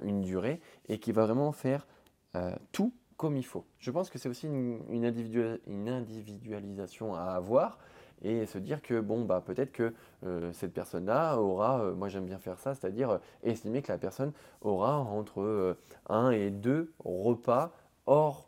[0.03, 1.87] une durée et qui va vraiment faire
[2.35, 3.65] euh, tout comme il faut.
[3.77, 7.77] Je pense que c'est aussi une, individualisation à avoir
[8.23, 9.93] et se dire que bon bah peut-être que
[10.25, 14.97] euh, cette personne-là aura, moi j'aime bien faire ça, c'est-à-dire estimer que la personne aura
[14.97, 17.71] entre un et deux repas
[18.05, 18.47] hors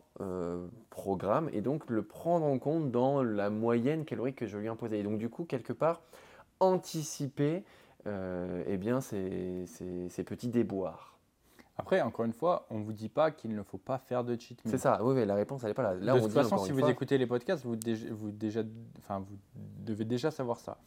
[0.91, 4.69] programme et donc le prendre en compte dans la moyenne calorique que je lui ai
[4.69, 4.99] imposée.
[4.99, 6.01] Et donc du coup quelque part
[6.59, 7.61] anticiper euh,
[8.05, 9.65] eh bien, ces,
[10.25, 11.17] petits déboires.
[11.77, 14.39] Après, encore une fois, on ne vous dit pas qu'il ne faut pas faire de
[14.39, 14.71] cheat meal.
[14.71, 15.95] C'est ça, oui, la réponse, elle n'est pas là.
[15.95, 17.75] là de toute façon, si vous écoutez les podcasts, vous,
[18.11, 18.61] vous, déjà,
[18.99, 19.37] enfin, vous
[19.79, 20.77] devez déjà savoir ça.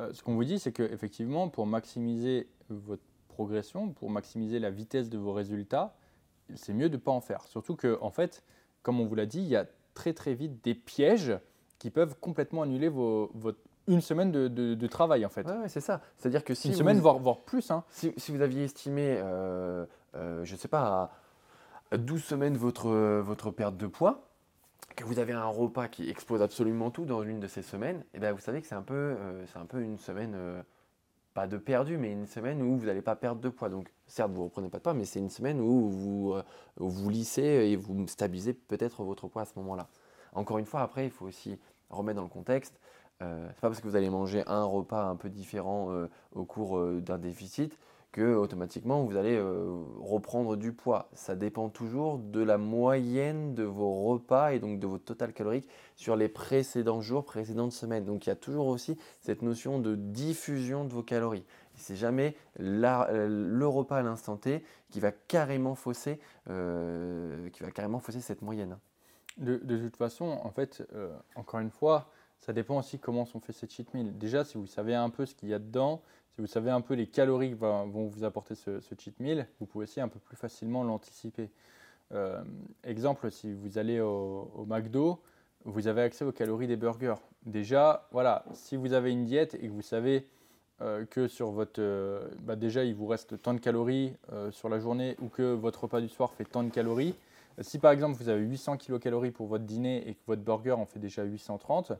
[0.00, 5.08] Euh, ce qu'on vous dit, c'est qu'effectivement, pour maximiser votre progression, pour maximiser la vitesse
[5.08, 5.96] de vos résultats,
[6.54, 7.44] c'est mieux de ne pas en faire.
[7.44, 8.44] Surtout que, en fait,
[8.82, 11.36] comme on vous l'a dit, il y a très très vite des pièges
[11.78, 15.46] qui peuvent complètement annuler vos, votre une semaine de, travail en fait.
[15.46, 16.00] Oui, c'est ça.
[16.16, 17.70] C'est-à-dire que si une semaine voire, voire plus.
[17.70, 17.84] Hein.
[17.90, 19.84] Si, vous aviez estimé, euh,
[20.14, 21.10] euh, je ne sais pas,
[21.90, 22.90] à 12 semaines votre,
[23.20, 24.28] votre perte de poids,
[24.94, 28.16] que vous avez un repas qui explose absolument tout dans une de ces semaines, et
[28.16, 30.36] eh bien vous savez que c'est un peu, euh, c'est un peu une semaine
[31.34, 33.68] pas de perdu, mais une semaine où vous n'allez pas perdre de poids.
[33.68, 36.34] Donc, certes, vous ne reprenez pas de poids, mais c'est une semaine où vous,
[36.76, 39.86] vous lissez et vous stabilisez peut-être votre poids à ce moment-là.
[40.32, 41.58] Encore une fois, après, il faut aussi
[41.90, 42.78] remettre dans le contexte.
[43.22, 46.44] Euh, c'est pas parce que vous allez manger un repas un peu différent euh, au
[46.44, 47.78] cours euh, d'un déficit
[48.12, 49.38] que automatiquement vous allez
[50.00, 51.10] reprendre du poids.
[51.12, 55.68] Ça dépend toujours de la moyenne de vos repas et donc de votre total calorique
[55.96, 58.06] sur les précédents jours, précédentes semaines.
[58.06, 61.44] Donc il y a toujours aussi cette notion de diffusion de vos calories.
[61.74, 68.22] C'est jamais le repas à l'instant T qui va carrément fausser, qui va carrément fausser
[68.22, 68.78] cette moyenne.
[69.36, 70.82] De, de toute façon, en fait,
[71.34, 72.08] encore une fois,
[72.40, 74.16] ça dépend aussi comment sont faits ces cheat meals.
[74.18, 76.02] Déjà, si vous savez un peu ce qu'il y a dedans,
[76.34, 79.66] si vous savez un peu les calories que vont vous apporter ce, cheat meal, vous
[79.66, 81.50] pouvez aussi un peu plus facilement l'anticiper.
[82.12, 82.42] Euh,
[82.84, 85.20] exemple, si vous allez au, McDo,
[85.64, 87.14] vous avez accès aux calories des burgers.
[87.44, 90.26] Déjà, voilà, si vous avez une diète et que vous savez
[90.82, 91.80] euh, que sur votre.
[91.80, 94.14] Euh, bah déjà, il vous reste tant de calories
[94.50, 97.14] sur la journée ou que votre repas du soir fait tant de calories.
[97.62, 100.84] Si par exemple vous avez 800 kcal pour votre dîner et que votre burger en
[100.84, 101.92] fait déjà 830,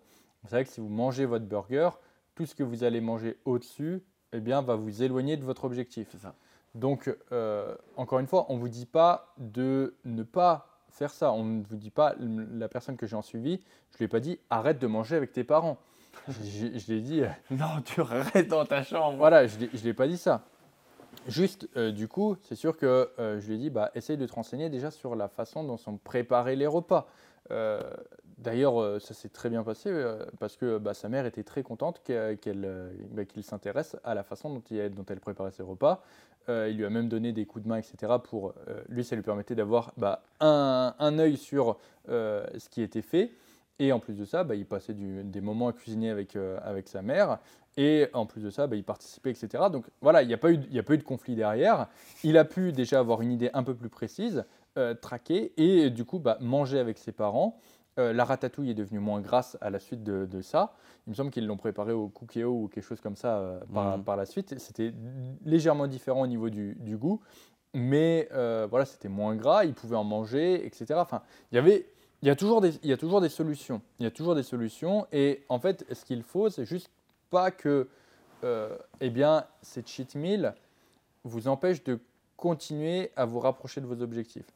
[0.46, 1.90] vous savez que si vous mangez votre burger,
[2.36, 6.14] tout ce que vous allez manger au-dessus eh bien, va vous éloigner de votre objectif.
[6.76, 11.32] Donc, euh, encore une fois, on ne vous dit pas de ne pas faire ça.
[11.32, 13.60] On ne vous dit pas, la personne que j'ai en suivi,
[13.90, 15.78] je ne lui ai pas dit arrête de manger avec tes parents.
[16.28, 17.22] je, je l'ai dit.
[17.22, 19.16] Euh, non, tu restes dans ta chambre.
[19.16, 20.44] Voilà, je ne l'ai pas dit ça.
[21.26, 24.32] Juste, euh, du coup, c'est sûr que je lui ai dit bah, essaye de te
[24.32, 27.08] renseigner déjà sur la façon dont sont préparés les repas.
[28.38, 31.62] D'ailleurs, euh, ça s'est très bien passé euh, parce que bah, sa mère était très
[31.62, 32.36] contente euh,
[33.10, 36.02] bah, qu'il s'intéresse à la façon dont, elle préparait ses repas.
[36.48, 38.12] il lui a même donné des coups de main, etc.
[38.22, 38.54] Pour
[38.88, 41.78] lui, ça lui permettait d'avoir bah, un, un, œil sur
[42.08, 43.32] ce qui était fait.
[43.78, 47.38] Et en plus de ça, il passait des moments à cuisiner avec, avec sa mère.
[47.76, 49.64] Et en plus de ça, il participait, etc.
[49.70, 50.58] Donc voilà, il n'y a, a pas eu
[50.98, 51.88] de conflit derrière.
[52.22, 54.44] Il a pu déjà avoir une idée un peu plus précise,
[55.00, 57.58] traquer et du coup manger avec ses parents.
[57.98, 60.74] Euh, la ratatouille est devenue moins grasse à la suite de, ça.
[61.06, 64.04] Il me semble qu'ils l'ont préparé au cookéo ou quelque chose comme ça euh, mhm.
[64.04, 64.58] par, la suite.
[64.58, 64.92] C'était
[65.44, 67.22] légèrement différent au niveau du, goût,
[67.72, 69.64] mais euh, voilà, c'était moins gras.
[69.64, 70.86] Ils pouvaient en manger, etc.
[70.96, 71.22] Enfin,
[71.52, 71.86] il y avait,
[72.20, 73.80] il y a toujours des, il y a toujours des solutions.
[73.98, 75.06] Il y a toujours des solutions.
[75.10, 76.90] Et en fait, ce qu'il faut, c'est juste
[77.30, 77.88] pas que,
[79.00, 80.54] eh bien, ces cheat meals
[81.24, 81.98] vous empêchent de
[82.36, 84.46] continuer à vous rapprocher de vos objectifs.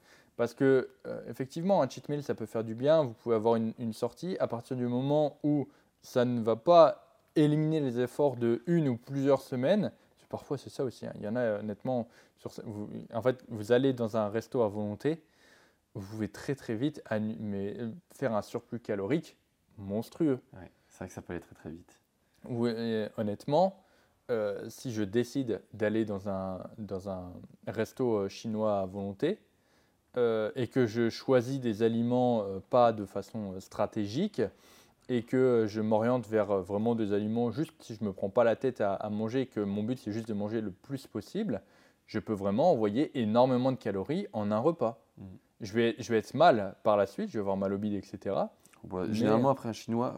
[0.41, 3.03] Parce que, euh, effectivement, un cheat meal, ça peut faire du bien.
[3.03, 5.69] Vous pouvez avoir une, sortie à partir du moment où
[6.01, 9.93] ça ne va pas éliminer les efforts de une ou plusieurs semaines.
[10.31, 11.05] Parfois, c'est ça aussi.
[11.05, 11.13] Hein.
[11.17, 12.09] Il y en a, honnêtement,
[12.39, 12.53] sur,
[13.13, 15.23] en fait, vous allez dans un resto à volonté,
[15.93, 17.03] vous pouvez très très vite
[17.39, 19.37] mais, euh, faire un surplus calorique
[19.77, 20.41] monstrueux.
[20.89, 22.01] c'est vrai que ça peut aller très très vite.
[22.49, 22.73] Oui,
[23.19, 23.85] honnêtement,
[24.31, 27.31] euh, si je décide d'aller dans un, dans un
[27.67, 29.39] resto euh, chinois à volonté
[30.17, 34.43] euh, et que je choisis des aliments euh, pas de façon euh, stratégique
[35.09, 38.45] et que je m'oriente vers vraiment des aliments juste si je ne me prends pas
[38.45, 41.07] la tête à, à manger et que mon but c'est juste de manger le plus
[41.07, 41.63] possible,
[42.07, 44.99] je peux vraiment envoyer énormément de calories en un repas.
[45.19, 45.27] Mhm.
[45.61, 47.95] Je, vais, je vais être mal par la suite, je vais avoir mal au bide,
[47.95, 48.35] etc.
[48.91, 50.15] Ouais, Mais- Généralement, après un chinois,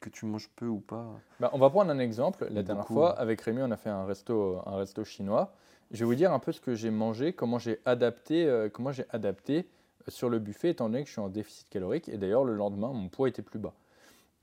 [0.00, 1.06] que tu manges peu ou pas.
[1.40, 2.46] Bah, on va prendre un exemple.
[2.50, 5.54] La dernière fois, avec Rémi, on a fait un resto, un resto chinois.
[5.92, 8.92] Je vais vous dire un peu ce que j'ai mangé, comment j'ai adapté, euh, comment
[8.92, 12.08] j'ai adapté euh, sur le buffet, étant donné que je suis en déficit calorique.
[12.08, 13.74] Et d'ailleurs, le lendemain, mon poids était plus bas.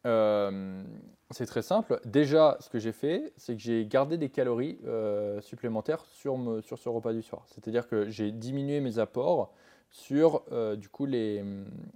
[0.05, 0.83] Euh,
[1.31, 1.99] c'est très simple.
[2.05, 4.79] Déjà, ce que j'ai fait, c'est que j'ai gardé des calories
[5.41, 7.43] supplémentaires sur, ce repas du soir.
[7.47, 9.51] C'est-à-dire que j'ai diminué mes apports
[9.89, 10.43] sur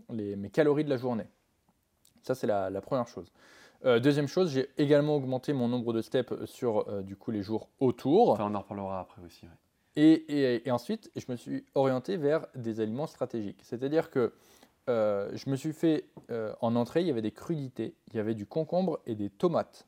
[0.10, 1.28] mes calories de la journée.
[2.24, 3.32] Ça, c'est la première chose.
[3.86, 7.44] Euh, deuxième chose, j'ai également augmenté mon nombre de steps sur euh, du coup les
[7.44, 8.30] jours autour.
[8.30, 9.46] Enfin, on en reparlera après aussi.
[9.46, 9.52] ouais.
[9.96, 13.60] Et, et- et ensuite, je me suis orienté vers des aliments stratégiques.
[13.64, 14.34] C'est-à-dire que
[14.90, 18.20] euh, je me suis fait, euh, en entrée, il y avait des crudités, il y
[18.20, 19.86] avait du concombre et des tomates.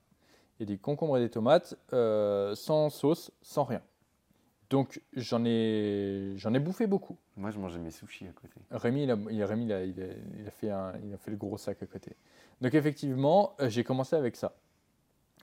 [0.59, 3.81] Et des concombres et des tomates euh, sans sauce, sans rien.
[4.69, 7.17] Donc j'en ai, j'en ai bouffé beaucoup.
[7.37, 8.59] Moi, je mangeais mes sushis à côté.
[8.71, 10.05] Rémi, il a, il a- Rémi, il a, il a-
[10.39, 12.15] il a fait un- il a fait le gros sac à côté.
[12.61, 14.55] Donc effectivement, euh, j'ai commencé avec ça.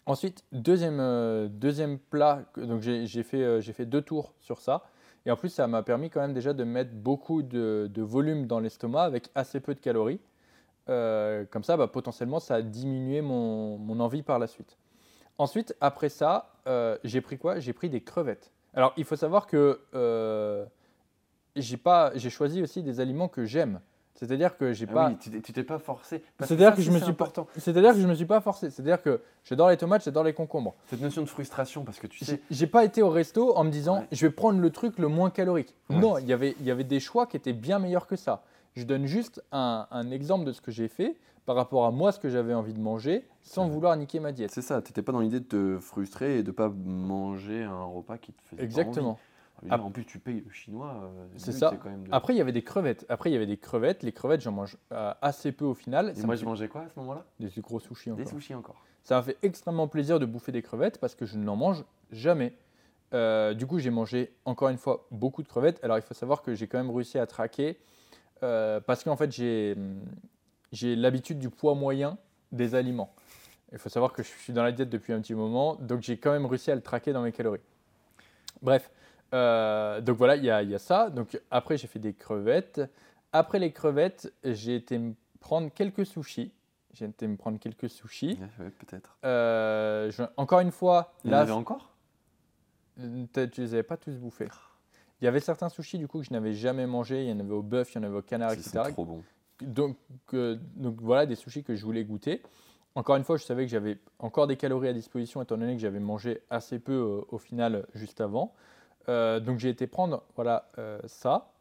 [0.06, 4.82] Ensuite, deuxième, euh, deuxième plat, donc j'ai fait, euh, j'ai fait deux tours sur ça.
[5.24, 8.46] Et en plus, ça m'a permis quand même déjà de mettre beaucoup de, de volume
[8.48, 10.18] dans l'estomac avec assez peu de calories.
[10.88, 14.76] Euh, comme ça, bah, potentiellement, ça a diminué mon, mon envie par la suite.
[15.38, 16.50] Ensuite, après ça,
[17.04, 17.60] j'ai pris quoi?
[17.60, 18.50] J'ai pris des crevettes.
[18.74, 20.64] Alors, il faut savoir que euh,
[21.56, 23.80] j'ai pas, j'ai choisi aussi des aliments que j'aime.
[24.14, 26.22] C'est-à-dire que j'ai Ah pas, oui, tu t'es- pas forcé.
[26.40, 27.48] C'est-à-dire que je me suis important.
[27.56, 28.70] c'est-à-dire que je me suis pas forcé.
[28.70, 30.74] C'est-à-dire que j'adore les tomates, j'adore les concombres.
[30.86, 33.64] Cette notion de frustration, parce que tu sais, J'ai j'ai pas été au resto en
[33.64, 34.06] me disant Ouais.
[34.12, 35.74] je vais prendre le truc le moins calorique.
[35.90, 35.96] Ouais.
[35.96, 38.44] Non, il y avait, il y avait des choix qui étaient bien meilleurs que ça.
[38.76, 41.16] Je donne juste un, un exemple de ce que j'ai fait
[41.46, 44.50] par rapport à moi, ce que j'avais envie de manger, sans vouloir niquer ma diète.
[44.52, 47.84] c'est ça, tu n'étais pas dans l'idée de te frustrer et de pas manger un
[47.84, 49.12] repas qui te faisait pas Exactement.
[49.12, 49.18] envie.
[49.70, 50.92] En plus, tu payes le chinois.
[51.04, 51.72] euh, C'est ça.
[51.80, 53.06] quand même de- Après, il y avait des crevettes.
[53.08, 54.02] Après, il y avait des crevettes.
[54.02, 56.10] Les crevettes, j'en mange euh, assez peu au final.
[56.10, 57.24] Et Ça moi, me je mangeais quoi à ce moment-là?
[57.38, 58.26] Des gros sushis Des encore.
[58.28, 58.82] sushis encore.
[59.04, 62.56] Ça m'a fait extrêmement plaisir de bouffer des crevettes parce que je n'en mange jamais.
[63.14, 65.78] Euh, du coup, j'ai mangé encore une fois beaucoup de crevettes.
[65.84, 67.78] Alors, il faut savoir que j'ai quand même réussi à traquer
[68.42, 70.00] euh, parce qu'en fait, j'ai hum,
[70.72, 72.18] j'ai l'habitude du poids moyen
[72.50, 73.14] des aliments.
[73.72, 76.18] Il faut savoir que je suis dans la diète depuis un petit moment, donc j'ai
[76.18, 77.60] quand même réussi à le traquer dans mes calories.
[78.60, 78.90] Bref,
[79.34, 81.08] euh, donc voilà, il y, a- il y a ça.
[81.10, 82.80] Donc après, j'ai fait des crevettes.
[83.32, 86.52] Après les crevettes, j'ai été me prendre quelques sushis.
[86.92, 88.38] J'ai été me prendre quelques sushis.
[88.58, 89.16] Ouais, peut-être.
[89.24, 91.88] Euh, je- encore une fois, Il y en avait encore?
[93.00, 94.48] euh, tu les avais pas tous bouffés.
[95.20, 97.22] Il y avait certains sushis du coup que je n'avais jamais mangé.
[97.24, 98.70] Il y en avait au bœuf, il y en avait au canard, etc.
[98.86, 99.22] c'est trop bon.
[99.62, 99.96] Donc,
[100.34, 102.42] euh, donc voilà des sushis que je voulais goûter.
[102.94, 105.80] Encore une fois, je savais que j'avais encore des calories à disposition étant donné que
[105.80, 108.54] j'avais mangé assez peu euh, au final euh, juste avant.
[109.08, 110.70] Donc j'ai été prendre voilà
[111.06, 111.52] ça.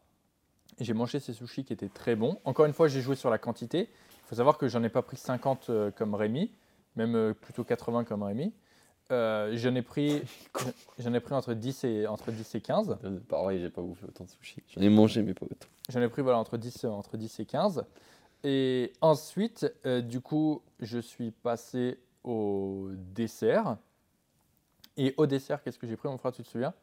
[0.80, 2.38] J'ai mangé ces sushis qui étaient très bons.
[2.44, 3.88] Encore une fois, j'ai joué sur la quantité.
[3.90, 6.52] Il faut savoir que j'en ai pas pris 50 euh, comme Rémi,
[6.96, 8.52] même plutôt 80 comme Rémi.
[9.12, 10.22] Euh, j'en ai pris
[10.98, 12.96] j'en ai pris entre 10 et entre 10 et 15.
[13.04, 14.62] Euh, Pareil, j'ai pas bouffé autant de sushis.
[14.68, 15.68] J'en ai mangé, mais pas autant.
[15.90, 17.84] J'en ai pris voilà, entre, 10, euh, entre 10 et 15.
[18.44, 23.76] Et ensuite, euh, du coup, je suis passé au dessert.
[24.96, 26.74] Et au dessert, qu'est-ce que j'ai pris, mon frère, tu te souviens?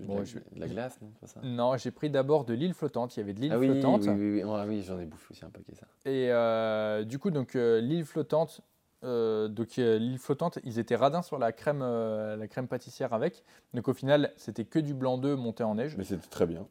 [0.00, 1.40] Bon, la, je- la glace, non C'est pas ça?
[1.42, 3.16] Non, j'ai pris d'abord de l'île flottante.
[3.16, 4.02] Il y avait de l'île Ah oui, flottante.
[4.06, 4.50] oui, oui, oui.
[4.52, 5.86] Ah oui, j'en ai bouffé aussi un paquet, ça.
[6.04, 8.60] Et euh, du coup, donc euh, l'île flottante,
[9.04, 13.12] euh, donc euh, l'île flottante, ils étaient radins sur la crème, euh, la crème pâtissière
[13.12, 13.44] avec.
[13.74, 15.94] Donc au final, c'était que du blanc d'œuf monté en neige.
[15.96, 16.66] Mais c'était très bien.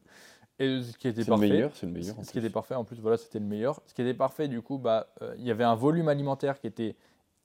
[0.60, 1.50] Et ce qui était C'est le parfait.
[1.50, 2.20] meilleur, c'est le meilleur.
[2.20, 3.82] en Ce qui était parfait, en plus, voilà, c'était le meilleur.
[3.86, 5.08] Ce qui était parfait, du coup, bah,
[5.38, 6.96] il y avait un volume alimentaire qui était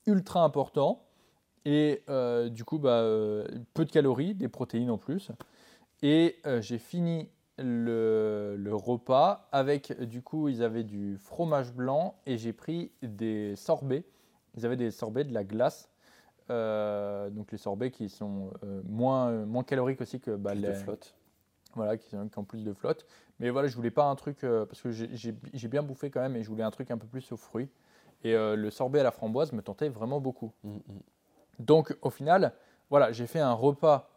[0.07, 1.03] ultra important.
[1.65, 2.03] Et
[2.51, 3.03] du coup, bah,
[3.73, 5.31] peu de calories, des protéines en plus.
[6.03, 12.37] Et j'ai fini le, le repas avec, du coup, ils avaient du fromage blanc et
[12.37, 14.05] j'ai pris des sorbets.
[14.59, 15.89] Ils avaient des sorbets, de la glace.
[16.51, 21.15] Euh, donc les sorbets qui sont euh, moins, moins caloriques aussi que bah, les, flotte.
[21.75, 23.07] voilà, qui, ont- qui ont plus de flotte.
[23.39, 26.35] Mais voilà, je voulais pas un truc, euh, parce que j'ai- bien bouffé quand même,
[26.37, 27.69] et je voulais un truc un peu plus aux fruits.
[28.25, 30.53] Et euh, le sorbet à la framboise me tentait vraiment beaucoup.
[30.65, 30.81] Mm, mm.
[31.61, 32.53] Donc au final,
[32.91, 34.11] voilà, j'ai fait un repas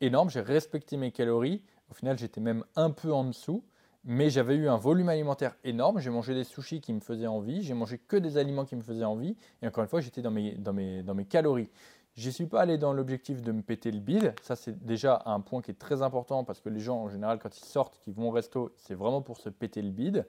[0.00, 1.62] énorme, j'ai respecté mes calories.
[1.90, 3.64] Au final, j'étais même un peu en dessous,
[4.06, 5.98] mais j'avais eu un volume alimentaire énorme.
[5.98, 8.82] J'ai mangé des sushis qui me faisaient envie, j'ai mangé que des aliments qui me
[8.82, 9.36] faisaient envie.
[9.60, 11.68] Et encore une fois, j'étais dans mes, calories.
[12.14, 14.32] J'y suis pas allé dans l'objectif de me péter le bide.
[14.40, 17.38] Ça, c'est déjà un point qui est très important parce que les gens, en général,
[17.38, 20.24] quand ils sortent, qu'ils vont au resto, c'est vraiment pour se péter le bide.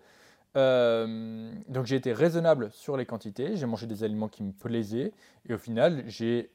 [0.56, 5.12] Euh, donc j'ai été raisonnable sur les quantités, j'ai mangé des aliments qui me plaisaient
[5.48, 6.50] et au final j'ai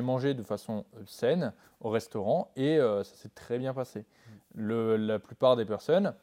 [0.00, 4.06] mangé de façon euh, saine au restaurant et euh, ça s'est très bien passé.
[4.54, 6.14] Le, la plupart des personnes,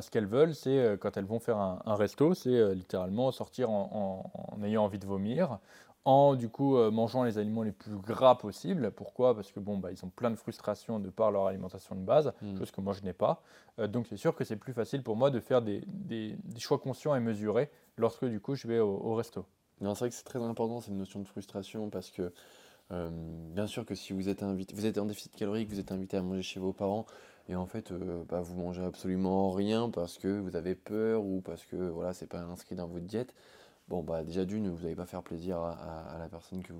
[0.00, 4.62] ce qu'elles veulent, c'est quand elles vont faire un, resto, c'est littéralement sortir en, en,
[4.62, 5.58] ayant envie de vomir,
[6.04, 8.90] en du coup euh, mangeant les aliments les plus gras possibles.
[8.90, 9.34] Pourquoi?
[9.34, 12.32] Parce que bon, bah, ils ont plein de frustrations de par leur alimentation de base,
[12.42, 12.58] mm.
[12.58, 13.42] chose que moi je n'ai pas.
[13.78, 16.78] Euh, donc c'est sûr que c'est plus facile pour moi de faire des, des, choix
[16.78, 19.44] conscients et mesurés lorsque du coup je vais au, resto.
[19.80, 22.32] Non, c'est vrai que c'est très important cette notion de frustration parce que
[22.92, 23.08] euh,
[23.54, 26.16] bien sûr que si vous êtes invité, vous êtes en déficit calorique, vous êtes invité
[26.16, 27.06] à manger chez vos parents
[27.48, 27.92] et en fait
[28.28, 32.26] bah, vous mangez absolument rien parce que vous avez peur ou parce que voilà c'est
[32.26, 33.34] pas inscrit dans votre diète
[33.90, 36.72] bon, bah, déjà d'une, vous n'allez pas faire plaisir à, la personne que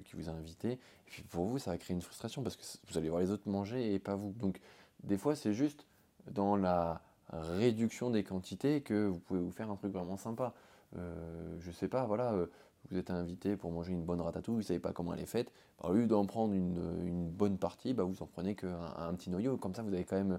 [0.00, 0.72] qui vous a invité.
[0.72, 3.30] Et puis pour vous, ça va créer une frustration parce que vous allez voir les
[3.30, 4.32] autres manger et pas vous.
[4.32, 4.60] Donc
[5.04, 5.86] des fois, c'est juste
[6.30, 10.52] dans la réduction des quantités que vous pouvez vous faire un truc vraiment sympa.
[10.96, 12.46] Euh, je sais pas, voilà, euh,
[12.90, 15.26] vous êtes invité pour manger une bonne ratatouille, vous ne savez pas comment elle est
[15.26, 15.52] faite.
[15.80, 19.30] Bah, au lieu d'en prendre une, bonne partie, bah, vous en prenez qu'un un petit
[19.30, 19.56] noyau.
[19.56, 20.38] Comme ça, vous avez quand même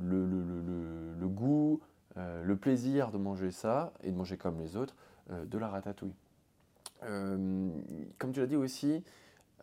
[0.00, 1.80] le, goût,
[2.16, 4.94] euh, le plaisir de manger ça et de manger comme les autres.
[5.32, 6.14] Euh, de la ratatouille.
[7.04, 7.68] Euh,
[8.18, 9.04] comme tu l'as dit aussi,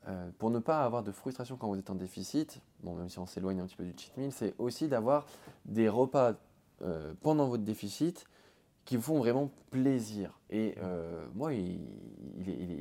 [0.08, 3.20] euh, pour ne pas avoir de frustration quand vous êtes en déficit, bon, même si
[3.20, 5.26] on s'éloigne un petit peu du cheat meal, c'est aussi d'avoir
[5.66, 6.34] des repas
[7.22, 8.28] pendant votre déficit
[8.88, 10.40] qui font vraiment plaisir.
[10.50, 10.76] Et
[11.36, 11.80] moi, il,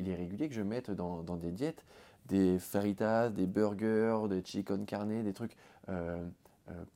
[0.08, 1.84] est, régulier que je mette dans, des diètes
[2.26, 5.56] des faritas, des burgers, des chicken carne, des trucs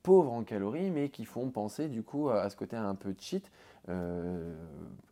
[0.02, 3.50] pauvres en calories, mais qui font penser du coup à, ce côté un peu cheat.
[3.88, 4.54] Euh,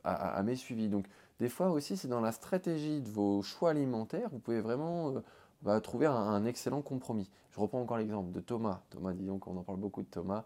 [0.04, 0.88] à, mes suivis.
[0.88, 1.06] Donc
[1.40, 5.20] des fois aussi, c'est dans la stratégie de vos choix alimentaires, vous pouvez vraiment euh,
[5.62, 7.28] bah, trouver un, excellent compromis.
[7.50, 8.80] Je reprends encore l'exemple de Thomas.
[8.90, 10.44] Thomas, disons qu'on en parle beaucoup de Thomas,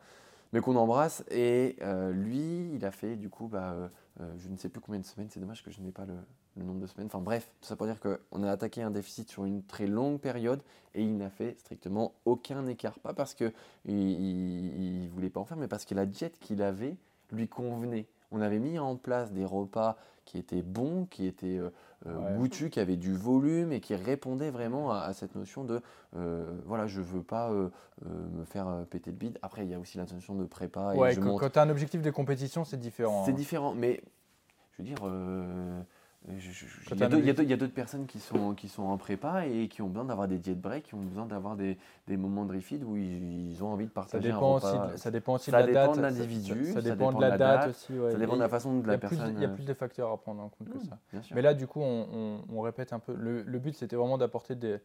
[0.52, 1.24] mais qu'on embrasse.
[1.30, 3.90] Et euh, lui, il a fait du coup, bah,
[4.36, 6.80] je ne sais plus combien de semaines, c'est dommage que je n'ai pas le, nombre
[6.80, 7.06] de semaines.
[7.06, 10.20] Enfin bref, tout ça pour dire qu'on a attaqué un déficit sur une très longue
[10.20, 10.60] période
[10.94, 12.98] et il n'a fait strictement aucun écart.
[12.98, 13.52] Pas parce qu'il
[13.82, 16.96] ne voulait pas en faire, mais parce que la diète qu'il avait
[17.32, 18.06] lui convenait.
[18.30, 21.70] On avait mis en place des repas qui étaient bons, qui étaient euh,
[22.06, 25.80] euh, goûtus, qui avaient du volume et qui répondaient vraiment à, cette notion de
[26.16, 29.38] euh, voilà, je veux pas me faire péter le bide.
[29.42, 30.94] Après, il y a aussi la notion de prépa.
[31.10, 33.24] Et quand, tu as un objectif de compétition, c'est différent.
[33.24, 33.34] C'est hein.
[33.34, 34.02] différent, mais
[34.72, 35.02] je veux dire
[36.28, 40.04] il y a d'autres personnes qui sont, qui sont en prépa et qui ont besoin
[40.04, 41.76] d'avoir des diet breaks, qui ont besoin d'avoir des,
[42.06, 44.86] des, moments de refeed où ils, ont envie de partager ça dépend un repas.
[44.92, 45.96] Aussi ça dépend aussi de la date.
[45.96, 46.72] de l'individu.
[46.72, 47.92] Ça, dépend de la, date, aussi.
[48.10, 49.34] Ça dépend de la façon de la personne.
[49.36, 51.34] Il y a plus de facteurs à prendre en compte que mmh, ça.
[51.34, 53.14] Mais là, du coup, on, on, répète un peu.
[53.14, 54.78] Le, le but, c'était vraiment d'apporter des,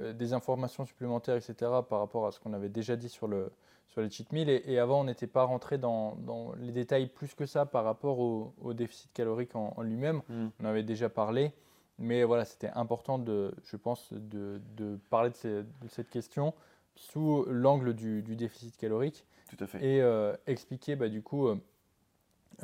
[0.00, 1.54] euh, des informations supplémentaires, etc.,
[1.88, 3.50] par rapport à ce qu'on avait déjà dit sur le,
[3.88, 4.48] sur les cheat meals.
[4.48, 8.18] Et, avant, on n'était pas rentré dans, dans, les détails plus que ça par rapport
[8.18, 10.22] au, déficit calorique en, lui-même.
[10.28, 10.46] Mmh.
[10.60, 11.52] On avait déjà parlé.
[11.98, 16.52] Mais voilà, c'était important, de, je pense, de, de parler de, cette question
[16.96, 19.24] sous l'angle du, du, déficit calorique.
[19.48, 19.84] Tout à fait.
[19.84, 21.56] Et euh, expliquer bah, du coup euh,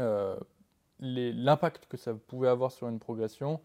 [0.00, 0.36] euh,
[0.98, 3.60] l'impact que ça pouvait avoir sur une progression.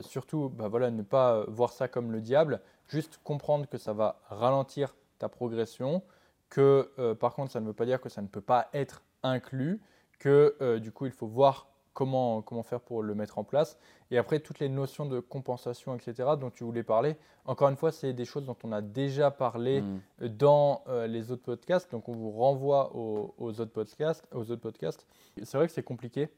[0.00, 4.20] surtout, bah, voilà, ne pas voir ça comme le diable, juste comprendre que ça va
[4.28, 6.02] ralentir ta progression,
[6.52, 9.80] que par contre, ça ne veut pas dire que ça ne peut pas être inclus,
[10.18, 13.78] que du coup, il faut voir comment, comment faire pour le mettre en place.
[14.10, 17.92] Et après, toutes les notions de compensation, etc., dont tu voulais parler, encore une fois,
[17.92, 20.28] c'est des choses dont on a déjà parlé mm.
[20.28, 21.90] dans euh, les autres podcasts.
[21.90, 24.26] Donc, on vous renvoie aux, autres podcasts.
[24.32, 25.06] Aux autres podcasts.
[25.42, 26.28] C'est vrai que c'est compliqué.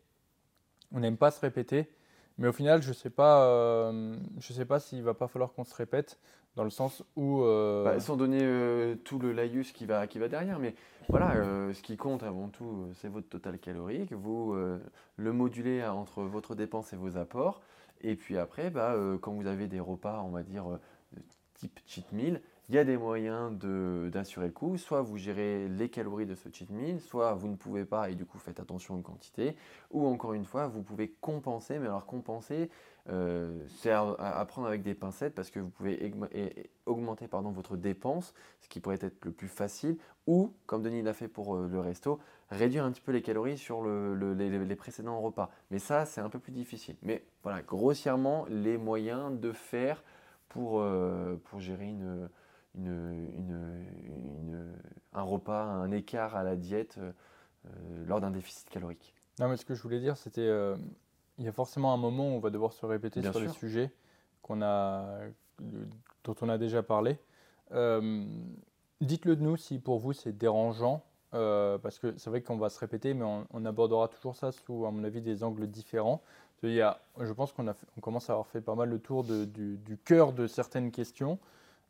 [0.92, 1.90] On n'aime pas se répéter.
[2.39, 5.65] Mais au final, je ne sais pas, euh, je pas s'il va pas falloir qu'on
[5.65, 6.19] se répète
[6.56, 7.43] dans le sens où.
[7.43, 10.74] Euh, bah, sans donner euh, tout le laïus qui va, qui va derrière, mais
[11.09, 11.35] voilà,
[11.73, 14.12] ce qui compte avant tout, c'est votre total calorique.
[14.12, 14.56] Vous
[15.16, 17.61] le modulez entre votre dépense et vos apports.
[18.01, 20.65] Et puis après, bah, quand vous avez des repas, on va dire
[21.55, 23.52] type cheat meal, il y a des moyens
[24.10, 24.78] d'assurer le coup.
[24.78, 28.14] Soit vous gérez les calories de ce cheat meal, soit vous ne pouvez pas et
[28.14, 29.56] du coup faites attention aux quantités.
[29.90, 31.78] Ou encore une fois, vous pouvez compenser.
[31.78, 32.70] Mais alors compenser,
[33.10, 36.12] euh, c'est à, prendre avec des pincettes parce que vous pouvez
[36.86, 39.98] augmenter pardon, votre dépense, ce qui pourrait être le plus facile.
[40.26, 42.18] Ou, comme Denis l'a fait pour euh, le resto,
[42.50, 45.50] réduire un petit peu les calories sur les, précédents repas.
[45.70, 46.96] Mais ça, c'est un peu plus difficile.
[47.02, 50.02] Mais voilà, grossièrement, les moyens de faire
[50.48, 52.30] pour, euh, pour gérer une
[52.76, 54.74] une,
[55.12, 59.14] un repas, un écart à la diète euh, lors d'un déficit calorique.
[59.38, 60.76] Non, mais ce que je voulais dire, c'était euh,
[61.38, 63.90] il y a forcément un moment où on va devoir se répéter sur les sujets
[64.42, 65.20] qu'on a,
[66.24, 67.18] dont on a déjà parlé.
[67.72, 68.24] Euh,
[69.01, 71.02] dites-le de nous si pour vous c'est dérangeant,
[71.32, 74.86] euh, parce que c'est vrai qu'on va se répéter, mais on, abordera toujours ça sous,
[74.86, 76.22] à mon avis, des angles différents.
[76.62, 79.22] Il y a, je pense qu'on on commence à avoir fait pas mal le tour
[79.24, 81.38] du, du cœur de certaines questions.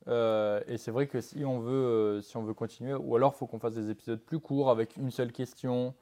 [0.07, 3.39] Euh, et c'est vrai que si on veut, si on veut continuer, ou alors il
[3.39, 5.95] faut qu'on fasse des épisodes plus courts avec une seule question.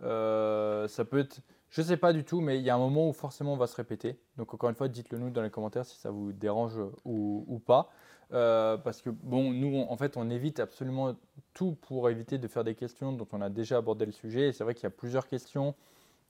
[0.00, 3.08] ça peut être je ne sais pas du tout, mais il y a un moment
[3.08, 4.18] où forcément on va se répéter.
[4.36, 7.90] Donc encore une fois, dites-le nous dans les commentaires si ça vous dérange ou, pas.
[8.32, 11.14] Euh, parce que bon, nous, en fait, on évite absolument
[11.54, 14.48] tout pour éviter de faire des questions dont on a déjà abordé le sujet.
[14.48, 15.74] Et c'est vrai qu'il y a plusieurs questions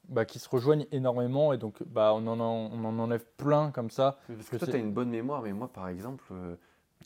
[0.08, 3.90] bah, qui se rejoignent énormément et donc bah, on, en, on en enlève plein comme
[3.90, 4.18] ça.
[4.26, 6.56] Parce que toi, tu as une bonne mémoire, mais moi, par exemple, euh,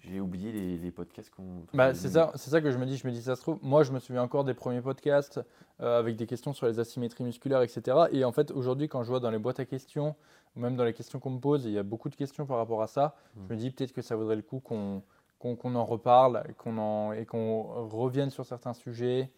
[0.02, 1.64] j'ai oublié les, podcasts qu'on.
[1.74, 2.96] Bah, c'est ça, c'est ça que je me dis.
[2.96, 5.40] Je me dis, ça se trouve, moi, je me souviens encore des premiers podcasts
[5.80, 7.96] euh, avec des questions sur les asymétries musculaires, etc.
[8.12, 10.16] Et en fait, aujourd'hui, quand je vois dans les boîtes à questions,
[10.56, 12.56] ou même dans les questions qu'on me pose, il y a beaucoup de questions par
[12.56, 13.14] rapport à ça.
[13.34, 13.40] Hmm.
[13.48, 15.02] Je me dis peut-être que ça vaudrait le coup qu'on
[15.38, 19.32] qu'on en reparle qu'on en, et qu'on revienne sur certains sujets.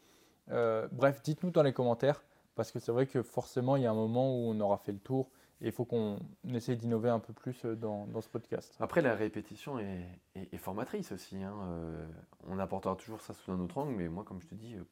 [0.50, 2.24] Euh, bref, dites-nous dans les commentaires,
[2.56, 4.90] parce que c'est vrai que forcément, il y a un moment où on aura fait
[4.90, 5.30] le tour.
[5.62, 6.18] Et il faut qu'on
[6.52, 8.74] essaye d'innover un peu plus euh, dans, dans, ce podcast.
[8.80, 11.40] Après, la répétition est, est, formatrice aussi.
[11.40, 11.55] Hein.
[11.68, 12.05] Euh,
[12.48, 14.82] on apportera toujours ça sous un autre angle, mais moi, comme je te dis, euh,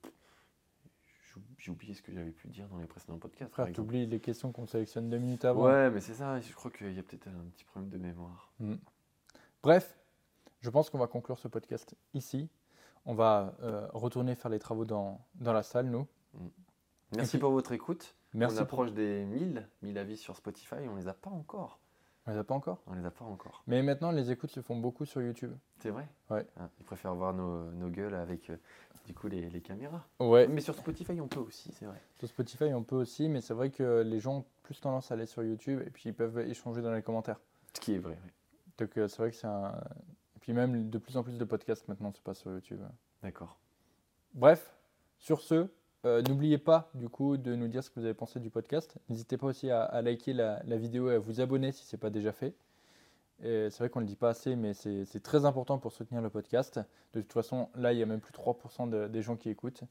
[1.59, 3.51] j'ai oublié ce que j'avais pu dire dans les précédents podcasts.
[3.51, 5.65] Frère, tu oublies les questions qu'on sélectionne deux minutes avant.
[5.65, 6.39] Ouais, mais c'est ça.
[6.39, 8.53] Je crois qu'il y a peut-être un petit problème de mémoire.
[8.61, 8.77] Hmm.
[9.65, 9.99] Bref,
[10.61, 12.49] je pense qu'on va conclure ce podcast ici.
[13.07, 13.55] On va
[13.93, 16.07] retourner faire les travaux dans, dans la salle, nous.
[16.35, 16.49] Hmm.
[17.17, 18.15] Merci pour votre écoute.
[18.35, 21.81] Merci on approche des 1000, 1000 avis sur Spotify, on les a pas encore.
[22.27, 22.83] On les a pas encore?
[22.87, 23.63] On les a pas encore.
[23.67, 25.53] Mais maintenant, les écoutes se font beaucoup sur YouTube.
[25.79, 26.07] C'est vrai?
[26.29, 26.47] Ouais.
[26.59, 28.57] Ah, ils préfèrent voir nos, nos gueules avec euh,
[29.07, 30.07] du coup les, les, caméras.
[30.21, 30.47] Ouais.
[30.47, 32.01] Mais sur Spotify, on peut aussi, c'est vrai.
[32.19, 35.15] Sur Spotify, on peut aussi, mais c'est vrai que les gens ont plus tendance à
[35.15, 37.41] aller sur YouTube et puis ils peuvent échanger dans les commentaires.
[37.75, 38.31] Ce qui est vrai, oui.
[38.79, 39.73] Donc euh, c'est vrai que c'est un.
[40.37, 42.81] Et puis même de plus en plus de podcasts maintenant se passent sur YouTube.
[43.23, 43.59] D'accord.
[44.35, 44.75] Bref,
[45.19, 45.69] sur ce,
[46.05, 48.97] euh, n'oubliez pas du coup de nous dire ce que vous avez pensé du podcast.
[49.09, 52.11] N'hésitez pas aussi à, liker la, vidéo et à vous abonner si ce n'est pas
[52.11, 52.55] déjà fait.
[53.43, 56.29] C'est vrai qu'on ne le dit pas assez, mais c'est très important pour soutenir le
[56.29, 56.79] podcast.
[57.15, 59.83] De toute façon, là, il y a même plus de 3% des gens qui écoutent.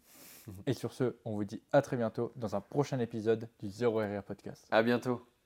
[0.67, 3.99] Et sur ce, on vous dit à très bientôt dans un prochain épisode du Zero
[3.99, 4.67] RR Podcast.
[4.69, 5.29] À bientôt.